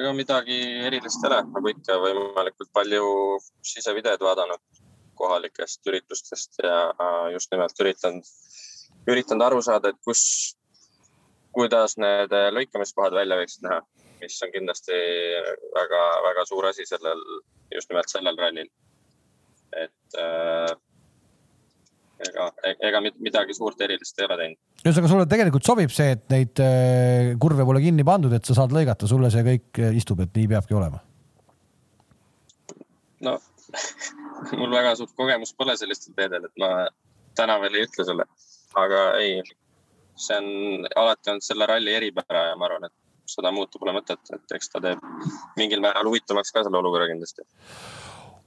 Ega 0.00 0.12
midagi 0.12 0.56
erilist 0.86 1.24
ei 1.24 1.30
ole, 1.30 1.38
nagu 1.54 1.72
ikka 1.72 1.96
võimalikult 2.02 2.70
palju 2.76 3.06
sisevideod 3.64 4.24
vaadanud 4.28 4.82
kohalikest 5.16 5.88
üritustest 5.88 6.60
ja 6.64 6.78
just 7.32 7.52
nimelt 7.52 7.80
üritanud, 7.80 8.32
üritanud 9.08 9.46
aru 9.46 9.62
saada, 9.64 9.92
et 9.92 10.00
kus, 10.04 10.22
kuidas 11.56 11.96
need 12.00 12.34
lõikamiskohad 12.58 13.16
välja 13.16 13.38
võiksid 13.40 13.64
näha, 13.64 13.80
mis 14.20 14.36
on 14.44 14.52
kindlasti 14.52 14.98
väga-väga 15.76 16.44
suur 16.48 16.68
asi 16.68 16.84
sellel, 16.88 17.22
just 17.72 17.88
nimelt 17.92 18.12
sellel 18.12 18.36
rallil. 18.40 18.68
Et 19.76 20.20
äh, 20.20 20.76
ega, 22.24 22.46
ega 22.88 23.02
midagi 23.04 23.56
suurt 23.56 23.80
erilist 23.84 24.18
ei 24.20 24.26
ole 24.28 24.38
teinud. 24.40 24.60
ühesõnaga, 24.84 25.10
sulle 25.12 25.26
tegelikult 25.30 25.68
sobib 25.68 25.92
see, 25.94 26.14
et 26.16 26.24
neid 26.32 26.62
äh, 26.64 27.34
kurve 27.42 27.66
pole 27.68 27.82
kinni 27.84 28.06
pandud, 28.06 28.32
et 28.36 28.48
sa 28.48 28.56
saad 28.60 28.74
lõigata, 28.76 29.08
sulle 29.10 29.30
see 29.34 29.44
kõik 29.46 29.82
äh, 29.82 29.98
istub, 30.00 30.22
et 30.24 30.32
nii 30.36 30.50
peabki 30.54 30.76
olema? 30.78 31.02
no 33.26 33.36
mul 34.60 34.72
väga 34.72 34.94
suurt 34.98 35.14
kogemust 35.18 35.56
pole 35.58 35.76
sellistel 35.78 36.16
teedel, 36.16 36.48
et 36.48 36.62
ma 36.62 36.88
täna 37.36 37.58
veel 37.62 37.80
ei 37.80 37.88
ütle 37.88 38.06
sulle, 38.08 38.28
aga 38.80 39.02
ei, 39.22 39.40
see 40.16 40.38
on 40.40 40.88
alati 40.96 41.32
olnud 41.32 41.44
selle 41.44 41.68
ralli 41.68 41.96
eripära 41.96 42.50
ja 42.50 42.56
ma 42.56 42.70
arvan, 42.70 42.88
et 42.88 42.96
seda 43.30 43.50
muuta 43.52 43.80
pole 43.82 43.96
mõtet, 43.96 44.22
et 44.32 44.56
eks 44.56 44.70
ta 44.72 44.80
teeb 44.82 45.02
mingil 45.58 45.82
määral 45.82 46.06
huvitavaks 46.08 46.54
ka 46.54 46.62
selle 46.64 46.78
olukorra 46.78 47.08
kindlasti 47.10 47.42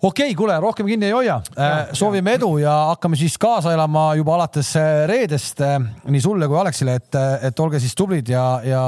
okei 0.01 0.29
okay,, 0.29 0.35
kuule, 0.37 0.55
rohkem 0.63 0.87
kinni 0.87 1.09
ei 1.09 1.15
hoia. 1.15 1.39
Äh, 1.59 1.91
soovime 1.97 2.37
edu 2.39 2.53
ja 2.61 2.75
hakkame 2.93 3.19
siis 3.19 3.35
kaasa 3.41 3.73
elama 3.75 4.13
juba 4.19 4.37
alates 4.37 4.71
äh, 4.79 5.03
reedest 5.09 5.59
äh, 5.65 5.75
nii 6.07 6.23
sulle 6.23 6.47
kui 6.47 6.59
Alexile, 6.59 6.95
et, 7.01 7.19
et 7.49 7.59
olge 7.59 7.81
siis 7.83 7.95
tublid 7.99 8.31
ja, 8.31 8.45
ja 8.63 8.83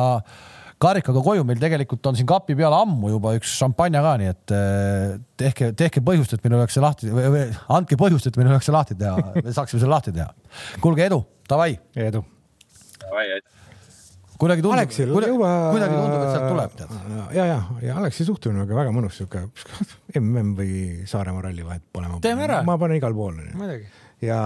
karikaga 0.81 1.21
koju, 1.21 1.43
meil 1.45 1.59
tegelikult 1.61 2.07
on 2.09 2.17
siin 2.17 2.29
kapi 2.29 2.55
peal 2.57 2.73
ammu 2.73 3.11
juba 3.11 3.35
üks 3.37 3.53
šampanja 3.59 4.01
ka, 4.01 4.15
nii 4.17 4.31
et 4.31 4.55
tehke, 5.37 5.69
tehke 5.77 6.01
põhjust, 6.05 6.33
et 6.33 6.47
meil 6.47 6.57
oleks 6.57 6.73
see 6.77 6.81
lahti 6.81 7.11
või, 7.13 7.27
või 7.35 7.45
andke 7.77 7.99
põhjust, 8.01 8.31
et 8.31 8.39
meil 8.39 8.49
oleks 8.49 8.65
see 8.71 8.73
lahti 8.73 8.97
teha, 8.97 9.35
me 9.37 9.53
saaksime 9.53 9.83
selle 9.83 9.93
lahti 9.93 10.15
teha. 10.15 10.31
kuulge, 10.81 11.05
edu, 11.05 11.21
davai. 11.51 11.75
edu. 12.09 12.25
davai, 13.03 13.27
aitäh 13.27 13.50
kuidagi 14.41 14.65
tundub, 14.65 14.93
kuidagi, 15.13 15.33
juba... 15.35 15.49
kuidagi 15.71 15.97
tundub, 15.97 16.21
et 16.25 16.33
sealt 16.33 16.47
tuleb, 16.49 16.77
tead. 16.79 16.93
ja, 17.37 17.47
ja, 17.51 17.57
ja 17.85 17.97
Aleksi 18.01 18.25
suhtumine 18.27 18.63
on 18.63 18.69
ka 18.69 18.77
väga 18.77 18.93
mõnus, 18.95 19.17
sihuke 19.21 19.45
mm 20.17 20.53
või 20.59 20.77
Saaremaa 21.07 21.45
ralli 21.47 21.65
vahet 21.65 21.83
pole. 21.93 22.09
teeme 22.23 22.47
ära. 22.47 22.61
ma 22.67 22.77
panen 22.81 22.97
igal 22.97 23.13
pool. 23.15 23.37
ja 24.21 24.39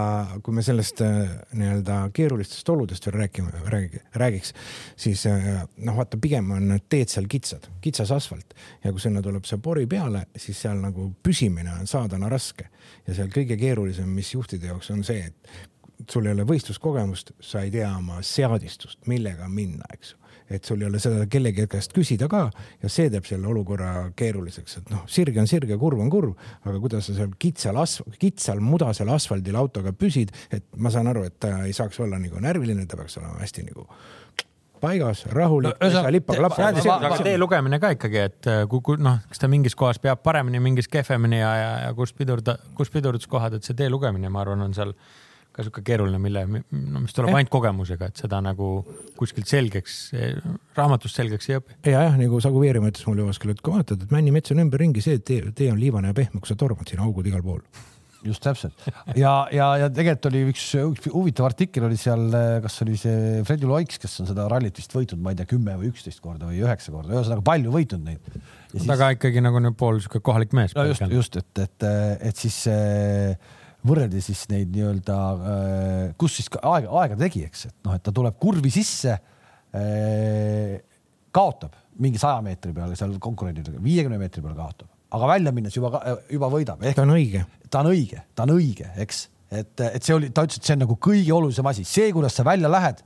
kui 0.43 0.55
me 0.55 0.63
sellest 0.65 1.01
äh, 1.03 1.31
nii-öelda 1.55 1.97
keerulistest 2.15 2.69
oludest 2.71 3.08
veel 3.08 3.17
räägime, 3.21 3.51
räägi, 3.71 4.01
räägiks, 4.15 4.53
siis 4.99 5.25
äh, 5.31 5.63
noh, 5.77 5.97
vaata, 5.97 6.19
pigem 6.21 6.51
on 6.55 6.69
need 6.73 6.88
teed 6.91 7.12
seal 7.12 7.27
kitsad, 7.31 7.67
kitsas 7.84 8.12
asfalt 8.15 8.55
ja 8.84 8.91
kui 8.91 9.03
sinna 9.03 9.23
tuleb 9.23 9.47
see 9.47 9.60
pori 9.63 9.88
peale, 9.88 10.25
siis 10.36 10.60
seal 10.65 10.79
nagu 10.84 11.10
püsimine 11.23 11.75
on 11.79 11.88
saadana 11.91 12.31
raske 12.31 12.69
ja 13.08 13.15
seal 13.15 13.31
kõige 13.34 13.60
keerulisem, 13.60 14.12
mis 14.12 14.34
juhtide 14.36 14.71
jaoks 14.71 14.91
on 14.95 15.03
see, 15.08 15.31
et 15.31 15.74
sul 16.12 16.27
ei 16.27 16.36
ole 16.36 16.45
võistluskogemust, 16.47 17.34
sa 17.43 17.63
ei 17.65 17.71
tea 17.73 17.89
oma 17.97 18.21
seadistust, 18.25 19.01
millega 19.10 19.49
minna, 19.51 19.88
eks 19.93 20.13
ju. 20.13 20.21
et 20.55 20.67
sul 20.67 20.81
ei 20.81 20.88
ole 20.88 20.99
seda 21.01 21.25
kellegi 21.31 21.65
käest 21.69 21.93
küsida 21.95 22.27
ka 22.29 22.43
ja 22.84 22.89
see 22.91 23.10
teeb 23.10 23.25
selle 23.25 23.47
olukorra 23.49 24.12
keeruliseks, 24.15 24.77
et 24.81 24.91
noh, 24.93 25.05
sirge 25.10 25.41
on 25.41 25.49
sirge, 25.49 25.77
kurv 25.81 26.03
on 26.03 26.12
kurv, 26.13 26.36
aga 26.63 26.75
kuidas 26.84 27.10
sa 27.10 27.15
seal 27.17 27.34
kitsal 27.39 27.79
asf-, 27.81 28.05
kitsal 28.21 28.62
mudasel 28.62 29.10
asfaldil 29.10 29.58
autoga 29.58 29.95
püsid, 29.95 30.36
et 30.53 30.67
ma 30.77 30.93
saan 30.93 31.10
aru, 31.10 31.25
et 31.29 31.39
ta 31.39 31.63
ei 31.65 31.73
saaks 31.73 31.99
olla 32.05 32.21
nagu 32.21 32.43
närviline, 32.43 32.86
ta 32.86 32.99
peaks 32.99 33.17
olema 33.21 33.41
hästi 33.41 33.65
nagu 33.71 33.88
paigas, 34.86 35.25
rahulik 35.31 35.75
no,, 35.81 36.03
lipa 36.13 36.36
klapib. 36.38 36.89
aga 36.93 37.17
tee 37.23 37.38
lugemine 37.41 37.79
ka 37.81 37.91
ikkagi, 37.95 38.21
et 38.29 38.49
äh, 38.51 38.63
kui, 38.69 38.84
kui 38.86 39.01
noh, 39.01 39.19
kas 39.29 39.41
ta 39.41 39.49
mingis 39.51 39.75
kohas 39.77 39.99
peab 40.03 40.21
paremini, 40.25 40.62
mingis 40.63 40.89
kehvemini 40.91 41.39
ja, 41.41 41.53
ja, 41.58 41.71
ja 41.88 41.93
kus 41.97 42.13
pidurda, 42.17 42.58
kus 42.77 42.91
pidurduskohad, 42.93 43.58
et 43.58 43.67
see 43.67 43.77
tee 43.77 43.89
lugemine, 43.91 44.29
ma 44.29 44.43
arvan, 44.43 44.65
on 44.67 44.75
seal 44.77 44.93
ka 45.55 45.63
sihuke 45.63 45.83
keeruline, 45.87 46.19
mille, 46.21 46.43
no 46.75 47.01
mis 47.03 47.15
tuleb 47.15 47.31
ainult 47.31 47.51
kogemusega, 47.53 48.11
et 48.11 48.21
seda 48.25 48.41
nagu 48.43 48.69
kuskilt 49.19 49.49
selgeks, 49.49 49.97
raamatust 50.75 51.21
selgeks 51.21 51.49
ei 51.51 51.59
õpi. 51.61 51.79
ja 51.87 52.05
jah, 52.09 52.19
nagu 52.19 52.41
Sagu 52.43 52.61
Veerimaa 52.63 52.91
ütles 52.91 53.07
mulle 53.07 53.27
vaskil, 53.29 53.55
et 53.55 53.63
kui 53.63 53.75
vaatad, 53.75 54.05
et 54.05 54.15
männimets 54.15 54.53
on 54.55 54.63
ümberringi, 54.65 55.03
see 55.05 55.21
tee, 55.23 55.41
tee 55.55 55.71
on 55.71 55.81
liivane 55.81 56.11
ja 56.11 56.17
pehme, 56.17 56.41
kui 56.41 56.51
sa 56.51 56.59
tormad, 56.59 56.87
siin 56.91 57.03
augud 57.05 57.27
igal 57.31 57.43
pool 57.45 57.63
just 58.25 58.43
täpselt 58.45 58.85
ja, 59.17 59.31
ja, 59.53 59.67
ja 59.79 59.89
tegelikult 59.93 60.29
oli 60.31 60.41
üks, 60.49 60.63
üks 60.79 61.09
huvitav 61.13 61.49
artikkel 61.49 61.87
oli 61.87 61.97
seal, 61.99 62.23
kas 62.63 62.79
oli 62.85 62.97
see 62.99 63.41
Fredi 63.47 63.69
Loiks, 63.69 63.99
kes 64.01 64.17
on 64.23 64.29
seda 64.29 64.47
rallit 64.51 64.79
vist 64.79 64.95
võitnud, 64.95 65.21
ma 65.21 65.33
ei 65.33 65.39
tea, 65.39 65.49
kümme 65.51 65.75
või 65.79 65.91
üksteist 65.91 66.23
korda 66.23 66.49
või 66.49 66.63
üheksa 66.63 66.93
korda, 66.93 67.13
ühesõnaga 67.13 67.45
palju 67.45 67.73
võitnud 67.75 68.07
neid. 68.07 68.39
Siis... 68.71 68.87
ta 68.89 68.97
ka 68.99 69.11
ikkagi 69.15 69.43
nagu 69.45 69.61
pool 69.77 70.01
sihuke 70.01 70.23
kohalik 70.25 70.55
mees. 70.57 70.73
no 70.77 70.87
just, 70.89 71.05
just, 71.11 71.37
et, 71.41 71.63
et, 71.67 71.87
et 72.31 72.41
siis 72.45 72.63
äh, 72.71 73.53
võrreldi 73.85 74.21
siis 74.23 74.45
neid 74.51 74.73
nii-öelda, 74.73 75.19
äh, 75.35 76.01
kus 76.19 76.39
siis 76.39 76.49
aega, 76.57 76.91
aega 77.01 77.17
tegi, 77.19 77.45
eks, 77.47 77.67
et 77.69 77.75
noh, 77.87 77.95
et 77.97 78.03
ta 78.05 78.13
tuleb 78.15 78.37
kurvi 78.41 78.71
sisse, 78.73 79.17
äh, 79.75 80.75
kaotab 81.35 81.75
mingi 82.01 82.19
saja 82.19 82.41
meetri 82.43 82.73
peale 82.75 82.97
seal 82.99 83.15
konkurendidega, 83.23 83.79
viiekümne 83.83 84.19
meetri 84.19 84.43
peale 84.43 84.57
kaotab, 84.57 84.89
aga 85.15 85.31
välja 85.31 85.53
minnes 85.55 85.75
juba, 85.75 86.01
juba 86.31 86.51
võidab. 86.51 86.83
ta 86.95 87.05
on 87.05 87.15
õige. 87.15 87.45
ta 87.69 87.83
on 87.83 87.91
õige, 87.93 88.23
ta 88.35 88.47
on 88.47 88.55
õige, 88.57 88.89
eks, 89.03 89.25
et, 89.51 89.73
et 89.87 90.03
see 90.03 90.15
oli, 90.15 90.31
ta 90.35 90.45
ütles, 90.47 90.59
et 90.59 90.67
see 90.67 90.75
on 90.75 90.83
nagu 90.85 90.97
kõige 91.01 91.35
olulisem 91.35 91.71
asi, 91.71 91.85
see, 91.87 92.11
kuidas 92.15 92.35
sa 92.35 92.47
välja 92.47 92.71
lähed, 92.71 93.03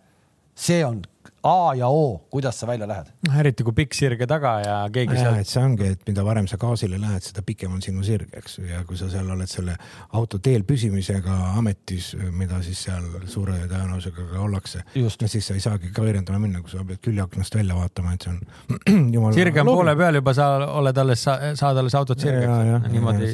see 0.59 0.83
on 0.85 1.01
A 1.43 1.73
ja 1.75 1.87
O, 1.87 2.21
kuidas 2.29 2.59
sa 2.59 2.67
välja 2.67 2.87
lähed. 2.87 3.05
noh, 3.27 3.35
eriti 3.39 3.63
kui 3.63 3.73
pikk 3.73 3.95
sirge 3.95 4.25
taga 4.27 4.51
ja 4.59 4.73
keegi 4.91 5.15
jah, 5.15 5.29
seal 5.29 5.37
et 5.39 5.47
see 5.47 5.61
ongi, 5.63 5.85
et 5.93 6.01
mida 6.09 6.23
varem 6.27 6.49
sa 6.51 6.57
gaasile 6.59 6.99
lähed, 6.99 7.23
seda 7.23 7.43
pikem 7.47 7.77
on 7.77 7.83
sinu 7.83 8.03
sirg, 8.03 8.33
eks 8.35 8.57
ju, 8.59 8.65
ja 8.67 8.81
kui 8.87 8.99
sa 8.99 9.07
seal 9.11 9.29
oled 9.31 9.47
selle 9.47 9.77
auto 10.19 10.41
teel 10.43 10.65
püsimisega 10.67 11.37
ametis, 11.61 12.09
mida 12.35 12.59
siis 12.65 12.81
seal 12.89 13.07
suure 13.31 13.55
tõenäosusega 13.71 14.27
ka 14.33 14.43
ollakse, 14.43 14.83
siis 14.91 15.47
sa 15.47 15.55
ei 15.55 15.63
saagi 15.63 15.93
ka 15.95 16.03
veerendama 16.03 16.41
minna, 16.43 16.63
kui 16.65 16.75
sa 16.75 16.83
pead 16.83 16.99
küljeaknast 17.07 17.55
välja 17.55 17.79
vaatama, 17.79 18.17
et 18.17 18.27
see 18.27 18.35
on 18.35 18.43
jumala. 19.15 19.33
sirge 19.39 19.63
on 19.63 19.71
poole 19.71 19.95
peal 20.03 20.19
juba, 20.19 20.35
sa 20.35 20.51
oled 20.81 21.03
alles, 21.05 21.25
saad 21.63 21.83
alles 21.85 21.99
autot 22.03 22.19
sirgeks. 22.19 22.91
niimoodi, 22.91 23.33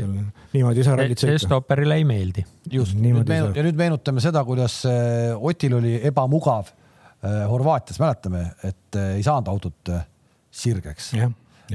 niimoodi 0.53 0.85
ei 0.85 0.89
saa 0.91 1.01
rallit 1.01 1.25
sõita. 1.25 1.33
see 1.33 1.47
stopperile 1.47 1.97
ei 1.97 2.05
meeldi. 2.05 2.45
just, 2.69 3.01
ja 3.01 3.65
nüüd 3.65 3.85
meenutame 3.85 4.21
seda, 4.21 4.45
kuidas 4.45 4.83
äh, 4.85 5.33
Otil 5.41 5.79
oli 5.81 5.97
ebamugav 6.05 6.75
Horvaatias 7.23 7.99
mäletame, 7.99 8.43
et 8.63 8.95
äh, 8.99 9.15
ei 9.17 9.23
saanud 9.23 9.47
autot 9.47 9.89
äh, 9.89 10.05
sirgeks. 10.51 11.13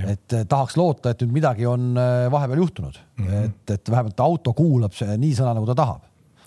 et 0.06 0.34
tahaks 0.48 0.76
loota, 0.78 1.10
et 1.10 1.22
nüüd 1.24 1.32
midagi 1.40 1.66
on 1.66 1.96
vahepeal 2.30 2.60
juhtunud 2.62 2.94
mm, 3.16 3.26
-hmm. 3.26 3.44
et, 3.44 3.70
et 3.74 3.90
vähemalt 3.90 4.20
auto 4.20 4.52
kuulab 4.54 4.92
see 4.94 5.16
nii 5.18 5.32
sõna, 5.34 5.54
nagu 5.54 5.66
ta 5.66 5.74
tahab. 5.74 6.04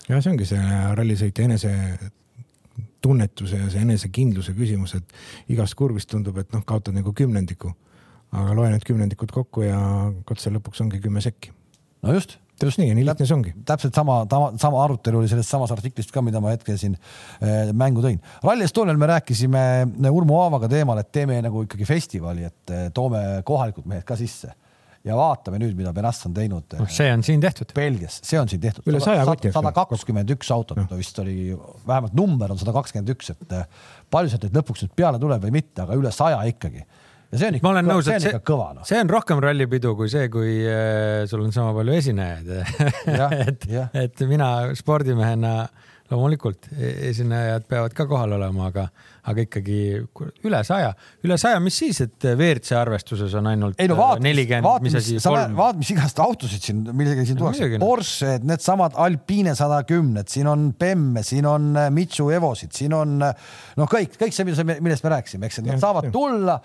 ja 0.08 0.20
see 0.20 0.32
ongi 0.32 0.46
see 0.48 0.78
rallisõitja 0.96 1.44
enese 1.44 1.72
tunnetuse 3.04 3.60
ja 3.60 3.68
see 3.70 3.82
enesekindluse 3.84 4.54
küsimus, 4.56 4.94
et 4.96 5.12
igast 5.52 5.74
kurvist 5.74 6.08
tundub, 6.08 6.38
et 6.40 6.52
noh, 6.56 6.64
kaotad 6.64 6.96
nagu 6.96 7.12
kümnendiku, 7.12 7.74
aga 8.32 8.56
loe 8.56 8.70
need 8.72 8.86
kümnendikud 8.88 9.34
kokku 9.34 9.66
ja 9.66 9.78
katse 10.24 10.50
lõpuks 10.54 10.80
ongi 10.80 11.02
kümme 11.04 11.20
sekki. 11.20 11.52
no 12.02 12.16
just 12.16 12.38
just 12.62 12.80
nii, 12.80 12.94
nii 12.94 13.06
lihtne 13.06 13.26
see 13.26 13.36
ongi. 13.36 13.52
täpselt 13.66 13.96
sama, 13.96 14.20
sama 14.60 14.82
arutelu 14.84 15.20
oli 15.20 15.30
sellest 15.30 15.50
samast 15.50 15.74
artiklist 15.74 16.12
ka, 16.14 16.22
mida 16.24 16.42
ma 16.42 16.54
hetkel 16.54 16.78
siin 16.80 16.96
äh, 16.96 17.72
mängu 17.76 18.04
tõin. 18.04 18.20
Rally 18.44 18.68
Estonial 18.68 18.98
me 19.00 19.10
rääkisime 19.10 19.64
Urmo 20.10 20.42
Aavaga 20.44 20.70
teemal, 20.70 21.00
et 21.02 21.10
teeme 21.14 21.40
nagu 21.44 21.64
ikkagi 21.66 21.88
festivali, 21.88 22.46
et 22.46 22.74
äh, 22.74 22.86
toome 22.94 23.42
kohalikud 23.46 23.88
mehed 23.90 24.06
ka 24.06 24.18
sisse 24.18 24.52
ja 25.04 25.16
vaatame 25.18 25.58
nüüd, 25.60 25.74
mida 25.76 25.92
Benass 25.92 26.24
on 26.24 26.34
teinud. 26.36 26.76
noh, 26.78 26.88
see 26.88 27.10
on 27.12 27.22
siin 27.26 27.42
tehtud. 27.42 27.74
Belgias, 27.76 28.20
see 28.24 28.38
on 28.40 28.48
siin 28.48 28.62
tehtud. 28.62 28.86
üle 28.88 29.02
saja 29.04 29.26
koti. 29.28 29.52
sada 29.52 29.72
kakskümmend 29.76 30.30
üks 30.32 30.52
autot 30.54 30.80
no. 30.80 30.86
vist 30.96 31.18
oli, 31.20 31.52
vähemalt 31.86 32.14
number 32.16 32.54
on 32.54 32.60
sada 32.60 32.72
kakskümmend 32.76 33.12
üks, 33.12 33.34
et 33.34 33.56
palju 34.14 34.32
sealt 34.32 34.46
nüüd 34.48 34.62
lõpuks 34.62 34.86
nüüd 34.86 34.94
peale 34.96 35.20
tuleb 35.20 35.44
või 35.44 35.58
mitte, 35.58 35.84
aga 35.84 35.98
üle 36.00 36.12
saja 36.14 36.40
ikkagi 36.48 36.86
ja 37.34 37.40
see 37.40 37.50
on 37.50 37.58
ikka, 37.58 37.72
ma 37.72 37.82
nõus, 37.84 38.06
see 38.06 38.18
on 38.20 38.28
ikka 38.30 38.42
kõva 38.52 38.68
no.. 38.78 38.84
see 38.88 39.00
on 39.02 39.10
rohkem 39.10 39.42
rallipidu 39.42 39.94
kui 39.98 40.10
see, 40.12 40.28
kui 40.32 40.56
äh, 40.62 41.24
sul 41.30 41.42
on 41.44 41.54
sama 41.54 41.74
palju 41.76 41.98
esinejaid. 42.00 42.52
Et, 43.44 43.66
et 44.04 44.22
mina 44.28 44.50
spordimehena 44.78 45.54
loomulikult 46.12 46.68
e-, 46.76 46.92
esinejad 47.10 47.64
peavad 47.68 47.94
ka 47.96 48.06
kohal 48.08 48.34
olema, 48.36 48.68
aga, 48.68 48.84
aga 49.30 49.44
ikkagi 49.46 49.78
üle 50.44 50.60
saja, 50.66 50.90
üle 51.24 51.38
saja, 51.40 51.60
mis 51.64 51.78
siis, 51.80 52.00
et 52.04 52.26
WRC 52.34 52.76
arvestuses 52.76 53.34
on 53.40 53.48
ainult 53.50 53.80
vaat, 53.96 54.20
nelikümmend, 54.24 54.84
mis 54.84 54.98
asi, 55.00 55.16
vaat, 55.24 55.78
mis 55.80 55.94
igast 55.94 56.20
autosid 56.22 56.64
siin, 56.66 56.82
millega 56.92 57.24
siin 57.26 57.40
tuuakse. 57.40 57.70
Porsche'd, 57.82 58.44
needsamad 58.48 58.98
Alpine 59.00 59.56
sada 59.58 59.80
kümned, 59.88 60.28
siin 60.32 60.50
on 60.50 60.68
Bemme, 60.78 61.24
siin 61.26 61.48
on 61.48 61.72
äh, 61.80 61.90
Mitsu 61.94 62.28
Evosid, 62.34 62.74
siin 62.76 62.96
on 62.96 63.16
noh, 63.24 63.88
kõik, 63.88 64.18
kõik 64.20 64.36
see, 64.36 64.48
millest 64.74 65.06
me 65.06 65.14
rääkisime, 65.16 65.48
eks, 65.48 65.62
et 65.62 65.70
nad 65.72 65.82
saavad 65.82 66.12
tulla. 66.14 66.60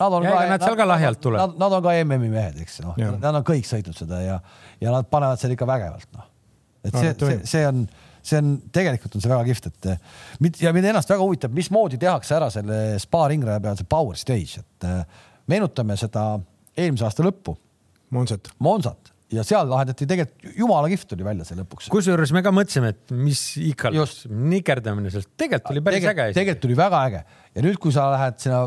Nad 0.00 0.14
on 0.16 0.24
ja, 0.24 0.34
ka, 0.34 0.44
nad 0.48 0.64
seal 0.64 0.76
ka 0.78 0.86
lahjalt 0.88 1.20
tulevad. 1.20 1.56
Nad, 1.60 1.74
on 1.78 1.82
ka 1.84 1.96
MM-i 2.02 2.30
mehed, 2.32 2.60
eks 2.64 2.80
noh, 2.84 2.96
nad 2.96 3.34
on 3.34 3.44
kõik 3.46 3.68
sõitnud 3.68 3.96
seda 3.98 4.22
ja, 4.24 4.38
ja 4.80 4.94
nad 4.94 5.08
panevad 5.10 5.40
seal 5.42 5.52
ikka 5.56 5.68
vägevalt, 5.68 6.08
noh. 6.16 6.30
et 6.88 6.96
see, 6.96 7.12
see, 7.20 7.42
see 7.52 7.66
on 7.68 7.84
see 8.20 8.40
on, 8.40 8.56
tegelikult 8.72 9.16
on 9.16 9.24
see 9.24 9.30
väga 9.30 9.44
kihvt, 9.48 9.68
et 9.70 10.60
ja 10.60 10.72
mind 10.76 10.90
ennast 10.90 11.10
väga 11.10 11.24
huvitab, 11.24 11.54
mismoodi 11.56 12.00
tehakse 12.00 12.36
ära 12.36 12.50
selle 12.52 12.98
spa 13.00 13.26
ringraja 13.32 13.62
peal 13.64 13.78
see 13.78 13.88
power 13.88 14.18
stage, 14.20 14.60
et 14.60 14.88
äh, 14.88 15.22
meenutame 15.50 15.96
seda 16.00 16.34
eelmise 16.76 17.06
aasta 17.08 17.24
lõppu. 17.26 17.56
Monsat. 18.14 18.50
Monsat 18.62 19.12
ja 19.30 19.44
seal 19.46 19.68
lahendati 19.70 20.08
tegelikult 20.10 20.56
jumala 20.58 20.88
kihvt 20.90 21.12
tuli 21.12 21.26
välja 21.26 21.46
see 21.46 21.58
lõpuks. 21.58 21.88
kusjuures 21.92 22.32
me 22.34 22.42
ka 22.42 22.52
mõtlesime, 22.54 22.90
et 22.94 23.12
mis 23.14 23.40
ikka 23.62 23.92
nikerdamine 23.94 25.12
sellest, 25.12 25.30
tegelikult 25.38 25.76
oli 25.76 25.84
päris 25.86 26.02
Tegel, 26.02 26.24
äge. 26.24 26.38
tegelikult 26.38 26.64
tuli 26.64 26.78
väga 26.78 27.02
äge 27.06 27.20
ja 27.54 27.64
nüüd, 27.66 27.78
kui 27.82 27.94
sa 27.94 28.08
lähed 28.10 28.40
sinna 28.42 28.64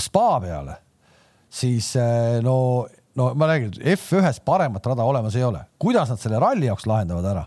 spa 0.00 0.40
peale, 0.42 0.78
siis 1.50 1.92
äh, 2.00 2.38
no, 2.44 2.86
no 3.16 3.32
ma 3.38 3.50
räägin, 3.50 3.76
F1-s 3.96 4.42
paremat 4.44 4.86
rada 4.86 5.06
olemas 5.06 5.36
ei 5.36 5.44
ole. 5.46 5.64
kuidas 5.78 6.10
nad 6.12 6.20
selle 6.20 6.40
ralli 6.42 6.68
jaoks 6.70 6.88
lahendavad 6.88 7.30
ära? 7.32 7.46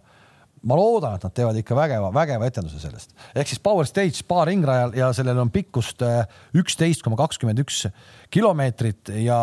ma 0.59 0.75
loodan, 0.75 1.15
et 1.15 1.23
nad 1.23 1.35
teevad 1.35 1.57
ikka 1.59 1.75
vägeva, 1.77 2.09
vägeva 2.15 2.47
etenduse 2.49 2.81
sellest. 2.81 3.13
ehk 3.31 3.47
siis 3.47 3.61
Power 3.63 3.87
Stage 3.87 4.17
spa 4.19 4.43
ringrajal 4.49 4.95
ja 4.97 5.11
sellel 5.15 5.39
on 5.39 5.51
pikkust 5.53 6.03
äh, 6.05 6.25
üksteist 6.57 7.03
koma 7.05 7.19
kakskümmend 7.19 7.61
üks 7.63 7.85
kilomeetrit 8.33 9.13
ja, 9.23 9.39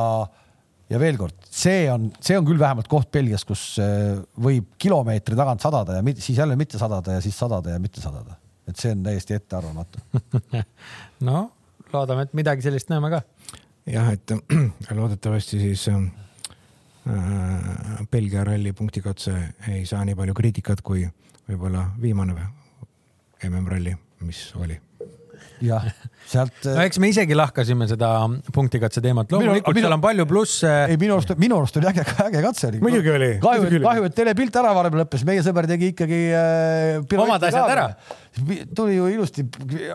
ja 0.92 1.00
veel 1.00 1.18
kord, 1.20 1.38
see 1.48 1.86
on, 1.92 2.10
see 2.20 2.36
on 2.38 2.48
küll 2.48 2.60
vähemalt 2.60 2.90
koht 2.92 3.10
Belgias, 3.14 3.46
kus 3.48 3.78
äh, 3.82 4.18
võib 4.36 4.74
kilomeetri 4.82 5.38
tagant 5.38 5.64
sadada 5.64 5.96
ja 5.98 6.04
mit, 6.04 6.20
siis 6.24 6.40
jälle 6.42 6.58
mitte 6.58 6.80
sadada 6.80 7.16
ja 7.16 7.24
siis 7.24 7.38
sadada 7.38 7.76
ja 7.76 7.82
mitte 7.82 8.04
sadada. 8.04 8.36
et 8.68 8.76
see 8.76 8.92
on 8.92 9.04
täiesti 9.06 9.38
ettearvamatu 9.38 10.04
no 11.28 11.46
loodame, 11.92 12.26
et 12.26 12.34
midagi 12.34 12.66
sellist 12.66 12.90
näeme 12.92 13.10
ka. 13.10 13.22
jah, 13.86 14.12
et 14.12 14.32
loodetavasti 15.00 15.60
siis 15.60 15.88
Äh, 17.08 18.06
Belgia 18.10 18.44
ralli 18.44 18.72
punktikatse 18.72 19.32
ei 19.68 19.86
saa 19.86 20.04
nii 20.04 20.16
palju 20.18 20.34
kriitikat 20.34 20.80
kui 20.82 21.04
võib-olla 21.46 21.84
viimane 22.02 22.34
MM-ralli, 23.46 23.92
mis 24.26 24.40
oli 24.58 24.74
jah, 25.64 25.86
sealt. 26.28 26.66
no 26.66 26.82
eks 26.84 26.98
me 27.02 27.10
isegi 27.12 27.36
lahkasime 27.36 27.88
seda 27.90 28.10
punktikatse 28.54 29.02
teemat, 29.04 29.32
loomulikult 29.32 29.80
seal 29.80 29.96
on 29.96 30.02
palju 30.02 30.26
plusse. 30.28 30.72
ei, 30.90 30.98
minu 31.00 31.16
arust, 31.16 31.32
minu 31.40 31.58
arust 31.60 31.78
oli 31.80 31.90
äge, 31.90 32.04
äge 32.26 32.42
katse 32.44 32.70
oli. 32.70 32.82
muidugi 32.84 33.12
oli. 33.12 33.30
kahju, 33.42 33.80
kahju, 33.84 34.06
et 34.10 34.16
telepilt 34.16 34.60
ära 34.60 34.74
varem 34.76 34.98
lõppes, 35.00 35.24
meie 35.28 35.44
sõber 35.46 35.68
tegi 35.70 35.92
ikkagi 35.94 36.20
äh,. 36.36 37.18
omad 37.24 37.48
asjad 37.48 37.74
ära. 37.74 37.88
tuli 38.76 38.96
ju 38.98 39.10
ilusti, 39.14 39.46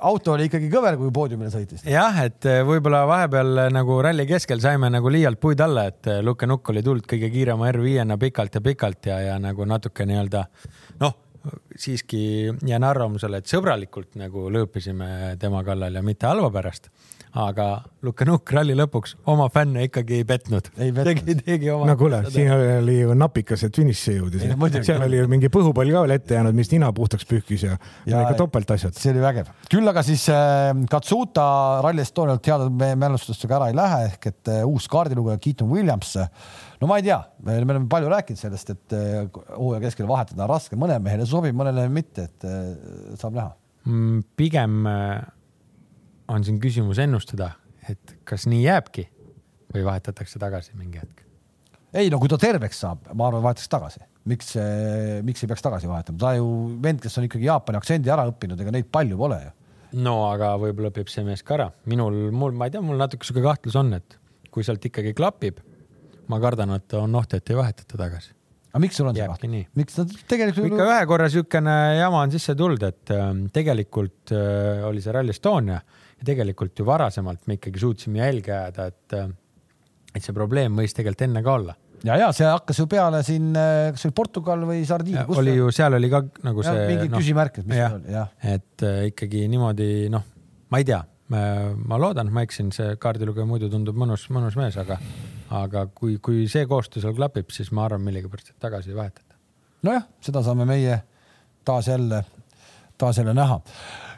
auto 0.01 0.35
oli 0.35 0.49
ikkagi 0.49 0.69
kõver, 0.73 0.99
kui 0.99 1.13
poodiumile 1.15 1.53
sõitis. 1.53 1.85
jah, 1.87 2.21
et 2.25 2.49
äh, 2.49 2.61
võib-olla 2.67 3.03
vahepeal 3.09 3.65
äh, 3.65 3.73
nagu 3.73 4.01
ralli 4.03 4.27
keskel 4.29 4.63
saime 4.63 4.91
nagu 4.93 5.11
liialt 5.13 5.41
puid 5.41 5.61
alla, 5.63 5.87
et 5.91 6.11
äh, 6.11 6.21
Luke 6.25 6.49
Nukk 6.49 6.73
oli 6.73 6.85
tulnud 6.85 7.09
kõige 7.09 7.31
kiirema 7.33 7.71
R5-na 7.73 8.17
pikalt 8.21 8.57
ja 8.57 8.63
pikalt 8.65 9.11
ja, 9.11 9.19
ja 9.31 9.41
nagu 9.41 9.67
natuke 9.67 10.07
nii-öelda 10.09 10.47
noh 11.03 11.19
siiski 11.77 12.51
jään 12.67 12.83
arvamusele, 12.85 13.41
et 13.41 13.49
sõbralikult 13.49 14.17
nagu 14.19 14.49
lõõpisime 14.53 15.37
tema 15.41 15.63
kallal 15.65 15.97
ja 15.97 16.03
mitte 16.05 16.29
halva 16.29 16.51
pärast. 16.53 16.91
aga 17.31 17.65
Luka 18.03 18.25
Nukk 18.27 18.51
ralli 18.51 18.73
lõpuks 18.75 19.13
oma 19.31 19.45
fänne 19.49 19.85
ikkagi 19.87 20.17
ei 20.19 20.25
petnud. 20.27 20.67
tegi, 20.75 21.35
tegi 21.39 21.69
oma. 21.71 21.85
no 21.87 21.95
kuule, 21.97 22.19
siin 22.29 22.51
oli 22.51 22.99
ju 22.99 23.13
napikas, 23.15 23.63
et 23.63 23.75
finišisse 23.75 24.17
jõudis. 24.17 24.43
seal 24.85 25.05
oli 25.05 25.21
ju 25.21 25.29
mingi 25.31 25.49
põhupall 25.49 25.93
ka 25.95 26.01
veel 26.05 26.15
ette 26.17 26.35
jäänud, 26.35 26.57
mis 26.57 26.71
nina 26.73 26.91
puhtaks 26.93 27.25
pühkis 27.25 27.63
ja, 27.63 27.77
ja 28.05 28.25
ikka 28.25 28.35
topelt 28.43 28.71
asjad. 28.75 28.97
see 28.99 29.13
oli 29.13 29.23
vägev. 29.23 29.53
küll 29.71 29.87
aga 29.87 30.03
siis 30.03 30.27
äh, 30.29 30.73
Katsuta 30.91 31.45
Rally 31.85 32.03
Estonialt 32.03 32.51
heade 32.51 32.95
mälestustega 32.99 33.61
ära 33.61 33.71
ei 33.71 33.79
lähe 33.79 34.03
ehk 34.11 34.27
et 34.33 34.51
äh, 34.51 34.65
uus 34.67 34.89
kaardilugeja 34.91 35.39
Keaton 35.41 35.71
Williams 35.71 36.17
äh, 36.19 36.27
no 36.81 36.89
ma 36.89 36.97
ei 36.97 37.05
tea, 37.05 37.19
me 37.45 37.59
oleme 37.61 37.85
palju 37.89 38.09
rääkinud 38.11 38.41
sellest, 38.41 38.73
et 38.73 38.95
eh, 38.97 39.39
hooaja 39.53 39.83
keskel 39.85 40.09
vahetada 40.09 40.45
on 40.47 40.51
raske, 40.51 40.77
mõnele 40.79 41.03
mehele 41.05 41.27
sobib, 41.29 41.55
mõnele 41.57 41.85
mitte, 41.93 42.25
et 42.29 42.47
eh, 42.49 43.15
saab 43.21 43.37
näha. 43.37 43.53
Mm, 43.85 44.21
pigem 44.37 44.79
eh, 44.89 45.17
on 46.33 46.45
siin 46.47 46.57
küsimus 46.63 47.01
ennustada, 47.03 47.53
et 47.89 48.17
kas 48.27 48.47
nii 48.49 48.63
jääbki 48.65 49.05
või 49.75 49.85
vahetatakse 49.87 50.41
tagasi 50.41 50.77
mingi 50.77 51.01
hetk? 51.01 51.27
ei 51.91 52.07
no 52.07 52.21
kui 52.21 52.29
ta 52.31 52.37
terveks 52.39 52.77
saab, 52.85 53.09
ma 53.11 53.27
arvan, 53.27 53.43
vahetatakse 53.43 53.71
tagasi. 53.71 54.05
miks, 54.31 54.53
miks 55.27 55.43
ei 55.43 55.49
peaks 55.49 55.63
tagasi 55.65 55.89
vahetama, 55.89 56.19
ta 56.21 56.35
ju 56.37 56.45
vend, 56.81 57.01
kes 57.03 57.17
on 57.19 57.25
ikkagi 57.27 57.49
Jaapani 57.49 57.79
aktsendi 57.81 58.13
ära 58.13 58.23
õppinud, 58.29 58.61
ega 58.63 58.71
neid 58.71 58.87
palju 58.87 59.17
pole 59.19 59.41
ju. 59.41 59.49
no 60.05 60.13
aga 60.29 60.53
võib-olla 60.61 60.93
õpib 60.93 61.11
see 61.11 61.25
mees 61.27 61.43
ka 61.43 61.57
ära, 61.57 61.67
minul, 61.91 62.29
mul, 62.31 62.55
ma 62.55 62.69
ei 62.69 62.73
tea, 62.73 62.83
mul 62.85 63.01
natuke 63.01 63.27
sihuke 63.27 63.43
kahtlus 63.43 63.75
on, 63.81 63.91
et 63.99 64.17
kui 64.53 64.63
sealt 64.63 64.87
ikkagi 64.87 65.11
klapib 65.17 65.59
ma 66.29 66.39
kardan, 66.43 66.75
et 66.77 66.95
on 66.99 67.19
oht, 67.19 67.33
et 67.37 67.51
ei 67.51 67.57
vahetata 67.57 67.99
tagasi. 67.99 68.33
aga 68.71 68.81
miks 68.83 68.99
sul 68.99 69.09
on 69.09 69.17
see 69.17 69.27
kahtlus? 69.27 69.67
miks 69.79 69.97
ta 69.97 70.05
tegelikult? 70.33 70.69
ikka 70.69 70.87
ühe 70.87 71.01
korra 71.09 71.27
niisugune 71.29 71.75
jama 71.99 72.23
on 72.25 72.33
sisse 72.33 72.55
tulnud, 72.57 72.87
et 72.87 73.13
äh, 73.15 73.27
tegelikult 73.53 74.33
äh, 74.37 74.85
oli 74.87 75.03
see 75.03 75.15
Rally 75.15 75.35
Estonia 75.35 75.79
ja 75.81 76.27
tegelikult 76.27 76.79
ju 76.79 76.87
varasemalt 76.87 77.47
me 77.49 77.59
ikkagi 77.59 77.81
suutsime 77.81 78.23
jälge 78.23 78.55
ajada, 78.55 78.89
et, 78.93 79.17
äh, 79.17 79.31
et 80.15 80.25
see 80.25 80.35
probleem 80.35 80.77
võis 80.77 80.95
tegelikult 80.97 81.29
enne 81.29 81.45
ka 81.45 81.55
olla 81.59 81.77
ja, 82.05 82.17
ja 82.17 82.29
see 82.35 82.47
hakkas 82.47 82.81
ju 82.81 82.87
peale 82.91 83.21
siin, 83.25 83.51
kas 83.53 84.01
see 84.01 84.09
oli 84.09 84.17
Portugal 84.17 84.65
või 84.69 84.83
Sardiinia? 84.87 85.25
oli 85.37 85.55
ju, 85.57 85.69
seal 85.75 85.97
oli 85.97 86.09
ka 86.11 86.23
nagu 86.45 86.65
see. 86.65 86.85
mingi 86.89 87.09
no, 87.11 87.19
küsimärk, 87.19 87.61
et 87.61 87.69
mis 87.69 87.81
see 87.81 87.89
oli, 87.97 88.15
jah. 88.15 88.31
et 88.55 88.85
äh, 88.87 89.01
ikkagi 89.11 89.45
niimoodi, 89.51 89.91
noh, 90.13 90.25
ma 90.71 90.81
ei 90.81 90.87
tea, 90.87 91.01
ma 91.31 91.99
loodan, 92.01 92.27
et 92.27 92.35
ma 92.35 92.43
eksin, 92.47 92.71
see 92.75 92.95
kaardilugeja 93.01 93.47
muidu 93.47 93.69
tundub 93.71 93.97
mõnus, 93.99 94.25
mõnus 94.33 94.57
mees, 94.59 94.77
aga, 94.81 94.97
aga 95.51 95.85
kui, 95.95 96.17
kui 96.23 96.45
see 96.51 96.65
koostöö 96.69 97.03
seal 97.03 97.15
klapib, 97.17 97.49
siis 97.51 97.71
ma 97.75 97.85
arvan 97.87 98.03
millegipärast, 98.05 98.53
tagasi 98.61 98.93
ei 98.93 98.99
vahetata. 98.99 99.35
nojah, 99.83 100.05
seda 100.23 100.43
saame 100.45 100.67
meie 100.69 101.01
taas 101.65 101.87
jälle, 101.87 102.23
taas 102.97 103.17
jälle 103.17 103.33
näha. 103.33 103.59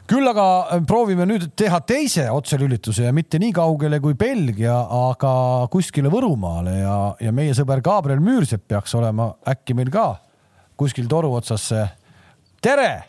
küll 0.06 0.28
aga 0.28 0.46
äh, 0.76 0.82
proovime 0.86 1.26
nüüd 1.26 1.48
teha 1.56 1.80
teise 1.80 2.28
otselülituse 2.30 3.08
ja 3.08 3.12
mitte 3.12 3.38
nii 3.40 3.52
kaugele 3.56 4.00
kui 4.00 4.14
Belgia, 4.14 4.76
aga 5.08 5.34
kuskile 5.72 6.12
Võrumaale 6.12 6.78
ja, 6.78 6.98
ja 7.20 7.32
meie 7.32 7.54
sõber 7.56 7.82
Gabriel 7.82 8.20
Müürsepp 8.20 8.68
peaks 8.68 8.94
olema 8.94 9.32
äkki 9.48 9.74
meil 9.74 9.90
ka 9.90 10.14
kuskil 10.76 11.08
toru 11.08 11.32
otsas. 11.34 11.70
tere. 12.62 13.04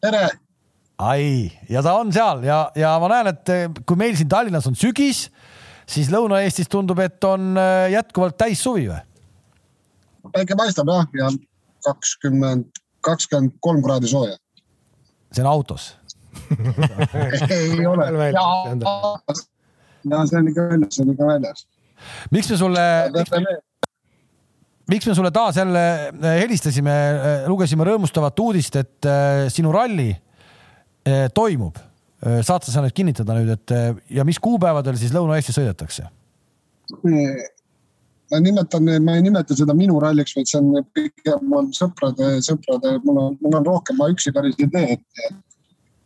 tere. 0.00 0.28
ai, 0.98 1.52
ja 1.70 1.82
ta 1.82 1.94
on 1.98 2.12
seal 2.12 2.44
ja, 2.44 2.64
ja 2.76 2.96
ma 3.00 3.08
näen, 3.14 3.32
et 3.32 3.54
äh, 3.54 3.64
kui 3.86 3.96
meil 3.96 4.18
siin 4.18 4.28
Tallinnas 4.28 4.66
on 4.66 4.76
sügis, 4.78 5.28
siis 5.86 6.10
Lõuna-Eestis 6.12 6.70
tundub, 6.70 7.00
et 7.02 7.24
on 7.24 7.56
äh, 7.58 7.88
jätkuvalt 7.96 8.38
täissuvi 8.40 8.88
või? 8.90 9.00
päike 10.32 10.56
paistab 10.58 10.88
jah, 10.92 11.08
ja 11.18 11.32
kakskümmend, 11.84 12.68
kakskümmend 13.02 13.58
kolm 13.60 13.82
kraadi 13.84 14.10
sooja 14.10 14.38
see 15.32 15.42
on 15.44 15.50
autos 15.50 15.92
ei 17.50 17.86
ole. 17.86 18.08
ja 18.32 20.26
see 20.26 20.38
on 20.38 20.48
ikka 20.48 20.62
väljas, 20.68 20.96
see 20.96 21.04
on 21.04 21.12
ikka 21.12 21.28
väljas. 21.28 21.66
miks 22.30 22.50
me 22.50 22.56
sulle, 22.56 22.86
miks 24.90 25.06
me 25.06 25.14
sulle 25.14 25.30
taas 25.30 25.56
jälle 25.56 25.84
äh, 26.08 26.36
helistasime, 26.40 26.90
äh, 26.90 27.48
lugesime 27.48 27.84
rõõmustavat 27.88 28.40
uudist, 28.44 28.76
et 28.80 29.10
sinu 29.52 29.72
ralli 29.72 30.10
toimub. 31.34 31.78
Saad 32.22 32.68
sa 32.68 32.84
nüüd 32.84 32.94
kinnitada 32.94 33.34
nüüd, 33.34 33.50
et 33.56 33.72
ja 34.14 34.24
mis 34.24 34.38
kuupäevadel 34.42 34.98
siis 35.00 35.14
Lõuna-Eestis 35.14 35.58
sõidetakse? 35.58 36.06
ma 38.32 38.40
nimetan, 38.40 38.88
ma 39.04 39.16
ei 39.16 39.22
nimeta 39.24 39.56
seda 39.56 39.74
minu 39.76 39.98
ralliks, 40.00 40.34
vaid 40.36 40.48
see 40.48 40.60
on 40.60 40.84
pigem 40.96 41.56
on 41.56 41.70
sõprade, 41.76 42.34
sõprade, 42.46 42.94
mul 43.04 43.18
on, 43.20 43.34
mul 43.44 43.58
on 43.58 43.66
rohkem, 43.68 43.98
ma 44.00 44.08
üksi 44.12 44.32
päris 44.32 44.56
ei 44.62 44.70
tee, 44.72 44.96
et, 44.96 45.40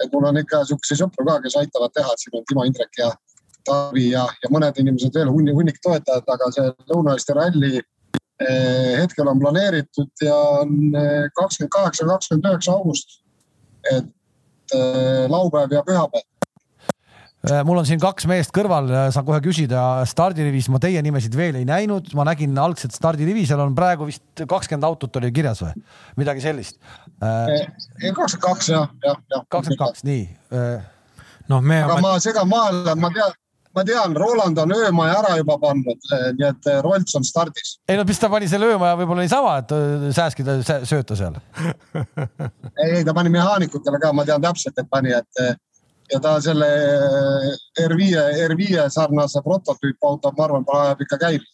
et 0.03 0.15
mul 0.15 0.27
on 0.31 0.41
ikka 0.41 0.65
sihukeseid 0.67 1.05
sõpru 1.05 1.27
ka, 1.29 1.39
kes 1.45 1.59
aitavad 1.63 1.95
teha, 1.95 2.15
et 2.15 2.25
siin 2.25 2.39
on 2.39 2.47
Timo 2.49 2.67
Indrek 2.67 2.99
ja 2.99 3.13
Taavi 3.67 4.09
ja, 4.13 4.25
ja 4.43 4.51
mõned 4.55 4.81
inimesed 4.83 5.15
veel, 5.15 5.31
hunnik 5.31 5.79
toetajad, 5.85 6.27
aga 6.35 6.51
see 6.55 6.73
Lõuna-Eesti 6.91 7.39
ralli 7.39 7.85
hetkel 8.37 9.31
on 9.31 9.39
planeeritud 9.41 10.27
ja 10.27 10.35
on 10.61 10.75
kakskümmend 11.39 11.73
kaheksa, 11.73 12.05
kakskümmend 12.11 12.51
üheksa 12.51 12.75
august. 12.75 13.23
et 13.93 14.11
laupäev 15.31 15.73
ja 15.77 15.85
pühapäev 15.87 16.27
Äh, 17.47 17.63
mul 17.63 17.79
on 17.79 17.87
siin 17.87 18.01
kaks 18.03 18.27
meest 18.27 18.51
kõrval, 18.55 18.89
äh, 18.91 19.05
saan 19.15 19.27
kohe 19.27 19.39
küsida, 19.45 19.81
stardirivis 20.09 20.67
ma 20.73 20.81
teie 20.83 20.99
nimesid 21.05 21.35
veel 21.39 21.61
ei 21.61 21.67
näinud, 21.69 22.09
ma 22.19 22.25
nägin 22.27 22.57
algselt 22.59 22.97
stardirivi, 22.97 23.45
seal 23.47 23.61
on 23.63 23.77
praegu 23.77 24.09
vist 24.09 24.43
kakskümmend 24.51 24.87
autot 24.89 25.19
oli 25.21 25.31
kirjas 25.35 25.63
või 25.63 25.77
midagi 26.19 26.43
sellist? 26.43 26.81
Äh, 27.23 27.69
kakskümmend 28.03 28.43
kaks 28.49 28.71
jah, 28.73 28.89
jah, 29.05 29.21
jah. 29.31 29.45
kakskümmend 29.53 29.83
kaks, 29.85 30.03
nii. 30.09 30.25
noh, 31.53 31.63
me. 31.63 31.79
aga 31.87 32.01
ma 32.03 32.17
segan 32.25 32.51
vahele, 32.51 32.97
ma 32.99 33.13
tean, 33.15 33.39
ma 33.77 33.85
tean, 33.85 34.17
Roland 34.17 34.59
on 34.59 34.73
öömaja 34.73 35.19
ära 35.21 35.37
juba 35.41 35.59
pannud, 35.61 36.09
nii 36.39 36.49
et 36.49 36.71
Rolts 36.85 37.17
on 37.19 37.27
stardis. 37.27 37.77
ei 37.89 37.99
no 37.99 38.07
mis 38.09 38.21
ta 38.23 38.31
pani 38.33 38.49
selle 38.49 38.73
öömaja 38.73 38.97
võib-olla 39.01 39.27
niisama, 39.27 39.59
et 39.63 39.77
sääskida 40.17 40.59
sööta 40.89 41.19
seal 41.19 41.37
ei, 42.87 43.05
ta 43.05 43.15
pani 43.17 43.33
mehaanikutele 43.35 44.01
ka, 44.03 44.13
ma 44.17 44.25
tean 44.29 44.45
täpselt, 44.45 44.79
et 44.81 44.89
pani, 44.91 45.13
et 45.17 45.45
ja 46.13 46.21
ta 46.23 46.37
selle 46.45 46.69
R5, 47.83 48.25
R5 48.47 48.89
sarnase 48.95 49.43
prototüüpauto, 49.45 50.33
ma 50.37 50.49
arvan, 50.49 50.67
ajab 50.81 51.05
ikka 51.07 51.21
käima. 51.27 51.53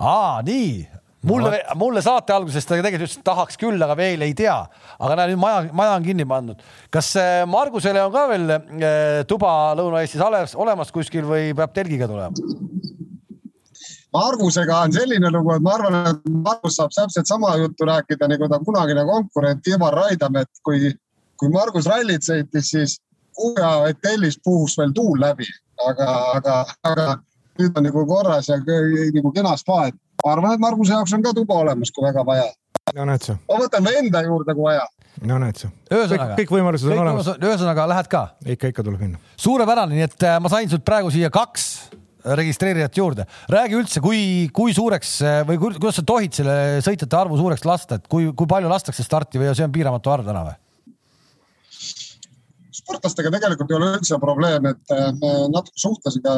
aa, 0.00 0.42
nii 0.46 1.01
mulle 1.28 1.50
no., 1.50 1.76
mulle 1.80 2.02
saate 2.02 2.34
alguses 2.34 2.66
ta 2.66 2.76
tegelikult 2.78 3.06
ütles, 3.06 3.18
et 3.20 3.26
tahaks 3.26 3.58
küll, 3.60 3.82
aga 3.82 3.96
veel 3.98 4.24
ei 4.26 4.34
tea. 4.38 4.56
aga 4.98 5.18
näe, 5.18 5.32
nüüd 5.32 5.42
maja, 5.42 5.64
maja 5.72 5.96
on 5.98 6.06
kinni 6.06 6.26
pandud. 6.28 6.62
kas 6.90 7.14
äh, 7.20 7.42
Margusele 7.48 8.02
on 8.04 8.12
ka 8.14 8.26
veel 8.30 8.56
äh, 8.56 9.22
tuba 9.28 9.72
Lõuna-Eestis 9.78 10.56
olemas 10.56 10.92
kuskil 10.94 11.26
või 11.28 11.52
peab 11.56 11.74
telgiga 11.76 12.10
tulema? 12.10 12.34
Margusega 14.12 14.82
on 14.84 14.92
selline 14.92 15.30
lugu, 15.32 15.54
et 15.54 15.62
ma 15.64 15.72
arvan, 15.78 15.94
et 16.10 16.26
Margus 16.44 16.76
saab 16.76 16.92
täpselt 16.92 17.30
sama 17.30 17.54
juttu 17.56 17.86
rääkida 17.88 18.28
nagu 18.28 18.48
ta 18.48 18.58
kunagine 18.60 19.06
konkurent 19.08 19.66
Ivar 19.72 19.96
Raidam, 19.96 20.36
et 20.36 20.50
kui, 20.66 20.92
kui 21.40 21.48
Margus 21.52 21.88
rallit 21.88 22.26
sõitis, 22.26 22.68
siis 22.74 22.98
Kuja 23.32 23.68
hotellis 23.80 24.36
puhus 24.44 24.74
veel 24.76 24.90
tuul 24.92 25.20
läbi, 25.20 25.46
aga, 25.88 26.08
aga, 26.36 26.56
aga 26.84 27.06
nüüd 27.56 27.78
on 27.80 27.86
nagu 27.88 28.02
korras 28.06 28.50
ja 28.50 28.58
nagu 28.60 29.32
kena 29.32 29.54
spa, 29.56 29.86
et 29.88 29.96
ma 30.24 30.34
arvan, 30.34 30.56
et 30.56 30.62
Marguse 30.62 30.94
jaoks 30.94 31.14
on 31.16 31.24
ka 31.24 31.34
tuba 31.36 31.60
olemas, 31.62 31.92
kui 31.94 32.04
väga 32.06 32.24
vaja. 32.26 32.50
no 32.96 33.06
näed 33.08 33.24
sa. 33.28 33.38
ma 33.48 33.62
võtan 33.62 33.88
enda 33.92 34.22
juurde, 34.26 34.54
kui 34.58 34.68
vaja. 34.68 34.86
no 35.28 35.40
näed 35.42 35.62
sa. 35.62 35.72
kõik, 35.90 36.28
kõik 36.42 36.54
võimalused 36.58 36.88
kõik 36.88 37.00
on 37.00 37.06
olemas. 37.06 37.32
ühesõnaga 37.38 37.88
lähed 37.94 38.12
ka? 38.12 38.22
ikka, 38.56 38.72
ikka 38.74 38.86
tuleb 38.86 39.02
minna. 39.06 39.20
suurepärane, 39.36 39.98
nii 39.98 40.06
et 40.08 40.28
äh, 40.28 40.38
ma 40.42 40.52
sain 40.52 40.70
sult 40.72 40.86
praegu 40.86 41.12
siia 41.14 41.30
kaks 41.32 41.68
registreerijat 42.38 42.96
juurde. 42.96 43.26
räägi 43.50 43.78
üldse, 43.78 44.00
kui, 44.00 44.48
kui 44.54 44.74
suureks 44.74 45.14
äh, 45.26 45.38
või 45.48 45.58
kuidas 45.62 45.98
sa 45.98 46.06
tohid 46.06 46.34
selle 46.38 46.56
sõitjate 46.84 47.18
arvu 47.18 47.38
suureks 47.40 47.64
lasta, 47.66 47.98
et 47.98 48.10
kui, 48.10 48.30
kui 48.36 48.50
palju 48.50 48.70
lastakse 48.70 49.06
starti 49.06 49.42
või 49.42 49.54
see 49.56 49.66
on 49.66 49.74
piiramatu 49.74 50.14
arv 50.14 50.28
täna 50.28 50.46
või? 50.50 50.58
sportlastega 52.82 53.30
tegelikult 53.30 53.70
ei 53.70 53.78
ole 53.78 53.88
üldse 53.96 54.18
probleem, 54.22 54.66
et 54.72 54.94
äh, 54.94 55.08
me 55.18 55.32
natuke 55.52 55.78
suhtlesime, 55.78 56.36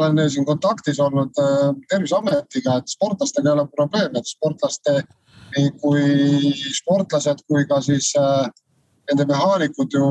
olen 0.00 0.30
siin 0.30 0.46
kontaktis 0.46 1.00
olnud 1.00 1.38
äh, 1.40 1.74
Terviseametiga, 1.88 2.78
et 2.78 2.92
sportlastega 2.92 3.50
ei 3.50 3.54
ole 3.54 3.66
probleem, 3.76 4.16
et 4.16 4.28
sportlaste, 4.28 5.02
nii 5.56 5.70
kui 5.82 6.52
sportlased 6.80 7.44
kui 7.48 7.66
ka 7.70 7.80
siis 7.84 8.12
äh, 8.18 8.48
nende 9.10 9.26
mehaanikud 9.30 9.94
ju, 9.94 10.08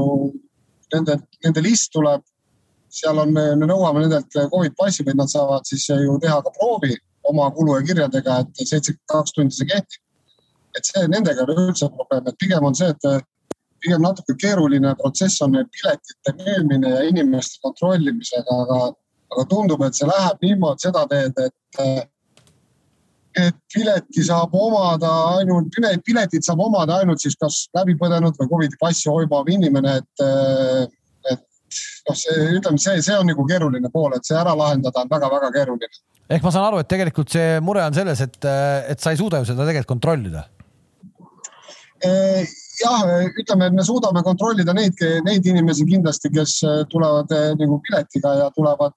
nende, 0.94 1.18
nende 1.46 1.66
list 1.66 1.92
tuleb, 1.96 2.24
seal 2.94 3.18
on, 3.18 3.34
me 3.34 3.66
nõuame 3.66 4.06
nendelt 4.06 4.38
Covid 4.54 4.78
passi, 4.78 5.06
vaid 5.06 5.18
nad 5.18 5.32
saavad 5.32 5.66
siis 5.68 5.88
ju 5.90 6.18
teha 6.22 6.40
ka 6.46 6.54
proovi 6.60 6.94
oma 7.30 7.50
kulu 7.56 7.80
ja 7.80 7.86
kirjadega, 7.88 8.40
et 8.44 8.66
seitsekümmend 8.68 9.12
kaks 9.12 9.36
tundi 9.36 9.56
see 9.56 9.70
kehtib. 9.70 10.00
et 10.74 10.88
see 10.90 11.06
nendega 11.06 11.44
ei 11.44 11.46
ole 11.46 11.68
üldse 11.68 11.86
probleem, 11.94 12.28
et 12.28 12.38
pigem 12.42 12.64
on 12.66 12.74
see, 12.74 12.90
et 12.90 13.26
pigem 13.84 14.02
natuke 14.02 14.34
keeruline 14.42 14.96
protsess 15.02 15.42
on 15.46 15.54
piletite 15.76 16.34
müümine 16.40 16.90
ja 16.96 17.04
inimeste 17.10 17.60
kontrollimisega, 17.62 18.58
aga, 18.66 18.80
aga 19.34 19.46
tundub, 19.50 19.84
et 19.86 19.98
see 19.98 20.10
läheb 20.10 20.48
niimoodi 20.48 20.88
seda 20.88 21.06
teed, 21.12 21.40
et 21.48 22.10
et 23.34 23.56
pileti 23.74 24.22
saab 24.28 24.54
omada 24.54 25.10
ainult, 25.40 25.74
piletit 26.06 26.46
saab 26.46 26.60
omada 26.62 27.00
ainult 27.02 27.24
siis 27.24 27.34
kas 27.42 27.64
läbipõdenud 27.74 28.38
või 28.38 28.50
Covidi 28.52 28.78
passi 28.78 29.10
hoimav 29.10 29.50
inimene, 29.50 29.96
et, 30.04 30.26
et 31.34 31.42
noh, 31.42 32.20
see 32.20 32.50
ütleme, 32.60 32.78
see, 32.78 33.02
see 33.02 33.18
on 33.18 33.32
nagu 33.32 33.46
keeruline 33.50 33.90
pool, 33.94 34.14
et 34.14 34.30
see 34.30 34.38
ära 34.38 34.54
lahendada 34.58 35.02
on 35.02 35.10
väga-väga 35.10 35.50
keeruline. 35.56 36.04
ehk 36.30 36.46
ma 36.46 36.54
saan 36.54 36.70
aru, 36.70 36.84
et 36.84 36.92
tegelikult 36.94 37.34
see 37.34 37.58
mure 37.66 37.82
on 37.82 37.98
selles, 37.98 38.22
et, 38.22 38.38
et 38.94 39.02
sa 39.02 39.16
ei 39.16 39.22
suuda 39.22 39.42
ju 39.42 39.50
seda 39.50 39.66
tegelikult 39.66 39.96
kontrollida 39.98 40.46
jah, 42.04 43.04
ütleme, 43.40 43.68
et 43.70 43.76
me 43.78 43.86
suudame 43.86 44.24
kontrollida 44.26 44.74
neid, 44.76 45.00
neid 45.28 45.46
inimesi 45.48 45.86
kindlasti, 45.88 46.32
kes 46.34 46.58
äh, 46.68 46.82
tulevad 46.92 47.32
äh, 47.36 47.54
nagu 47.60 47.80
piletiga 47.86 48.34
ja 48.42 48.50
tulevad 48.56 48.96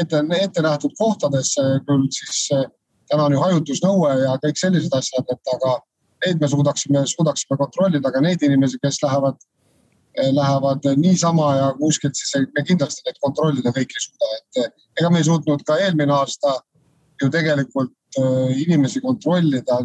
ette, 0.00 0.22
ette 0.40 0.64
nähtud 0.64 0.94
kohtadesse, 0.98 1.64
küll 1.88 2.08
siis 2.14 2.46
äh, 2.56 2.64
täna 3.10 3.28
on 3.28 3.36
ju 3.36 3.42
hajutusnõue 3.42 4.14
ja 4.22 4.36
kõik 4.42 4.60
sellised 4.60 4.94
asjad, 4.94 5.28
et 5.32 5.52
aga 5.54 5.76
neid 6.26 6.42
me 6.42 6.50
suudaksime, 6.50 7.04
suudaksime 7.06 7.58
kontrollida, 7.60 8.08
aga 8.10 8.22
neid 8.24 8.42
inimesi, 8.42 8.80
kes 8.82 9.00
lähevad, 9.04 9.38
lähevad 10.34 10.88
niisama 10.98 11.50
ja 11.56 11.68
kuskilt, 11.78 12.18
siis 12.18 12.48
me 12.56 12.64
kindlasti 12.66 13.04
neid 13.06 13.20
kontrollida 13.22 13.72
kõiki 13.74 14.00
ei 14.00 14.06
suuda, 14.06 14.32
et 14.38 15.00
ega 15.00 15.12
me 15.14 15.22
ei 15.22 15.28
suutnud 15.28 15.62
ka 15.66 15.78
eelmine 15.84 16.12
aasta 16.16 16.56
ju 17.22 17.30
tegelikult 17.30 17.94
inimesi 18.64 19.00
kontrollida 19.04 19.78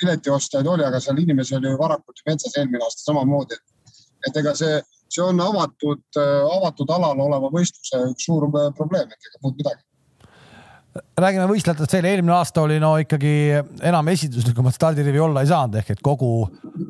piletiostjaid 0.00 0.66
oli, 0.66 0.84
aga 0.84 1.00
seal 1.00 1.18
inimesi 1.22 1.56
oli 1.56 1.72
varakult 1.78 2.20
metsas 2.28 2.56
eelmine 2.58 2.84
aasta 2.84 3.08
samamoodi. 3.08 3.56
et 4.26 4.36
ega 4.36 4.54
see, 4.58 4.80
see 5.12 5.22
on 5.24 5.40
avatud, 5.40 6.02
avatud 6.18 6.90
alal 6.90 7.20
oleva 7.26 7.50
võistluse 7.52 8.02
üks 8.10 8.26
suur 8.28 8.48
probleem, 8.50 9.10
et 9.10 9.30
ega 9.30 9.42
muud 9.42 9.58
midagi 9.60 9.82
räägime 11.20 11.46
võistlejatest 11.50 11.92
veel, 11.92 12.06
eelmine 12.08 12.32
aasta 12.36 12.62
oli 12.64 12.78
no 12.80 12.94
ikkagi 13.00 13.32
enam 13.84 14.08
esiduslikumat 14.08 14.76
stardirivi 14.76 15.20
olla 15.20 15.42
ei 15.44 15.50
saanud, 15.50 15.76
ehk 15.80 15.94
et 15.96 16.02
kogu, 16.04 16.46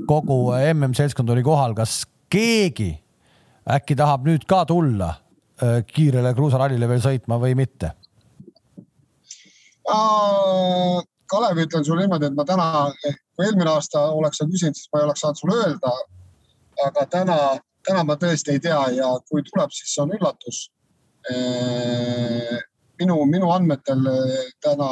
kogu 0.07 0.39
MM-seltskond 0.55 1.31
oli 1.35 1.43
kohal. 1.47 1.75
kas 1.75 2.05
keegi 2.31 2.93
äkki 3.77 3.97
tahab 3.99 4.27
nüüd 4.27 4.47
ka 4.49 4.65
tulla 4.69 5.11
äh, 5.11 5.81
kiirele 5.87 6.35
kruusarallile 6.35 6.89
veel 6.89 7.03
sõitma 7.03 7.41
või 7.43 7.57
mitte? 7.59 7.93
Kalev, 11.27 11.59
ütlen 11.63 11.85
sulle 11.87 12.05
niimoodi, 12.05 12.27
et 12.27 12.35
ma 12.35 12.45
täna, 12.47 12.67
kui 13.03 13.47
eelmine 13.47 13.71
aasta 13.71 14.09
oleks 14.15 14.41
sa 14.41 14.47
küsinud, 14.51 14.79
siis 14.79 14.91
ma 14.93 15.01
ei 15.01 15.07
oleks 15.07 15.23
saanud 15.23 15.41
sulle 15.41 15.59
öelda. 15.63 15.93
aga 16.87 17.07
täna, 17.09 17.37
täna 17.87 18.05
ma 18.07 18.17
tõesti 18.21 18.57
ei 18.57 18.63
tea 18.63 18.81
ja 18.97 19.11
kui 19.31 19.45
tuleb, 19.47 19.73
siis 19.75 19.95
see 19.95 20.03
on 20.05 20.15
üllatus. 20.19 20.63
minu, 23.01 23.17
minu 23.27 23.51
andmetel 23.51 24.05
täna 24.63 24.91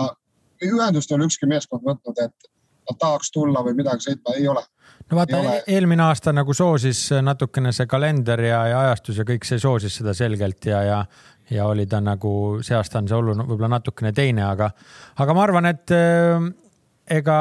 ühendust 0.65 1.11
ei 1.11 1.17
ole 1.19 1.29
ükski 1.29 1.47
meeskond 1.47 1.85
võtnud, 1.87 2.19
et, 2.25 2.51
nad 2.85 2.99
tahaks 3.01 3.31
tulla 3.33 3.63
või 3.65 3.77
midagi 3.79 4.11
sõitma, 4.11 4.35
ei 4.37 4.49
ole. 4.49 4.65
no 5.11 5.17
vaata, 5.17 5.43
eelmine 5.67 6.03
aasta 6.03 6.33
nagu 6.33 6.55
soosis 6.55 7.07
natukene 7.23 7.73
see 7.73 7.87
kalender 7.87 8.41
ja, 8.45 8.65
ja 8.69 8.81
ajastus 8.89 9.21
ja 9.23 9.25
kõik 9.29 9.47
see 9.49 9.63
soosis 9.63 10.01
seda 10.01 10.15
selgelt 10.15 10.67
ja, 10.67 10.83
ja 10.83 11.05
ja 11.51 11.67
oli 11.69 11.87
ta 11.87 12.01
nagu, 12.01 12.59
see 12.65 12.77
aasta 12.77 13.03
on 13.03 13.09
see 13.09 13.17
olnud 13.17 13.43
võib-olla 13.45 13.75
natukene 13.77 14.15
teine, 14.17 14.47
aga, 14.49 14.71
aga 15.21 15.35
ma 15.37 15.43
arvan, 15.45 15.69
et 15.69 15.93
äh, 15.93 16.47
ega 17.19 17.39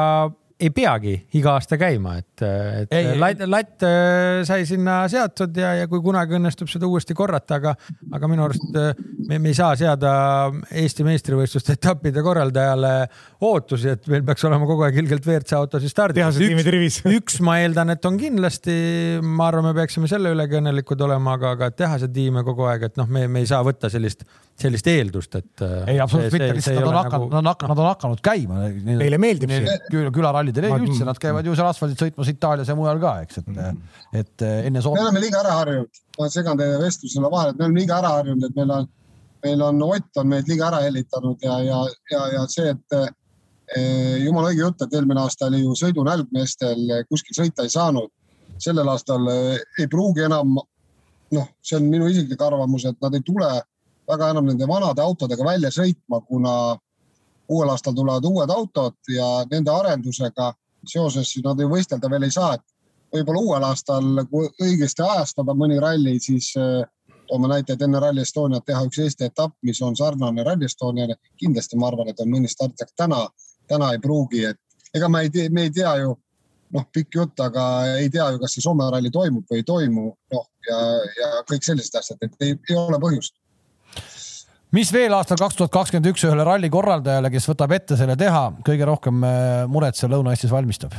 ei 0.60 0.70
peagi 0.70 1.14
iga 1.34 1.56
aasta 1.58 1.76
käima, 1.78 2.14
et, 2.20 2.42
et 2.44 2.92
ei, 2.94 3.08
latt, 3.18 3.40
latt 3.50 3.84
äh, 3.86 4.42
sai 4.46 4.62
sinna 4.68 5.00
seatud 5.10 5.56
ja, 5.58 5.72
ja 5.80 5.88
kui 5.90 5.98
kunagi 6.04 6.36
õnnestub 6.38 6.70
seda 6.70 6.86
uuesti 6.86 7.16
korrata, 7.18 7.58
aga, 7.58 7.72
aga 8.14 8.30
minu 8.30 8.44
arust 8.46 8.78
äh, 8.78 8.92
me, 9.28 9.40
me 9.42 9.50
ei 9.50 9.58
saa 9.58 9.72
seada 9.78 10.12
Eesti 10.70 11.06
meistrivõistluste 11.06 11.74
etappide 11.74 12.22
korraldajale 12.22 12.92
ootusi, 13.44 13.96
et 13.96 14.06
meil 14.12 14.22
peaks 14.28 14.46
olema 14.46 14.68
kogu 14.70 14.86
aeg 14.86 15.00
ilgelt 15.02 15.26
WRC 15.26 15.58
auto 15.58 15.82
siis 15.82 15.94
stardis. 15.94 16.22
üks, 16.38 17.02
üks, 17.18 17.40
ma 17.44 17.58
eeldan, 17.64 17.90
et 17.96 18.06
on 18.06 18.18
kindlasti, 18.20 18.78
ma 19.26 19.50
arvan, 19.50 19.72
me 19.72 19.74
peaksime 19.80 20.10
selle 20.10 20.30
üle 20.36 20.46
ka 20.50 20.62
õnnelikud 20.62 21.02
olema, 21.08 21.34
aga, 21.34 21.56
aga 21.58 21.72
tehase 21.74 22.12
tiime 22.14 22.46
kogu 22.46 22.70
aeg, 22.70 22.92
et 22.92 23.02
noh, 23.02 23.10
me, 23.10 23.26
me 23.26 23.42
ei 23.42 23.50
saa 23.50 23.64
võtta 23.66 23.90
sellist 23.90 24.22
sellist 24.54 24.86
eeldust, 24.86 25.34
et. 25.34 25.62
Äh, 25.66 25.94
ei, 25.94 26.00
absoluutselt 26.02 26.38
mitte, 26.38 26.54
lihtsalt 26.58 26.78
nad 26.78 26.86
on 26.86 26.98
hakanud 26.98 27.24
nagu..., 27.26 27.34
nad 27.34 27.40
on 27.40 27.48
hakanud, 27.50 27.74
nad 27.74 27.82
on 27.82 27.88
hakanud 27.90 28.20
käima. 28.24 28.60
Neile 28.86 29.18
meeldib 29.18 29.50
see. 29.50 29.78
Külarallidel 30.44 30.66
ei 30.68 30.88
üldse, 30.88 31.06
nad 31.06 31.20
käivad 31.20 31.46
ju 31.46 31.54
seal 31.56 31.68
asfaldit 31.68 32.00
sõitmas 32.00 32.30
Itaalias 32.30 32.70
ja 32.70 32.76
mujal 32.76 33.00
ka, 33.02 33.14
eks, 33.24 33.40
et 33.40 33.50
mm, 33.50 33.80
et 34.20 34.44
äh, 34.44 34.66
enne 34.68 34.82
Soome. 34.82 35.00
me 35.00 35.08
oleme 35.08 35.22
liiga 35.22 35.40
ära 35.40 35.56
harjunud, 35.60 36.00
ma 36.18 36.28
segan 36.32 36.60
teie 36.60 36.78
vestlusele 36.82 37.30
vahele, 37.32 37.54
et 37.54 37.58
me 37.58 37.66
oleme 37.66 37.80
liiga 37.80 37.98
ära 37.98 38.12
harjunud, 38.18 38.46
et 38.48 38.56
meil 38.58 38.74
on, 38.76 38.88
meil 39.44 39.64
on 39.68 39.82
Ott 39.88 40.22
on 40.22 40.30
meid 40.30 40.48
liiga 40.48 40.68
ära 40.70 40.82
hellitanud 40.84 41.44
ja, 41.44 41.58
ja, 41.64 41.80
ja, 42.12 42.22
ja 42.36 42.44
see, 42.50 42.74
et 42.74 42.98
eh, 42.98 44.16
jumala 44.24 44.52
õige 44.52 44.64
jutt, 44.64 44.84
et 44.84 44.96
eelmine 44.98 45.24
aasta 45.24 45.48
oli 45.50 45.62
ju 45.64 45.76
sõidunälg 45.78 46.30
meestel, 46.34 46.84
kuskil 47.08 47.42
sõita 47.42 47.64
ei 47.64 47.72
saanud. 47.72 48.10
sellel 48.58 48.88
aastal 48.88 49.24
ei 49.34 49.86
pruugi 49.90 50.22
enam, 50.22 50.54
noh, 51.34 51.46
see 51.60 51.76
on 51.76 51.88
minu 51.90 52.06
isiklik 52.08 52.40
arvamus, 52.40 52.84
et 52.86 53.00
nad 53.02 53.14
ei 53.14 53.22
tule 53.26 53.48
väga 54.08 54.30
enam 54.30 54.46
nende 54.46 54.66
vanade 54.68 55.02
autodega 55.02 55.44
välja 55.44 55.70
sõitma, 55.74 56.20
kuna 56.28 56.76
uuel 57.48 57.70
aastal 57.70 57.94
tulevad 57.94 58.24
uued 58.24 58.50
autod 58.50 58.96
ja 59.08 59.26
nende 59.50 59.70
arendusega 59.70 60.52
seoses 60.88 61.32
nad 61.44 61.60
ju 61.60 61.68
võistelda 61.68 62.10
veel 62.10 62.26
ei 62.26 62.34
saa, 62.34 62.54
et 62.54 62.64
võib-olla 63.14 63.40
uuel 63.40 63.66
aastal, 63.68 64.24
kui 64.30 64.48
õigesti 64.62 65.04
ajastada 65.04 65.54
mõni 65.56 65.78
ralli, 65.80 66.18
siis 66.20 66.50
äh, 66.60 66.82
toome 67.28 67.48
näite, 67.48 67.74
et 67.74 67.82
enne 67.82 68.00
Rally 68.00 68.24
Estoniat 68.24 68.64
teha 68.66 68.82
üks 68.88 69.00
Eesti 69.04 69.28
etapp, 69.28 69.54
mis 69.62 69.80
on 69.82 69.96
sarnane 69.96 70.44
Rally 70.44 70.68
Estoniale. 70.68 71.16
kindlasti 71.40 71.78
ma 71.78 71.88
arvan, 71.88 72.10
et 72.10 72.20
on 72.20 72.30
mõni 72.30 72.50
start, 72.50 72.80
aga 72.82 72.92
täna, 72.96 73.22
täna 73.68 73.92
ei 73.92 74.02
pruugi, 74.02 74.44
et 74.50 74.60
ega 74.94 75.08
me 75.08 75.24
ei 75.24 75.30
tea, 75.30 75.50
me 75.50 75.68
ei 75.68 75.70
tea 75.70 75.94
ju, 76.02 76.16
noh, 76.74 76.88
pikk 76.92 77.20
jutt, 77.20 77.40
aga 77.40 77.64
ei 78.00 78.10
tea 78.10 78.28
ju, 78.32 78.42
kas 78.42 78.56
see 78.56 78.64
Soome 78.64 78.90
ralli 78.90 79.12
toimub 79.14 79.46
või 79.50 79.62
ei 79.62 79.68
toimu, 79.68 80.10
noh 80.34 80.46
ja, 80.68 80.78
ja 81.20 81.30
kõik 81.48 81.64
sellised 81.66 81.96
asjad, 82.00 82.20
et 82.22 82.36
ei, 82.40 82.58
ei 82.70 82.76
ole 82.78 83.00
põhjust 83.00 83.36
mis 84.74 84.92
veel 84.92 85.14
aastal 85.14 85.38
kaks 85.40 85.58
tuhat 85.58 85.72
kakskümmend 85.74 86.10
üks 86.10 86.24
ühele 86.26 86.46
ralli 86.46 86.70
korraldajale, 86.72 87.30
kes 87.30 87.46
võtab 87.50 87.74
ette 87.76 87.98
selle 87.98 88.16
teha, 88.18 88.46
kõige 88.66 88.88
rohkem 88.88 89.22
äh, 89.26 89.64
muret 89.70 89.98
seal 89.98 90.12
Lõuna-Eestis 90.14 90.52
valmistab? 90.54 90.96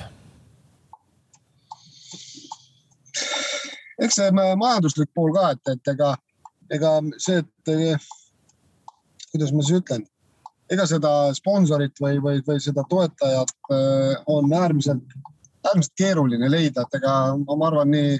eks 4.05 4.17
see 4.19 4.31
majanduslik 4.35 5.07
pool 5.15 5.31
ka, 5.35 5.53
et, 5.55 5.69
et 5.71 5.93
ega, 5.93 6.09
ega 6.75 6.89
see, 7.23 7.39
et 7.39 7.71
kuidas 9.31 9.53
ma 9.55 9.63
siis 9.63 9.79
ütlen, 9.79 10.03
ega 10.71 10.85
seda 10.89 11.11
sponsorit 11.35 11.99
või, 12.01 12.19
või, 12.23 12.41
või 12.47 12.61
seda 12.63 12.85
toetajat 12.89 13.53
äh, 13.71 14.15
on 14.31 14.51
äärmiselt, 14.53 15.15
äärmiselt 15.67 15.95
keeruline 15.99 16.49
leida, 16.51 16.85
et 16.85 16.99
ega 16.99 17.13
ma 17.43 17.69
arvan, 17.69 17.91
nii 17.91 18.17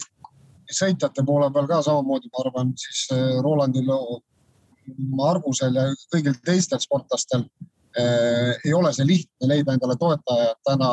sõitjate 0.76 1.24
poole 1.26 1.52
peal 1.54 1.68
ka 1.70 1.82
samamoodi, 1.86 2.32
ma 2.34 2.44
arvan, 2.44 2.74
siis 2.80 3.06
äh, 3.16 3.38
Rolandil 3.46 3.92
Margusel 5.16 5.76
ja 5.78 5.86
kõigil 6.14 6.38
teistel 6.46 6.82
sportlastel 6.84 7.46
eh, 7.98 8.54
ei 8.64 8.74
ole 8.76 8.92
see 8.96 9.08
lihtne 9.08 9.50
leida 9.52 9.76
endale 9.76 9.98
toetajat 10.00 10.60
täna, 10.68 10.90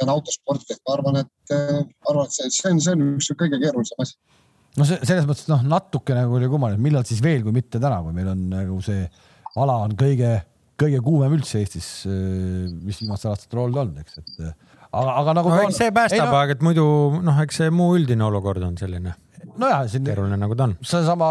täna 0.00 0.16
autosporti, 0.16 0.74
et 0.74 0.82
ma 0.86 0.96
arvan, 0.96 1.20
et 1.22 1.54
eh,, 1.54 1.82
arvan, 2.10 2.28
et 2.28 2.38
see, 2.38 2.50
see 2.54 2.72
on, 2.72 2.82
see 2.82 2.96
on 2.96 3.04
üks 3.14 3.30
kõige 3.38 3.60
keerulisem 3.62 4.04
asi. 4.04 4.18
no 4.78 4.88
see 4.88 5.00
selles 5.02 5.28
mõttes 5.28 5.46
noh, 5.52 5.62
natuke 5.76 6.16
nagu 6.16 6.38
oli 6.38 6.50
kummaline, 6.50 6.82
millal 6.82 7.06
siis 7.08 7.22
veel, 7.24 7.44
kui 7.46 7.54
mitte 7.56 7.82
täna, 7.82 8.02
kui 8.04 8.16
meil 8.16 8.32
on 8.34 8.44
nagu 8.52 8.80
see 8.84 9.06
ala 9.60 9.80
on 9.86 9.94
kõige, 9.98 10.36
kõige 10.80 11.02
kuumem 11.04 11.36
üldse 11.38 11.62
Eestis, 11.62 11.90
eh, 12.10 12.70
mis 12.82 13.02
viimastel 13.02 13.34
aastatel 13.34 13.66
olnud 13.66 13.84
on, 13.86 13.98
eks, 14.02 14.22
et 14.22 14.48
eh, 14.48 14.56
aga, 14.90 15.18
aga 15.20 15.36
nagu 15.40 15.54
no,. 15.54 15.68
see 15.74 15.92
päästab, 15.94 16.32
aga 16.32 16.58
et 16.58 16.64
muidu 16.66 16.86
noh, 17.22 17.44
eks 17.46 17.62
see 17.62 17.74
muu 17.74 17.94
üldine 17.98 18.26
olukord 18.26 18.66
on 18.66 18.78
selline 18.80 19.14
nojah, 19.60 19.84
siin 19.90 20.06
keeruline 20.06 20.38
nagu 20.40 20.56
ta 20.58 20.68
on. 20.68 20.76
seesama 20.84 21.28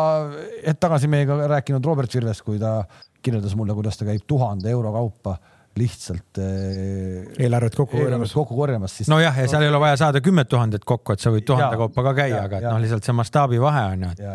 hetk 0.66 0.80
tagasi 0.84 1.10
meiega 1.12 1.38
rääkinud 1.56 1.86
Robert 1.86 2.14
Virves, 2.16 2.44
kui 2.46 2.62
ta 2.62 2.82
kirjeldas 3.24 3.56
mulle, 3.60 3.76
kuidas 3.78 4.00
ta 4.00 4.08
käib 4.08 4.26
tuhande 4.28 4.72
euro 4.72 4.92
kaupa 4.96 5.38
lihtsalt 5.80 6.38
eh, 6.38 7.32
eelarvet 7.42 7.76
kokku 7.76 7.98
korjamas. 7.98 8.34
kokku 8.34 8.56
korjamas, 8.56 8.98
siis. 8.98 9.10
nojah, 9.10 9.40
ja 9.42 9.48
seal 9.50 9.66
ei 9.66 9.72
ole 9.72 9.80
vaja 9.82 9.98
saada 10.04 10.22
kümmet 10.22 10.50
tuhandet 10.50 10.86
kokku, 10.86 11.16
et 11.16 11.24
sa 11.24 11.34
võid 11.34 11.48
tuhande 11.48 11.80
kaupa 11.80 12.04
ka 12.10 12.14
käia, 12.22 12.44
aga 12.46 12.60
et 12.62 12.68
noh, 12.70 12.78
lihtsalt 12.84 13.08
see 13.08 13.16
mastaabivahe 13.18 13.88
on 13.96 14.06
ju, 14.06 14.30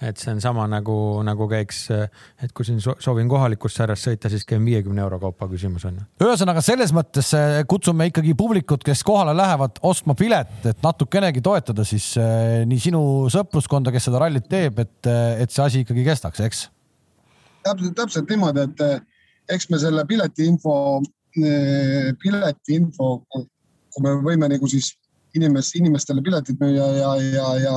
et 0.00 0.20
see 0.20 0.32
on 0.32 0.40
sama 0.40 0.64
nagu, 0.70 0.94
nagu 1.26 1.46
käiks, 1.50 1.82
et 1.92 2.52
kui 2.56 2.64
siin 2.64 2.80
soovin 2.80 3.28
kohalikust 3.28 3.80
sarjast 3.80 4.08
sõita, 4.08 4.30
siis 4.32 4.46
käin 4.48 4.64
viiekümne 4.64 5.02
euro 5.04 5.18
kaupa, 5.20 5.48
küsimus 5.50 5.84
on. 5.88 5.98
ühesõnaga 6.24 6.62
selles 6.64 6.94
mõttes 6.96 7.32
eh, 7.36 7.60
kutsume 7.68 8.08
ikkagi 8.08 8.34
publikut, 8.38 8.84
kes 8.86 9.04
kohale 9.06 9.34
lähevad 9.36 9.80
ostma 9.86 10.16
pilet, 10.18 10.56
et 10.72 10.80
natukenegi 10.84 11.44
toetada 11.44 11.84
siis 11.88 12.14
eh, 12.20 12.62
nii 12.70 12.80
sinu 12.80 13.02
sõpruskonda, 13.32 13.92
kes 13.92 14.08
seda 14.08 14.24
rallit 14.24 14.48
teeb, 14.48 14.80
et, 14.80 14.98
eh, 15.04 15.44
et 15.44 15.52
see 15.52 15.66
asi 15.66 15.84
ikkagi 15.84 16.06
kestaks, 16.08 16.44
eks? 16.48 16.64
täpselt, 17.66 17.94
täpselt 17.96 18.32
niimoodi, 18.32 18.64
et 18.64 19.52
eks 19.52 19.68
me 19.68 19.78
selle 19.82 20.06
piletiinfo, 20.08 20.74
piletiinfo, 22.22 23.08
kui 23.28 24.04
me 24.06 24.16
võime 24.24 24.48
nagu 24.48 24.68
siis 24.70 24.94
inimest, 25.36 25.76
inimestele 25.76 26.22
piletid 26.24 26.56
müüa 26.62 26.86
ja, 26.96 27.10
ja, 27.20 27.48
ja 27.66 27.66
ja 27.66 27.74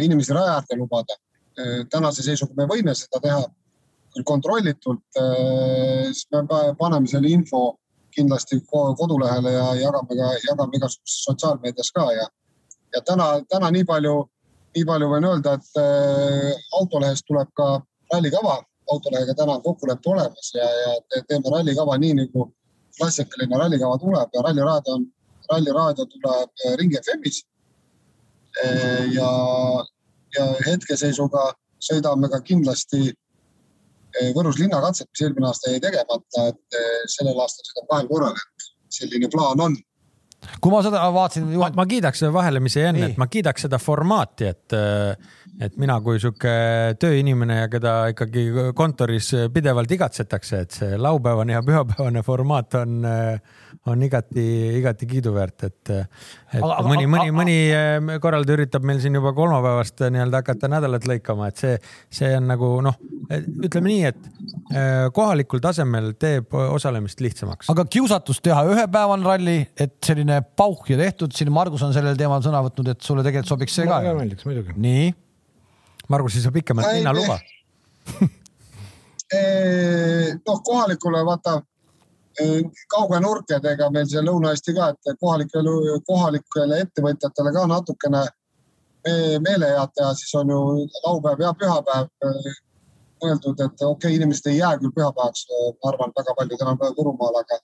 inimesi 0.00 0.32
raja 0.32 0.54
äärde 0.54 0.76
lubada. 0.76 1.14
Äh, 1.58 1.86
tänase 1.90 2.22
seisuga 2.22 2.54
me 2.56 2.66
võime 2.66 2.94
seda 2.94 3.20
teha 3.22 3.42
küll 4.14 4.24
kontrollitult, 4.26 5.04
äh, 5.18 6.10
siis 6.10 6.26
me 6.32 6.74
paneme 6.78 7.06
selle 7.06 7.30
info 7.30 7.76
kindlasti 8.14 8.60
kodulehele 8.70 9.52
ja 9.52 9.68
jagame 9.78 10.18
ka, 10.18 10.32
jagame 10.48 10.78
igasuguses 10.78 11.24
sotsiaalmeedias 11.28 11.90
ka 11.94 12.08
ja, 12.14 12.26
ja 12.94 13.02
täna, 13.06 13.28
täna 13.50 13.70
nii 13.70 13.84
palju, 13.86 14.16
nii 14.74 14.84
palju 14.90 15.12
võin 15.14 15.28
öelda, 15.30 15.54
et 15.54 15.80
äh, 15.82 16.52
autolehest 16.80 17.26
tuleb 17.30 17.50
ka 17.54 17.80
rallikava, 18.12 18.58
autolehega 18.90 19.34
täna 19.38 19.58
on 19.58 19.62
kokkulepe 19.62 20.10
olemas 20.10 20.52
ja, 20.54 20.66
ja 20.82 21.22
teeme 21.28 21.54
rallikava 21.54 21.98
nii 21.98 22.18
nagu 22.22 22.50
klassikaline 22.98 23.58
rallikava 23.58 23.98
tuleb 23.98 24.34
ja 24.34 24.46
ralliraadio 24.46 24.98
on, 24.98 25.10
ralliraadio 25.50 26.06
tuleb 26.18 26.66
Ring 26.78 26.98
FM-is 26.98 27.44
Eh, 27.44 27.53
ja, 29.14 29.30
ja 30.36 30.44
hetkeseisuga 30.66 31.48
sõidame 31.84 32.30
ka 32.32 32.40
kindlasti 32.44 33.02
eh, 33.10 34.30
Võrus 34.36 34.58
linnakatset, 34.60 35.10
mis 35.10 35.24
eelmine 35.26 35.50
aasta 35.50 35.72
jäi 35.72 35.82
tegemata, 35.84 36.48
et 36.52 36.78
eh, 36.78 37.02
sellel 37.10 37.40
aastal 37.40 37.68
sõidab 37.68 37.90
kahel 37.90 38.10
korral, 38.10 38.38
et 38.38 38.98
selline 39.00 39.30
plaan 39.32 39.64
on 39.66 39.76
kui 40.60 40.72
ma 40.72 40.82
seda 40.84 41.02
vaatasin 41.14 41.48
juhat.... 41.54 41.76
ma 41.78 41.86
kiidaks 41.90 42.24
vahele, 42.34 42.62
mis 42.64 42.76
jäi 42.78 42.90
enne, 42.90 43.10
et 43.12 43.20
ma 43.20 43.28
kiidaks 43.30 43.66
seda 43.66 43.80
formaati, 43.82 44.50
et, 44.52 44.76
et 45.64 45.76
mina 45.80 45.98
kui 46.04 46.20
sihuke 46.22 46.54
tööinimene 47.00 47.60
ja 47.62 47.72
keda 47.72 47.96
ikkagi 48.14 48.46
kontoris 48.76 49.32
pidevalt 49.54 49.92
igatsetakse, 49.98 50.64
et 50.66 50.80
see 50.80 50.98
laupäevane 51.00 51.56
ja 51.56 51.62
pühapäevane 51.66 52.24
formaat 52.26 52.80
on 52.80 53.04
äh, 53.08 53.60
on 53.86 54.02
igati, 54.02 54.44
igati 54.78 55.06
kiiduväärt, 55.06 55.64
et, 55.66 55.90
et 56.54 56.62
aga, 56.62 56.84
mõni, 56.88 57.04
mõni, 57.10 57.32
mõni 57.34 57.56
eh, 57.68 58.14
korraldaja 58.22 58.58
üritab 58.58 58.86
meil 58.86 59.00
siin 59.02 59.18
juba 59.18 59.34
kolmapäevast 59.36 60.06
nii-öelda 60.14 60.40
hakata 60.40 60.70
nädalat 60.72 61.04
lõikama, 61.08 61.50
et 61.50 61.60
see, 61.60 61.74
see 62.12 62.30
on 62.38 62.48
nagu 62.48 62.70
noh, 62.84 62.96
ütleme 63.28 63.90
nii, 63.90 64.12
et 64.12 65.12
kohalikul 65.14 65.60
tasemel 65.64 66.12
teeb 66.20 66.54
osalemist 66.54 67.20
lihtsamaks. 67.24 67.68
aga 67.72 67.84
kiusatus 67.90 68.40
teha 68.44 68.64
ühepäevane 68.72 69.28
ralli, 69.28 69.58
et 69.76 69.98
selline 70.04 70.33
pauh 70.42 70.80
ja 70.90 70.96
tehtud, 70.98 71.34
siin 71.36 71.52
Margus 71.52 71.82
on 71.86 71.92
sellel 71.94 72.16
teemal 72.18 72.42
sõna 72.44 72.62
võtnud, 72.66 72.88
et 72.94 73.00
sulle 73.04 73.22
tegelikult 73.26 73.52
sobiks 73.54 73.76
see 73.78 73.86
ka. 73.88 74.00
väga 74.02 74.16
meeldiks 74.18 74.48
muidugi. 74.48 74.74
nii. 74.76 75.12
Margus, 76.12 76.36
siis 76.36 76.44
saab 76.44 76.56
pikemat 76.58 76.90
linnaluba 76.92 77.38
noh, 80.46 80.58
kohalikule 80.64 81.22
vaata 81.24 81.62
kauge 82.90 83.20
nurkadega 83.22 83.90
meil 83.94 84.06
see 84.10 84.22
Lõuna-Eesti 84.24 84.74
ka, 84.76 84.90
et 84.94 85.20
kohalikele, 85.20 85.98
kohalikele 86.06 86.80
ettevõtjatele 86.84 87.52
ka 87.54 87.66
natukene 87.70 88.24
meelehead 89.44 89.92
teha, 89.94 90.14
siis 90.18 90.34
on 90.40 90.50
ju 90.50 90.60
laupäev 91.04 91.42
ja 91.44 91.52
pühapäev 91.60 92.08
mõeldud, 93.22 93.60
et 93.60 93.82
okei 93.82 93.90
okay,, 93.90 94.16
inimesed 94.16 94.50
ei 94.50 94.58
jää 94.58 94.74
küll 94.80 94.94
pühapäevaks, 94.96 95.46
ma 95.82 95.92
arvan, 95.92 96.12
väga 96.16 96.34
paljud 96.38 96.64
enam 96.64 96.80
Võrumaal, 96.98 97.40
aga, 97.42 97.60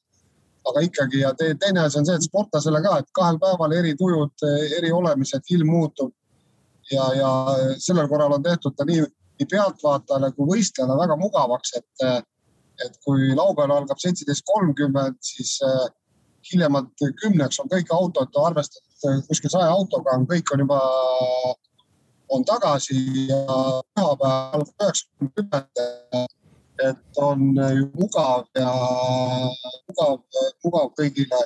aga 0.69 0.83
ikkagi 0.85 1.23
ja 1.23 1.33
te, 1.35 1.55
teine 1.61 1.85
asi 1.85 1.99
on 2.01 2.07
see, 2.07 2.17
et 2.19 2.27
sportlasele 2.27 2.83
ka, 2.85 2.99
et 3.01 3.13
kahel 3.17 3.39
päeval 3.43 3.77
eri 3.79 3.95
tujud, 3.99 4.45
eri 4.79 4.93
olemised, 4.93 5.47
ilm 5.57 5.71
muutub. 5.73 6.13
ja, 6.91 7.05
ja 7.15 7.31
sellel 7.79 8.09
korral 8.11 8.33
on 8.35 8.43
tehtud 8.43 8.75
ta 8.77 8.85
nii, 8.85 9.05
nii 9.39 9.49
pealtvaatajale 9.51 10.33
kui 10.35 10.49
võistlejale 10.49 10.97
väga 10.99 11.17
mugavaks, 11.17 11.77
et, 11.79 12.07
et 12.85 12.97
kui 13.05 13.31
laupäeval 13.37 13.77
algab 13.83 14.01
seitseteist 14.03 14.45
kolmkümmend, 14.49 15.19
siis 15.23 15.59
äh, 15.67 15.87
hiljemalt 16.53 17.07
kümneks 17.23 17.61
on 17.63 17.71
kõik 17.71 17.93
autod 17.95 18.37
arvestatud 18.43 19.27
kuskil 19.29 19.53
saja 19.53 19.71
autoga, 19.71 20.19
kõik 20.29 20.53
on 20.55 20.65
juba, 20.65 20.81
on 22.37 22.45
tagasi 22.49 22.99
ja 23.29 23.41
pühapäeval 23.95 24.67
üheksakümmend 24.67 26.29
et 26.89 27.21
on 27.21 27.43
ju 27.77 27.89
mugav 27.99 28.47
ja 28.59 28.71
mugav, 29.89 30.17
mugav 30.65 30.89
kõigile 30.99 31.43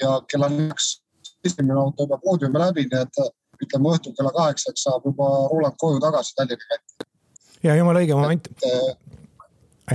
ja 0.00 0.20
kella 0.30 0.48
neljaks 0.52 0.92
esimene 1.46 1.78
auto 1.80 2.06
juba 2.06 2.18
poodiumi 2.22 2.60
läbi, 2.60 2.86
nii 2.90 3.02
et 3.02 3.20
ütleme 3.66 3.92
õhtul 3.94 4.14
kella 4.16 4.32
kaheksaks 4.36 4.86
saab 4.86 5.06
juba 5.08 5.28
Roland 5.52 5.78
koju 5.80 6.00
tagasi 6.02 6.36
Tallinna 6.36 6.70
kanti. 6.70 7.10
ja 7.66 7.76
jumala 7.78 8.02
õige 8.04 8.18
moment. 8.18 8.48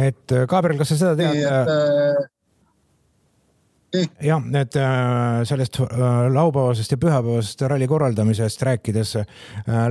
et 0.01 0.37
Gabriel, 0.47 0.79
kas 0.81 0.93
sa 0.93 0.99
seda 1.03 1.15
tead? 1.19 2.30
jah, 4.29 4.43
et 4.55 4.75
äh, 4.75 5.43
sellest 5.47 5.79
äh, 5.79 5.87
laupäevasest 6.31 6.91
ja 6.91 6.97
pühapäevasest 6.97 7.63
ralli 7.67 7.87
korraldamisest 7.87 8.61
rääkides 8.63 9.15
äh, 9.19 9.25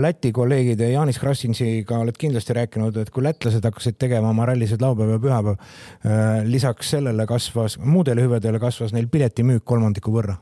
Läti 0.01 0.32
kolleegide 0.32 0.90
Jaanis 0.90 1.18
Krassinsiga 1.18 1.98
oled 2.01 2.16
kindlasti 2.18 2.57
rääkinud, 2.57 2.96
et 2.96 3.11
kui 3.12 3.24
lätlased 3.24 3.64
hakkasid 3.64 3.98
tegema 4.01 4.32
oma 4.32 4.46
rallisid 4.48 4.80
laupäev 4.80 5.16
ja 5.16 5.20
pühapäev, 5.20 5.61
lisaks 6.48 6.94
sellele 6.96 7.26
kasvas, 7.28 7.76
muudele 7.78 8.24
hüvedele 8.24 8.61
kasvas 8.62 8.94
neil 8.96 9.11
piletimüük 9.12 9.64
kolmandiku 9.64 10.14
võrra. 10.14 10.38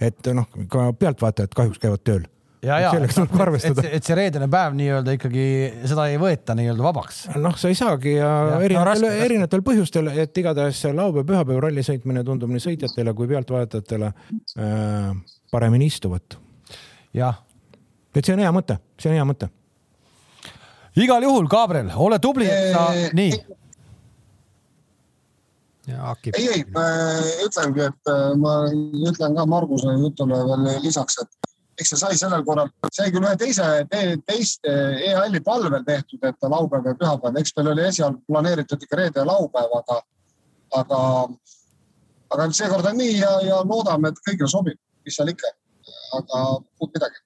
et 0.00 0.26
noh, 0.34 0.48
ka 0.68 0.92
pealtvaatajad 0.98 1.54
kahjuks 1.56 1.80
käivad 1.80 2.04
tööl 2.04 2.24
ja, 2.64 2.78
ja 2.82 2.90
sellega 2.94 3.16
tuleb 3.16 3.32
ka 3.32 3.42
arvestada. 3.44 3.84
et 3.96 4.06
see 4.06 4.16
reedene 4.18 4.48
päev 4.50 4.76
nii-öelda 4.78 5.14
ikkagi, 5.18 5.46
seda 5.90 6.06
ei 6.10 6.18
võeta 6.20 6.56
nii-öelda 6.58 6.86
vabaks. 6.86 7.20
noh, 7.40 7.56
sa 7.60 7.70
ei 7.72 7.78
saagi 7.78 8.16
ja, 8.16 8.30
ja 8.52 8.60
erinevatel 8.66 9.06
no,, 9.06 9.10
erinevatel 9.26 9.64
põhjustel, 9.66 10.10
et 10.24 10.42
igatahes 10.42 10.84
laupäev-pühapäev 10.90 11.62
ralli 11.66 11.84
sõitmine 11.86 12.24
tundub 12.26 12.52
nii 12.52 12.64
sõitjatele 12.64 13.14
kui 13.16 13.30
pealtvaatajatele 13.30 14.12
äh, 14.12 15.10
paremini 15.52 15.90
istuvat. 15.92 16.38
jah. 17.14 17.42
et 18.14 18.22
see 18.22 18.36
on 18.36 18.44
hea 18.44 18.54
mõte, 18.54 18.78
see 19.00 19.12
on 19.12 19.18
hea 19.18 19.28
mõte. 19.28 19.50
igal 21.04 21.28
juhul, 21.28 21.50
Gabriel, 21.50 21.92
ole 21.96 22.20
tubli, 22.22 22.48
et 22.48 22.72
sa, 22.74 22.88
nii 23.12 23.60
ei, 25.84 26.46
ei, 26.48 26.60
ütlengi, 27.44 27.82
et 27.84 28.08
äh, 28.08 28.30
ma 28.40 28.54
ütlen 28.72 29.34
ka 29.36 29.44
Marguse 29.44 29.92
jutule 30.00 30.38
veel 30.48 30.70
lisaks, 30.80 31.18
et 31.20 31.53
eks 31.78 31.92
see 31.92 32.00
sai 32.00 32.16
sellel 32.18 32.44
korral, 32.46 32.70
sai 32.92 33.10
küll 33.14 33.24
ühe 33.24 33.34
teise 33.40 33.66
te,, 33.90 34.02
teist 34.28 34.66
EAL-i 34.68 35.40
palvel 35.44 35.82
tehtud, 35.86 36.22
et 36.22 36.48
laupäev 36.54 36.86
ja 36.90 36.94
pühapäev, 37.00 37.40
eks 37.40 37.54
meil 37.58 37.72
oli 37.72 37.86
esialgu 37.88 38.22
planeeritud 38.30 38.86
ikka 38.86 39.00
reede 39.00 39.22
ja 39.22 39.26
laupäev, 39.28 39.74
aga, 39.80 39.98
aga, 40.80 41.00
aga 42.36 42.48
seekord 42.54 42.90
on 42.92 42.98
nii 43.02 43.18
ja, 43.18 43.34
ja 43.48 43.60
loodame, 43.66 44.12
et 44.12 44.22
kõigile 44.28 44.50
sobib, 44.50 44.78
mis 45.06 45.18
seal 45.18 45.34
ikka, 45.34 45.52
aga 46.20 46.46
muud 46.54 46.94
midagi. 46.94 47.22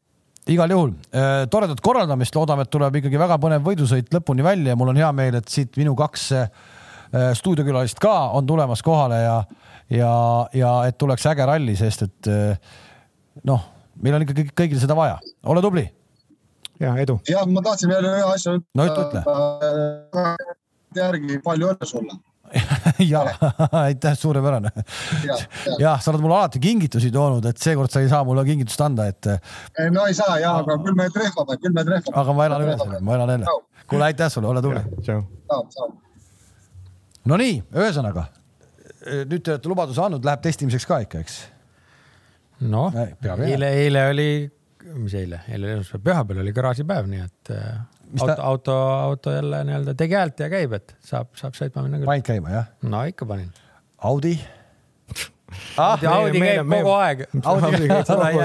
Igal 0.48 0.72
juhul 0.72 0.92
äh, 1.12 1.44
toredat 1.52 1.84
korraldamist, 1.84 2.36
loodame, 2.38 2.64
et 2.64 2.72
tuleb 2.72 3.00
ikkagi 3.02 3.20
väga 3.20 3.36
põnev 3.40 3.64
võidusõit 3.68 4.08
lõpuni 4.16 4.46
välja 4.46 4.72
ja 4.72 4.80
mul 4.80 4.94
on 4.94 5.00
hea 5.00 5.10
meel, 5.12 5.36
et 5.42 5.52
siit 5.52 5.76
minu 5.76 5.92
kaks 5.98 6.28
äh, 6.38 6.52
stuudiokülalist 7.36 8.00
ka 8.00 8.14
on 8.36 8.48
tulemas 8.48 8.80
kohale 8.84 9.20
ja, 9.20 9.40
ja, 9.92 10.12
ja 10.56 10.72
et 10.88 10.96
tuleks 11.00 11.24
äge 11.28 11.44
ralli, 11.48 11.76
sest 11.76 12.08
et 12.08 12.30
noh 13.48 13.62
meil 14.02 14.18
on 14.18 14.26
ikkagi 14.26 14.48
kõigil 14.56 14.80
seda 14.82 14.96
vaja, 14.98 15.18
ole 15.48 15.62
tubli. 15.64 15.84
ja 16.80 16.94
edu. 17.02 17.18
ja 17.28 17.44
ma 17.50 17.62
tahtsin 17.64 17.90
veel 17.92 18.08
ühe 18.10 18.24
asja 18.30 18.56
ütelda. 18.58 18.78
no 18.78 18.88
ütle, 18.88 19.04
ütle. 19.08 19.22
Äh, 20.22 20.56
järgi 20.98 21.38
palju 21.44 21.72
õnne 21.74 21.88
sulle 21.88 22.18
ja 23.12 23.26
aitäh, 23.76 24.14
suurepärane. 24.16 24.70
jah, 25.78 26.00
sa 26.00 26.12
oled 26.12 26.22
mulle 26.24 26.38
alati 26.38 26.60
kingitusi 26.64 27.10
toonud, 27.12 27.44
et 27.44 27.60
seekord 27.60 27.92
sa 27.92 28.00
ei 28.00 28.08
saa 28.08 28.22
mulle 28.24 28.44
kingitust 28.48 28.80
anda, 28.80 29.04
et. 29.10 29.28
no 29.92 30.06
ei 30.08 30.16
saa 30.16 30.38
ja, 30.40 30.54
aga 30.62 30.78
küll 30.84 30.96
me 30.96 31.10
trehvame, 31.12 31.58
küll 31.60 31.76
me 31.76 31.84
trehvame. 31.84 32.16
aga 32.22 32.36
ma 32.38 32.48
elan 32.48 32.64
üle 32.64 32.78
selle, 32.80 33.02
ma 33.04 33.18
elan 33.18 33.34
jälle. 33.36 33.58
kuule, 33.84 34.08
aitäh 34.08 34.32
sulle, 34.32 34.48
ole 34.48 34.64
tubli. 34.64 34.80
Nonii, 37.28 37.60
ühesõnaga 37.76 38.30
nüüd 39.28 39.44
te 39.44 39.54
olete 39.54 39.70
lubaduse 39.70 40.02
andnud, 40.04 40.24
läheb 40.24 40.40
testimiseks 40.44 40.88
ka 40.88 41.02
ikka, 41.04 41.20
eks 41.24 41.38
noh, 42.66 42.94
eile, 43.46 43.70
eile 43.84 44.04
oli, 44.12 44.28
mis 44.96 45.14
eile, 45.18 45.42
eile 45.48 45.68
oli 45.68 45.76
esmaspäev, 45.76 46.04
pühapäeval 46.08 46.42
oli 46.44 46.52
garaažipäev, 46.56 47.08
nii 47.10 47.24
et 47.24 47.52
äh, 47.54 47.78
mis 48.12 48.22
auto 48.22 48.34
ta..., 48.34 48.42
auto, 48.42 48.76
auto 48.98 49.32
jälle 49.32 49.64
nii-öelda 49.68 49.94
tegi 49.98 50.18
häält 50.18 50.40
ja 50.40 50.50
käib, 50.52 50.74
et 50.78 50.94
saab, 51.04 51.32
saab 51.38 51.56
sõitma 51.58 51.84
minna 51.86 52.00
küll. 52.00 52.10
panid 52.10 52.26
käima, 52.26 52.54
jah? 52.54 52.70
no 52.82 53.02
ikka 53.08 53.28
panin. 53.28 53.50
Audi 54.08 54.34
ah, 55.76 55.94
Audi, 55.94 56.06
Audi 56.10 56.42
käib 56.42 56.68
me, 56.68 56.82
kogu 56.82 56.94
aeg. 56.98 57.24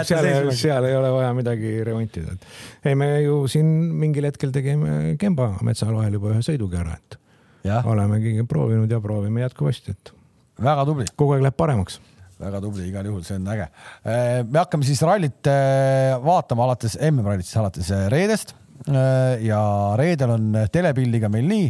seal, 0.09 0.51
seal 0.57 0.87
ei 0.89 0.95
ole 0.97 1.11
vaja 1.17 1.33
midagi 1.37 1.75
remontida, 1.87 2.37
et 2.37 2.89
ei, 2.91 2.95
me 2.99 3.09
ju 3.23 3.43
siin 3.51 3.67
mingil 3.99 4.29
hetkel 4.29 4.53
tegime 4.55 5.15
Kemba 5.21 5.53
metsal 5.65 5.93
vahel 5.95 6.19
juba 6.19 6.33
ühe 6.35 6.45
sõidugi 6.45 6.79
ära, 6.79 6.97
et 6.99 7.19
ja. 7.67 7.81
olemegi 7.89 8.35
proovinud 8.49 8.91
ja 8.91 9.01
proovime 9.03 9.45
jätkuvasti, 9.45 9.95
et. 9.95 10.15
väga 10.63 10.87
tubli. 10.89 11.07
kogu 11.15 11.37
aeg 11.37 11.47
läheb 11.47 11.59
paremaks 11.59 12.01
väga 12.41 12.61
tubli, 12.63 12.87
igal 12.89 13.07
juhul, 13.07 13.23
see 13.25 13.37
on 13.39 13.49
äge. 13.53 13.69
Äh, 14.03 14.41
me 14.47 14.61
hakkame 14.61 14.87
siis 14.87 15.01
rallit 15.05 15.49
äh, 15.49 16.13
vaatama 16.23 16.67
alates, 16.67 16.97
MM-rallit 17.09 17.47
siis 17.47 17.59
alates 17.61 17.91
äh, 17.93 18.07
reedest. 18.13 18.55
ja 18.83 19.59
reedel 19.95 20.31
on 20.33 20.55
telepildiga 20.73 21.29
meil 21.31 21.45
nii, 21.47 21.67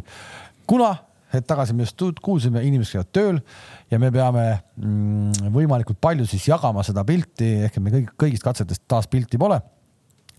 kuna 0.66 0.88
hetk 1.34 1.46
tagasi 1.46 1.76
me 1.76 1.84
just 1.86 2.00
kuulsime, 2.24 2.64
inimesed 2.66 2.96
käivad 2.96 3.10
tööl 3.14 3.42
ja 3.92 4.00
me 4.02 4.10
peame 4.14 4.46
mm, 4.80 5.52
võimalikult 5.54 6.00
palju 6.02 6.26
siis 6.30 6.48
jagama 6.48 6.82
seda 6.86 7.04
pilti, 7.06 7.50
ehk 7.68 7.78
et 7.78 7.84
me 7.84 7.94
kõik, 7.94 8.16
kõigist 8.24 8.46
katsetest 8.46 8.86
taas 8.90 9.10
pilti 9.12 9.38
pole. 9.38 9.60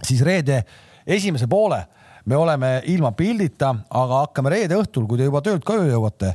siis 0.03 0.25
reede 0.27 0.65
esimese 1.07 1.47
poole 1.47 1.85
me 2.25 2.37
oleme 2.37 2.81
ilma 2.91 3.13
pildita, 3.13 3.75
aga 3.91 4.25
hakkame 4.25 4.55
reede 4.55 4.79
õhtul, 4.81 5.07
kui 5.07 5.21
te 5.21 5.29
juba 5.29 5.43
töölt 5.45 5.65
koju 5.69 5.85
jõuate 5.91 6.35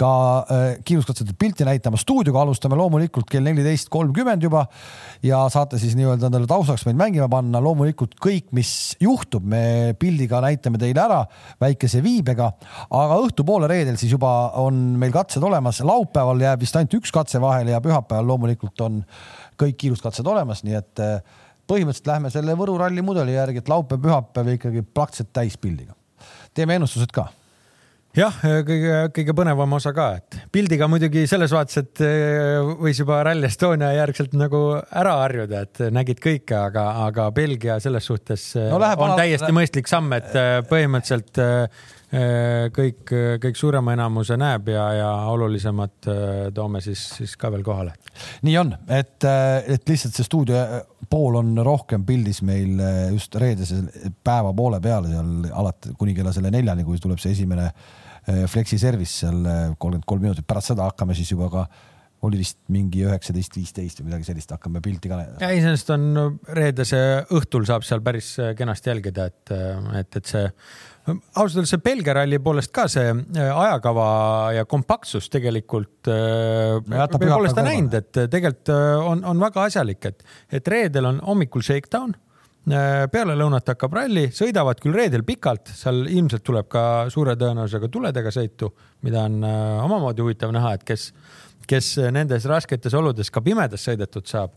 ka 0.00 0.12
äh, 0.38 0.64
kiiruskatsete 0.84 1.34
pilti 1.38 1.64
näitama. 1.64 1.96
stuudioga 1.96 2.42
alustame 2.42 2.76
loomulikult 2.76 3.28
kell 3.30 3.44
neliteist 3.46 3.88
kolmkümmend 3.92 4.42
juba 4.42 4.64
ja 5.22 5.44
saate 5.52 5.78
siis 5.78 5.94
nii-öelda 5.98 6.28
endale 6.28 6.48
taustaks 6.50 6.86
meid 6.88 6.98
mängima 6.98 7.28
panna. 7.30 7.60
loomulikult 7.62 8.16
kõik, 8.22 8.50
mis 8.56 8.96
juhtub, 9.00 9.44
me 9.44 9.94
pildiga 9.98 10.40
näitame 10.44 10.80
teile 10.82 11.04
ära 11.04 11.20
väikese 11.60 12.02
viibega, 12.04 12.50
aga 12.90 13.20
õhtupoole 13.22 13.70
reedel 13.70 13.98
siis 14.00 14.12
juba 14.16 14.34
on 14.60 14.98
meil 14.98 15.14
katsed 15.14 15.42
olemas. 15.42 15.80
laupäeval 15.80 16.40
jääb 16.40 16.60
vist 16.60 16.76
ainult 16.76 16.98
üks 17.00 17.14
katse 17.14 17.40
vahele 17.40 17.74
ja 17.76 17.80
pühapäeval 17.84 18.26
loomulikult 18.34 18.80
on 18.80 19.02
kõik 19.60 19.78
kiiruskatsed 19.84 20.26
olemas, 20.26 20.64
nii 20.66 20.74
et 20.80 21.04
äh, 21.04 21.22
põhimõtteliselt 21.70 22.10
lähme 22.10 22.30
selle 22.34 22.58
Võru 22.58 22.76
ralli 22.80 23.02
mudeli 23.02 23.36
järgi, 23.36 23.62
et 23.62 23.70
laupäev, 23.70 24.02
pühapäev 24.02 24.52
ikkagi 24.56 24.82
praktiliselt 24.82 25.32
täispildiga. 25.32 25.94
teeme 26.54 26.74
ennustused 26.74 27.10
ka 27.12 27.28
jah, 28.18 28.36
kõige, 28.66 28.98
kõige 29.14 29.34
põnevam 29.36 29.76
osa 29.76 29.92
ka, 29.94 30.06
et 30.20 30.38
pildiga 30.54 30.86
muidugi 30.90 31.24
selles 31.30 31.52
vaates, 31.54 31.80
et 31.82 32.02
eh, 32.06 32.60
võis 32.78 33.00
juba 33.00 33.20
Rally 33.26 33.48
Estonia 33.48 33.90
järgselt 33.96 34.36
nagu 34.38 34.62
ära 34.76 35.16
harjuda, 35.24 35.64
et 35.66 35.82
nägid 35.94 36.22
kõike, 36.22 36.56
aga, 36.58 36.86
aga 37.08 37.28
Belgia 37.34 37.80
selles 37.82 38.06
suhtes 38.06 38.52
eh, 38.60 38.70
no, 38.70 38.78
läheb, 38.82 39.02
on 39.02 39.16
täiesti 39.18 39.48
läheb. 39.48 39.58
mõistlik 39.58 39.90
samm, 39.90 40.14
et 40.18 40.32
eh, 40.38 40.56
põhimõtteliselt 40.70 41.44
kõik, 42.14 43.10
kõik 43.42 43.56
suurema 43.58 43.90
enamuse 43.96 44.36
näeb 44.38 44.68
ja, 44.70 44.84
ja 44.94 45.08
olulisemad 45.32 46.06
toome 46.54 46.78
siis, 46.84 47.00
siis 47.16 47.32
ka 47.40 47.50
veel 47.50 47.64
kohale. 47.66 47.96
nii 48.46 48.54
on, 48.60 48.70
et, 48.86 49.26
et 49.26 49.90
lihtsalt 49.90 50.14
see 50.14 50.28
stuudio 50.28 50.60
pool 51.10 51.40
on 51.40 51.50
rohkem 51.66 52.04
pildis 52.06 52.38
meil 52.46 52.78
just 53.16 53.34
reedese 53.34 53.80
päeva 54.22 54.54
poole 54.54 54.78
peal 54.84 55.10
seal 55.10 55.50
alati 55.50 55.96
kuni 55.98 56.14
kella 56.14 56.30
selle 56.36 56.54
neljani, 56.54 56.86
kui 56.86 57.02
tuleb 57.02 57.18
see 57.18 57.34
esimene 57.34 57.66
äh, 57.66 57.74
Eh, 57.76 58.03
Flexi 58.48 58.78
service 58.80 59.24
seal 59.24 59.42
eh, 59.44 59.64
kolmkümmend 59.76 60.06
kolm 60.08 60.24
minutit, 60.24 60.46
pärast 60.48 60.72
seda 60.72 60.88
hakkame 60.88 61.16
siis 61.16 61.34
juba 61.34 61.50
ka 61.52 61.66
oli 62.24 62.38
vist 62.40 62.56
mingi 62.72 63.02
üheksateist, 63.04 63.56
viisteist 63.58 64.00
või 64.00 64.08
midagi 64.08 64.30
sellist, 64.30 64.52
hakkame 64.54 64.80
pilti 64.84 65.10
ka. 65.10 65.18
ja 65.42 65.50
iseenesest 65.52 65.90
on 65.92 66.38
reedese 66.56 67.00
õhtul 67.36 67.66
saab 67.68 67.84
seal 67.84 68.00
päris 68.04 68.30
kenasti 68.56 68.88
jälgida, 68.88 69.26
et, 69.28 69.52
et, 70.00 70.16
et 70.20 70.32
see 70.32 70.44
ausalt 71.04 71.58
öeldes 71.60 71.74
see 71.74 71.84
Belgia 71.84 72.14
ralli 72.16 72.38
poolest 72.40 72.72
ka 72.72 72.86
see 72.88 73.12
ajakava 73.44 74.06
ja 74.56 74.64
kompaktsus 74.64 75.28
tegelikult. 75.32 76.08
me 76.08 77.08
pole 77.12 77.52
seda 77.52 77.66
näinud, 77.68 77.98
et 78.00 78.22
tegelikult 78.32 78.72
on, 79.04 79.24
on 79.34 79.44
väga 79.44 79.68
asjalik, 79.68 80.08
et, 80.08 80.24
et 80.60 80.72
reedel 80.76 81.12
on 81.12 81.20
hommikul 81.28 81.66
shakedown 81.66 82.16
peale 82.64 83.36
lõunat 83.36 83.68
hakkab 83.74 83.92
ralli, 83.98 84.28
sõidavad 84.32 84.78
küll 84.80 84.96
reedel 84.96 85.24
pikalt, 85.26 85.68
seal 85.76 86.06
ilmselt 86.08 86.44
tuleb 86.46 86.68
ka 86.72 86.82
suure 87.12 87.34
tõenäosusega 87.36 87.90
tuledega 87.92 88.32
sõitu, 88.32 88.70
mida 89.04 89.26
on 89.28 89.42
omamoodi 89.44 90.24
huvitav 90.24 90.54
näha, 90.54 90.74
et 90.78 90.86
kes, 90.88 91.10
kes 91.68 91.94
nendes 92.14 92.46
rasketes 92.48 92.96
oludes 92.96 93.30
ka 93.30 93.42
pimedas 93.44 93.84
sõidetud 93.84 94.28
saab. 94.30 94.56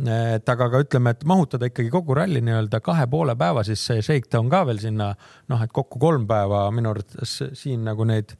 Et 0.00 0.48
aga 0.48 0.68
ka 0.72 0.80
ütleme, 0.80 1.12
et 1.12 1.26
mahutada 1.28 1.68
ikkagi 1.68 1.90
kogu 1.92 2.14
ralli 2.16 2.40
nii-öelda 2.44 2.78
kahe 2.80 3.04
poole 3.10 3.34
päeva, 3.36 3.64
siis 3.66 3.82
see 3.84 4.00
shakedown 4.04 4.48
ka 4.52 4.62
veel 4.68 4.78
sinna 4.80 5.10
noh, 5.50 5.60
et 5.60 5.72
kokku 5.74 6.00
kolm 6.00 6.24
päeva 6.30 6.62
minu 6.72 6.94
arvates 6.94 7.34
siin 7.58 7.82
nagu 7.84 8.06
neid 8.08 8.32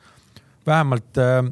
vähemalt 0.67 1.21
äh, 1.21 1.43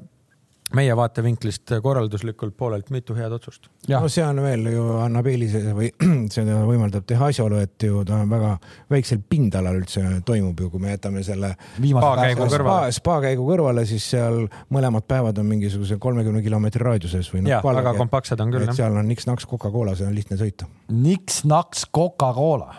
meie 0.77 0.97
vaatevinklist 0.97 1.73
korralduslikult 1.83 2.57
poolelt 2.57 2.91
mitu 2.93 3.15
head 3.17 3.33
otsust. 3.33 3.69
no 3.89 4.09
see 4.13 4.25
on 4.25 4.41
veel 4.43 4.67
ju 4.73 4.85
annab 5.01 5.29
eelise 5.31 5.63
või 5.77 5.91
seda 6.35 6.61
võimaldab 6.69 7.07
teha 7.09 7.31
asjaolu, 7.33 7.61
et 7.65 7.87
ju 7.89 8.03
ta 8.09 8.21
on 8.23 8.33
väga 8.33 8.55
väiksel 8.93 9.23
pindalal 9.29 9.81
üldse 9.81 10.03
toimub 10.29 10.61
ju, 10.61 10.71
kui 10.73 10.83
me 10.83 10.93
jätame 10.93 11.25
selle 11.27 11.55
spa-käigu 11.79 12.51
kõrvale, 12.53 12.93
spa-käigu 12.99 13.49
kõrvale, 13.49 13.87
siis 13.89 14.11
seal 14.17 14.45
mõlemad 14.75 15.09
päevad 15.09 15.41
on 15.41 15.49
mingisuguse 15.55 15.99
kolmekümne 16.03 16.43
kilomeetri 16.45 16.85
raadiuses 16.85 17.33
või 17.33 17.47
noh. 17.47 17.57
jah, 17.57 17.65
väga 17.65 17.97
kompaktsed 17.97 18.45
on 18.45 18.53
küll. 18.53 18.69
seal 18.77 19.01
on 19.01 19.09
niks-naks 19.09 19.49
Coca-Cola, 19.49 19.97
see 19.99 20.09
on 20.09 20.15
lihtne 20.17 20.41
sõita. 20.41 20.69
niks-naks 20.93 21.89
Coca-Cola 21.95 22.75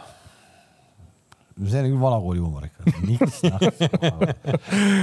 see 1.67 1.81
on 1.83 1.91
küll 1.91 1.99
vanakooli 2.01 2.39
huumor 2.43 2.65
ikka. 2.69 2.95
miks 3.03 3.43
noh? 3.51 3.59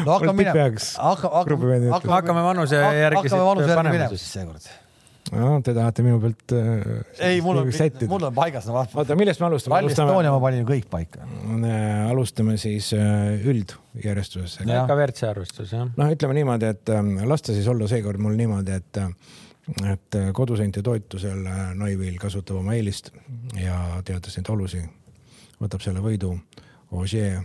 no 0.06 0.16
hakkame 0.16 0.34
minema, 0.40 0.64
hakkame, 0.96 1.44
hakkame, 1.92 2.16
hakkame 2.16 2.48
vanuse 2.48 2.80
järgi 2.80 3.22
hakkame 3.22 3.46
vanuse 3.50 3.70
järgi 3.72 3.94
minema 3.94 4.10
siis 4.14 4.26
seekord. 4.32 4.68
no 5.34 5.52
te 5.66 5.74
tahate 5.76 6.04
minu 6.06 6.20
pealt 6.22 6.56
äh,. 6.56 6.90
ei, 7.30 7.40
mul 7.44 7.62
on, 7.62 7.72
mul 8.12 8.28
on 8.30 8.36
paigas 8.36 8.68
no,. 8.70 8.84
oota, 8.86 9.16
millest 9.18 9.42
me 9.42 9.48
alustame? 9.50 9.78
Rally 9.78 9.94
Estonia 9.94 10.34
ma 10.34 10.42
panin 10.42 10.68
kõik 10.68 10.86
paika. 10.92 11.26
Äh, 11.26 12.04
alustame 12.10 12.58
siis 12.62 12.92
äh, 12.96 13.34
üldjärjestuses. 13.42 14.60
ka 14.62 14.94
WRC 14.94 15.26
arvestus 15.32 15.74
jah. 15.76 15.88
noh, 15.88 16.14
ütleme 16.14 16.38
niimoodi, 16.40 16.70
et 16.76 16.94
äh, 16.94 17.02
las 17.28 17.44
ta 17.44 17.56
siis 17.56 17.68
olla 17.72 17.90
seekord 17.90 18.22
mul 18.22 18.38
niimoodi, 18.38 18.78
et 18.80 19.02
äh, 19.02 19.10
et 19.66 20.14
äh, 20.14 20.30
koduseinte 20.32 20.82
toitusel 20.82 21.46
äh, 21.46 21.72
Neuvill 21.74 22.20
kasutab 22.22 22.60
oma 22.60 22.76
eelist 22.76 23.10
ja 23.58 23.80
teades 24.06 24.38
neid 24.38 24.50
olusid 24.54 24.86
võtab 25.62 25.82
selle 25.84 26.02
võidu 26.04 26.34
Ogier 26.96 27.40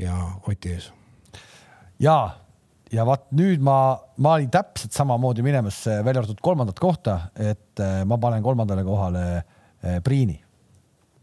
ja 0.00 0.14
Oti 0.48 0.72
ees. 0.72 0.88
ja, 2.00 2.16
ja 2.92 3.04
vaat 3.08 3.28
nüüd 3.36 3.62
ma, 3.64 3.98
ma 4.22 4.36
olin 4.38 4.50
täpselt 4.52 4.94
samamoodi 4.96 5.44
minemas 5.44 5.82
välja 5.86 6.22
arvatud 6.22 6.40
kolmandat 6.42 6.80
kohta, 6.80 7.18
et 7.36 7.82
eh, 7.82 8.00
ma 8.06 8.18
panen 8.18 8.42
kolmandale 8.42 8.84
kohale 8.86 9.26
eh, 9.36 10.00
Priini. 10.04 10.40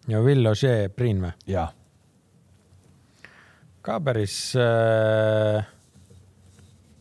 ja 0.07 0.21
Will 0.21 0.47
Ogier, 0.47 0.89
Priin 0.93 1.23
või? 1.25 1.33
jah. 1.47 1.73
ka 3.81 3.99
päris 4.03 4.39
äh 4.59 5.78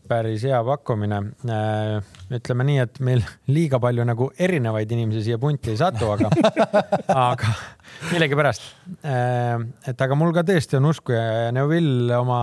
päris 0.09 0.43
hea 0.47 0.59
pakkumine. 0.65 1.19
Äh, 1.49 2.09
ütleme 2.39 2.65
nii, 2.67 2.79
et 2.85 2.99
meil 3.05 3.21
liiga 3.51 3.79
palju 3.81 4.05
nagu 4.07 4.29
erinevaid 4.39 4.91
inimesi 4.95 5.27
siia 5.27 5.39
punti 5.41 5.73
ei 5.73 5.79
satu, 5.79 6.09
aga, 6.15 6.31
aga 7.29 7.53
millegipärast. 8.09 8.67
Äh, 9.05 9.55
et 9.91 10.03
aga 10.05 10.17
mul 10.19 10.33
ka 10.35 10.43
tõesti 10.47 10.79
on 10.79 10.89
usku 10.91 11.15
ja 11.15 11.49
Neuvill 11.55 12.11
oma, 12.17 12.41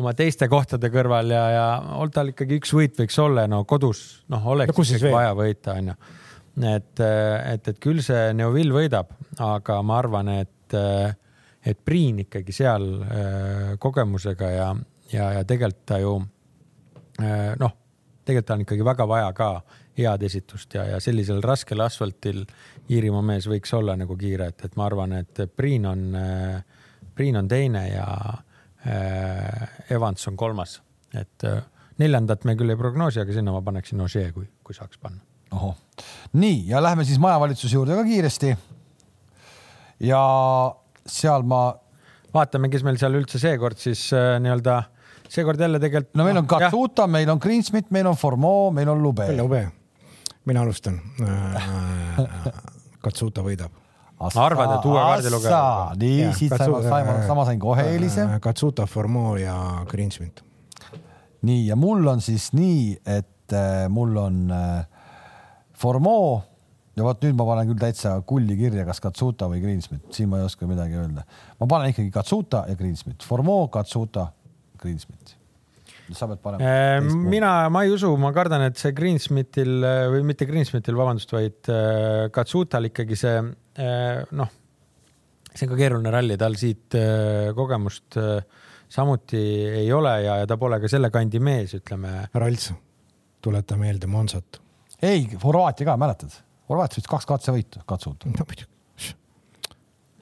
oma 0.00 0.14
teiste 0.18 0.48
kohtade 0.52 0.92
kõrval 0.92 1.32
ja, 1.34 1.44
ja 1.54 1.68
tal 2.14 2.34
ikkagi 2.34 2.60
üks 2.60 2.74
võit 2.76 2.98
võiks 3.00 3.20
olla, 3.22 3.46
no 3.50 3.62
kodus, 3.68 4.22
noh, 4.32 4.50
oleks 4.54 4.76
no, 4.76 5.14
vaja 5.14 5.36
võita, 5.38 5.76
onju. 5.80 5.96
et, 6.74 7.04
et, 7.04 7.72
et 7.72 7.80
küll 7.80 8.02
see 8.04 8.30
Neuvill 8.36 8.74
võidab, 8.76 9.14
aga 9.40 9.80
ma 9.86 10.00
arvan, 10.02 10.34
et, 10.42 10.76
et 11.64 11.80
Priin 11.84 12.24
ikkagi 12.26 12.54
seal 12.56 12.90
äh, 13.04 13.72
kogemusega 13.80 14.52
ja, 14.52 14.68
ja, 15.12 15.32
ja 15.38 15.48
tegelikult 15.48 15.88
ta 15.88 16.02
ju 16.02 16.18
Äh, 16.20 16.39
noh, 17.60 17.76
tegelikult 18.24 18.54
on 18.54 18.64
ikkagi 18.64 18.84
väga 18.86 19.06
vaja 19.08 19.32
ka 19.36 19.50
head 19.98 20.22
esitust 20.26 20.74
ja, 20.74 20.84
ja 20.94 21.00
sellisel 21.02 21.42
raskel 21.44 21.82
asfaltil 21.84 22.44
Iirimaa 22.90 23.22
mees 23.22 23.46
võiks 23.50 23.72
olla 23.76 23.96
nagu 23.98 24.16
kiire, 24.18 24.50
et, 24.50 24.64
et 24.66 24.76
ma 24.78 24.86
arvan, 24.88 25.14
et 25.20 25.42
Priin 25.56 25.86
on, 25.86 26.06
äh, 26.18 26.62
Priin 27.14 27.38
on 27.38 27.48
teine 27.50 27.84
ja 27.88 28.06
äh, 28.86 29.68
Evans 29.90 30.26
on 30.30 30.38
kolmas, 30.40 30.80
et 31.14 31.46
neljandat 32.00 32.46
me 32.48 32.56
küll 32.58 32.72
ei 32.72 32.80
prognoosi, 32.80 33.20
aga 33.22 33.34
sinna 33.36 33.54
ma 33.54 33.62
paneksin 33.64 34.00
Ožee, 34.00 34.30
kui, 34.34 34.48
kui 34.64 34.76
saaks 34.76 34.98
panna. 34.98 35.22
ohoh, 35.54 35.76
nii 36.32 36.64
ja 36.70 36.82
lähme 36.82 37.04
siis 37.04 37.18
majavalitsuse 37.22 37.76
juurde 37.76 37.98
ka 37.98 38.04
kiiresti. 38.06 38.56
ja 40.06 40.22
seal 41.06 41.42
ma. 41.42 41.64
vaatame, 42.34 42.70
kes 42.70 42.86
meil 42.86 42.98
seal 42.98 43.18
üldse 43.18 43.38
seekord 43.42 43.78
siis 43.78 44.08
äh, 44.14 44.38
nii-öelda 44.42 44.78
äh, 44.78 44.99
seekord 45.30 45.60
jälle 45.60 45.78
tegelikult. 45.78 46.14
no 46.14 46.24
meil 46.24 46.36
on 46.36 46.46
Katsuta, 46.46 47.06
meil 47.06 47.30
on 47.30 47.38
Greensmit, 47.42 47.90
meil 47.90 48.06
on 48.06 48.16
Formeau, 48.16 48.70
meil 48.70 48.88
on 48.88 49.02
Lube. 49.02 49.28
Lube, 49.36 49.68
mina 50.44 50.62
alustan. 50.62 51.00
Äh, 52.20 52.52
Katsuta 53.00 53.40
võidab. 53.40 53.72
arvad, 54.20 54.74
et 54.74 54.84
uue 54.84 54.98
kaardi 54.98 55.30
lugeja? 55.32 55.60
nii, 55.96 56.26
siit 56.36 56.52
saime, 56.52 56.82
saime, 56.84 57.14
sama 57.26 57.46
sain 57.48 57.60
kohe 57.62 57.86
eelise. 57.94 58.26
Äh, 58.26 58.40
Katsuta, 58.44 58.86
Formeau 58.86 59.36
ja 59.40 59.56
Greensmit. 59.88 60.42
nii, 61.42 61.66
ja 61.66 61.76
mul 61.76 62.06
on 62.12 62.20
siis 62.20 62.50
nii, 62.52 62.98
et 63.06 63.54
äh, 63.56 63.86
mul 63.88 64.16
on 64.20 64.52
Formeau 65.80 66.40
ja 66.98 67.06
vot 67.06 67.22
nüüd 67.24 67.38
ma 67.38 67.46
panen 67.48 67.70
küll 67.70 67.80
täitsa 67.80 68.18
kulli 68.26 68.58
kirja, 68.58 68.84
kas 68.88 69.00
Katsuta 69.00 69.48
või 69.48 69.62
Greensmit, 69.62 70.02
siin 70.12 70.28
ma 70.28 70.42
ei 70.42 70.44
oska 70.50 70.68
midagi 70.68 70.98
öelda. 71.00 71.24
ma 71.60 71.70
panen 71.70 71.94
ikkagi 71.94 72.10
Katsuta 72.12 72.66
ja 72.68 72.76
Greensmit, 72.76 73.24
Formeau, 73.24 73.70
Katsuta 73.72 74.28
Greensmit 74.80 75.36
sa 76.16 76.26
pead 76.30 76.40
panema 76.42 76.66
äh,. 76.66 77.04
mina, 77.30 77.52
ma 77.72 77.84
ei 77.86 77.92
usu, 77.94 78.10
ma 78.20 78.32
kardan, 78.34 78.64
et 78.66 78.80
see 78.80 78.94
Greensmitil 78.96 79.76
äh, 79.86 80.06
või 80.12 80.24
mitte 80.32 80.48
Greensmitil, 80.48 80.96
vabandust, 80.98 81.34
vaid 81.34 81.70
äh, 81.70 82.26
Katsutal 82.34 82.90
ikkagi 82.90 83.18
see 83.18 83.36
noh, 84.36 84.50
see 85.54 85.64
on 85.64 85.70
ka 85.70 85.78
keeruline 85.78 86.10
ralli, 86.12 86.36
tal 86.40 86.56
siit 86.60 86.92
kogemust 87.56 88.18
samuti 88.90 89.40
ei 89.80 89.86
ole 89.94 90.12
ja, 90.26 90.34
ja 90.42 90.48
ta 90.50 90.58
pole 90.60 90.80
ka 90.82 90.90
selle 90.90 91.08
kandi 91.14 91.40
mees, 91.40 91.72
ütleme. 91.78 92.26
härra 92.34 92.50
Alts, 92.50 92.72
tuleta 93.40 93.78
meelde 93.80 94.10
Monsat. 94.10 94.60
ei, 95.00 95.24
Horvaatia 95.40 95.88
ka, 95.88 95.96
mäletad? 96.02 96.36
Horvaatia 96.68 97.00
võttis 97.00 97.14
kaks 97.14 97.30
katsevõitu, 97.30 97.86
Katsuta. 97.88 98.34
no 98.34 98.46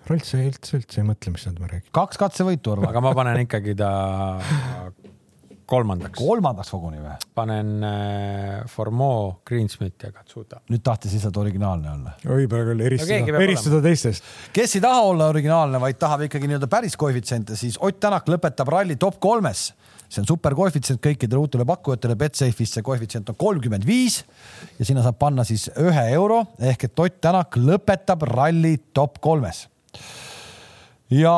muidugi 0.09 0.25
üldse, 0.25 0.41
üldse, 0.49 0.81
üldse 0.81 1.03
ei 1.03 1.07
mõtle, 1.09 1.35
mis 1.35 1.47
nad 1.49 1.61
ma 1.61 1.71
räägin. 1.71 1.93
kaks 1.95 2.21
katsevõitu, 2.21 2.75
Urvo. 2.75 2.89
aga 2.89 3.05
ma 3.05 3.15
panen 3.17 3.45
ikkagi 3.45 3.77
ta 3.79 3.93
kolmandaks. 5.69 6.17
kolmandaks 6.19 6.71
koguni 6.73 7.01
või? 7.03 7.17
panen 7.37 7.85
äh, 7.85 8.63
Formeau, 8.73 9.35
Greensmit 9.47 10.07
ja 10.07 10.13
Katsuta. 10.15 10.63
nüüd 10.73 10.85
tahtis 10.85 11.15
lihtsalt 11.17 11.37
originaalne 11.41 11.93
olla. 11.93 12.15
võib-olla 12.25 12.71
küll 12.71 12.87
eristada 12.89 13.21
no,, 13.27 13.43
eristada 13.45 13.83
teistest. 13.85 14.33
kes 14.57 14.79
ei 14.79 14.85
taha 14.85 15.05
olla 15.11 15.29
originaalne, 15.35 15.81
vaid 15.83 16.01
tahab 16.01 16.25
ikkagi 16.29 16.49
nii-öelda 16.49 16.71
päris 16.73 16.97
koefitsiente, 17.01 17.59
siis 17.59 17.79
Ott 17.85 18.01
Tänak 18.01 18.29
lõpetab 18.31 18.71
ralli 18.73 18.97
top 18.97 19.19
kolmes 19.21 19.69
see 20.09 20.23
on 20.23 20.29
super 20.29 20.55
koefitsient 20.57 21.03
kõikidele 21.05 21.43
uutele 21.43 21.67
pakkujatele, 21.69 22.15
Betsafe'is 22.17 22.71
see 22.79 22.85
koefitsient 22.85 23.29
on 23.29 23.37
kolmkümmend 23.37 23.85
viis 23.85 24.23
ja 24.79 24.87
sinna 24.89 25.05
saab 25.05 25.19
panna 25.21 25.45
siis 25.45 25.69
ühe 25.77 26.05
euro 26.15 26.47
ehk 26.59 26.89
et 26.89 27.03
Ott 27.05 27.21
Tänak 27.21 27.59
lõpetab 27.61 28.25
ralli 28.31 28.79
top 28.97 29.21
kolmes 29.21 29.67
ja 31.15 31.37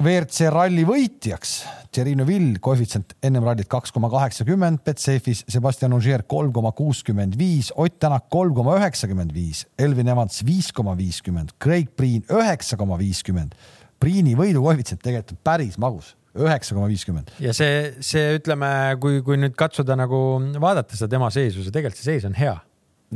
WRC 0.00 0.48
ralli 0.48 0.86
võitjaks 0.88 1.58
Tšerino 1.90 2.24
Vill, 2.24 2.54
koefitsient 2.62 3.16
ennem 3.26 3.44
rallit 3.44 3.68
kaks 3.68 3.90
koma 3.92 4.08
kaheksakümmend, 4.12 4.80
Betsafe'is 4.86 5.42
Sebastian 5.50 5.92
Ogier 5.96 6.22
kolm 6.30 6.52
koma 6.54 6.70
kuuskümmend 6.76 7.34
viis, 7.38 7.72
Ott 7.76 7.98
Tänak 8.00 8.28
kolm 8.32 8.54
koma 8.54 8.78
üheksakümmend 8.78 9.34
viis, 9.34 9.64
Elvin 9.78 10.08
Evans 10.08 10.40
viis 10.46 10.70
koma 10.72 10.94
viiskümmend, 10.96 11.52
Craig 11.60 11.90
Priin 11.98 12.22
üheksa 12.30 12.78
koma 12.80 12.96
viiskümmend. 13.00 13.58
Priini 14.00 14.32
võidukoefitsient 14.38 15.02
tegelikult 15.04 15.42
päris 15.44 15.76
magus 15.82 16.14
üheksa 16.38 16.76
koma 16.78 16.86
viiskümmend. 16.88 17.34
ja 17.42 17.52
see, 17.52 17.90
see 18.06 18.38
ütleme, 18.38 18.70
kui, 19.02 19.18
kui 19.26 19.36
nüüd 19.36 19.58
katsuda 19.58 19.98
nagu 19.98 20.22
vaadata 20.62 20.96
seda 20.96 21.10
tema 21.18 21.28
seisu, 21.34 21.66
see 21.66 21.74
tegelikult 21.74 21.98
see 21.98 22.14
seis 22.14 22.28
on 22.30 22.38
hea 22.38 22.54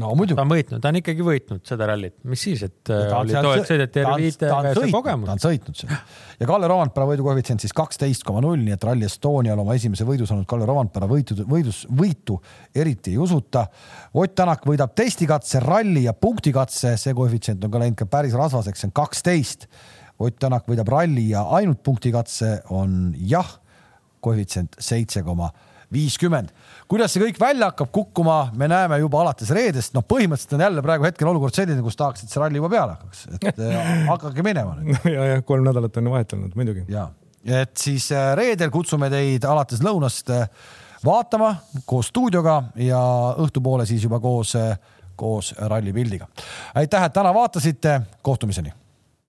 no 0.01 0.11
muidugi. 0.19 0.37
ta 0.39 0.45
on 0.45 0.51
võitnud, 0.51 0.83
ta 0.83 0.91
on 0.91 0.99
ikkagi 0.99 1.25
võitnud 1.27 1.63
seda 1.69 1.87
rallit, 1.89 2.17
mis 2.29 2.43
siis, 2.47 2.63
et 2.67 2.91
äh, 2.93 3.13
oli 3.15 3.35
toet, 3.35 3.67
sõideti 3.69 4.03
R5 4.03 4.91
kogemus. 4.93 5.29
ta 5.29 5.37
on 5.37 5.43
sõitnud 5.45 5.79
seal 5.79 5.95
ja 6.41 6.49
Kalle 6.49 6.69
Rovanpera 6.71 7.07
võidukoefitsient 7.09 7.65
siis 7.65 7.75
kaksteist 7.77 8.27
koma 8.27 8.43
null, 8.45 8.63
nii 8.65 8.75
et 8.75 8.87
Rally 8.87 9.07
Estonial 9.07 9.61
oma 9.63 9.77
esimese 9.79 10.07
võidu 10.09 10.27
saanud 10.29 10.49
Kalle 10.51 10.67
Rovanpera 10.69 11.09
võitu, 11.11 11.37
võidus, 11.49 11.85
võitu 11.91 12.41
eriti 12.75 13.15
ei 13.15 13.21
usuta. 13.23 13.67
Ott 14.15 14.35
Tänak 14.35 14.65
võidab 14.67 14.97
testikatse, 14.99 15.61
ralli 15.63 16.05
ja 16.09 16.15
punktikatse, 16.19 16.97
see 17.01 17.15
koefitsient 17.15 17.63
on 17.65 17.71
ka 17.71 17.83
läinud 17.83 17.99
ka 18.01 18.09
päris 18.11 18.35
rasvaseks, 18.37 18.83
see 18.83 18.91
on 18.91 18.97
kaksteist. 18.99 19.69
Ott 20.23 20.41
Tänak 20.43 20.67
võidab 20.71 20.91
ralli 20.91 21.29
ja 21.31 21.45
ainult 21.55 21.85
punktikatse 21.87 22.57
on 22.75 23.13
jah, 23.31 23.61
koefitsient 24.25 24.75
seitse 24.83 25.23
koma 25.23 25.53
viiskümmend. 25.95 26.51
Kuidas 26.95 27.11
see 27.11 27.25
kõik 27.25 27.41
välja 27.43 27.71
hakkab 27.73 27.91
kukkuma, 27.95 28.37
me 28.55 28.69
näeme 28.71 29.01
juba 29.03 29.25
alates 29.25 29.51
reedest, 29.55 29.95
noh, 29.97 30.05
põhimõtteliselt 30.07 30.55
on 30.55 30.63
jälle 30.63 30.85
praegu 30.85 31.09
hetkel 31.09 31.31
olukord 31.31 31.57
selline, 31.57 31.83
kus 31.83 31.99
tahaks, 31.99 32.23
et 32.23 32.31
see 32.31 32.43
ralli 32.43 32.61
juba 32.61 32.71
peale 32.71 32.95
hakkaks, 32.95 33.25
et 33.41 33.63
äh, 33.67 33.91
hakake 34.07 34.45
minema 34.47 34.77
nüüd. 34.79 35.01
ja, 35.17 35.27
ja 35.33 35.43
kolm 35.47 35.67
nädalat 35.67 35.99
on 35.99 36.13
vahet 36.15 36.37
olnud 36.37 36.55
muidugi. 36.59 36.85
ja, 36.93 37.09
et 37.63 37.75
siis 37.81 38.07
äh, 38.15 38.31
reedel 38.39 38.71
kutsume 38.75 39.11
teid 39.11 39.47
alates 39.51 39.83
lõunast 39.83 40.31
äh, 40.35 40.47
vaatama 41.05 41.51
koos 41.89 42.13
stuudioga 42.13 42.61
ja 42.81 43.03
õhtupoole 43.43 43.89
siis 43.91 44.07
juba 44.07 44.23
koos, 44.23 44.55
koos 45.19 45.51
rallipildiga. 45.59 46.31
aitäh, 46.79 47.11
et 47.11 47.19
täna 47.19 47.35
vaatasite, 47.35 48.01
kohtumiseni 48.23 48.84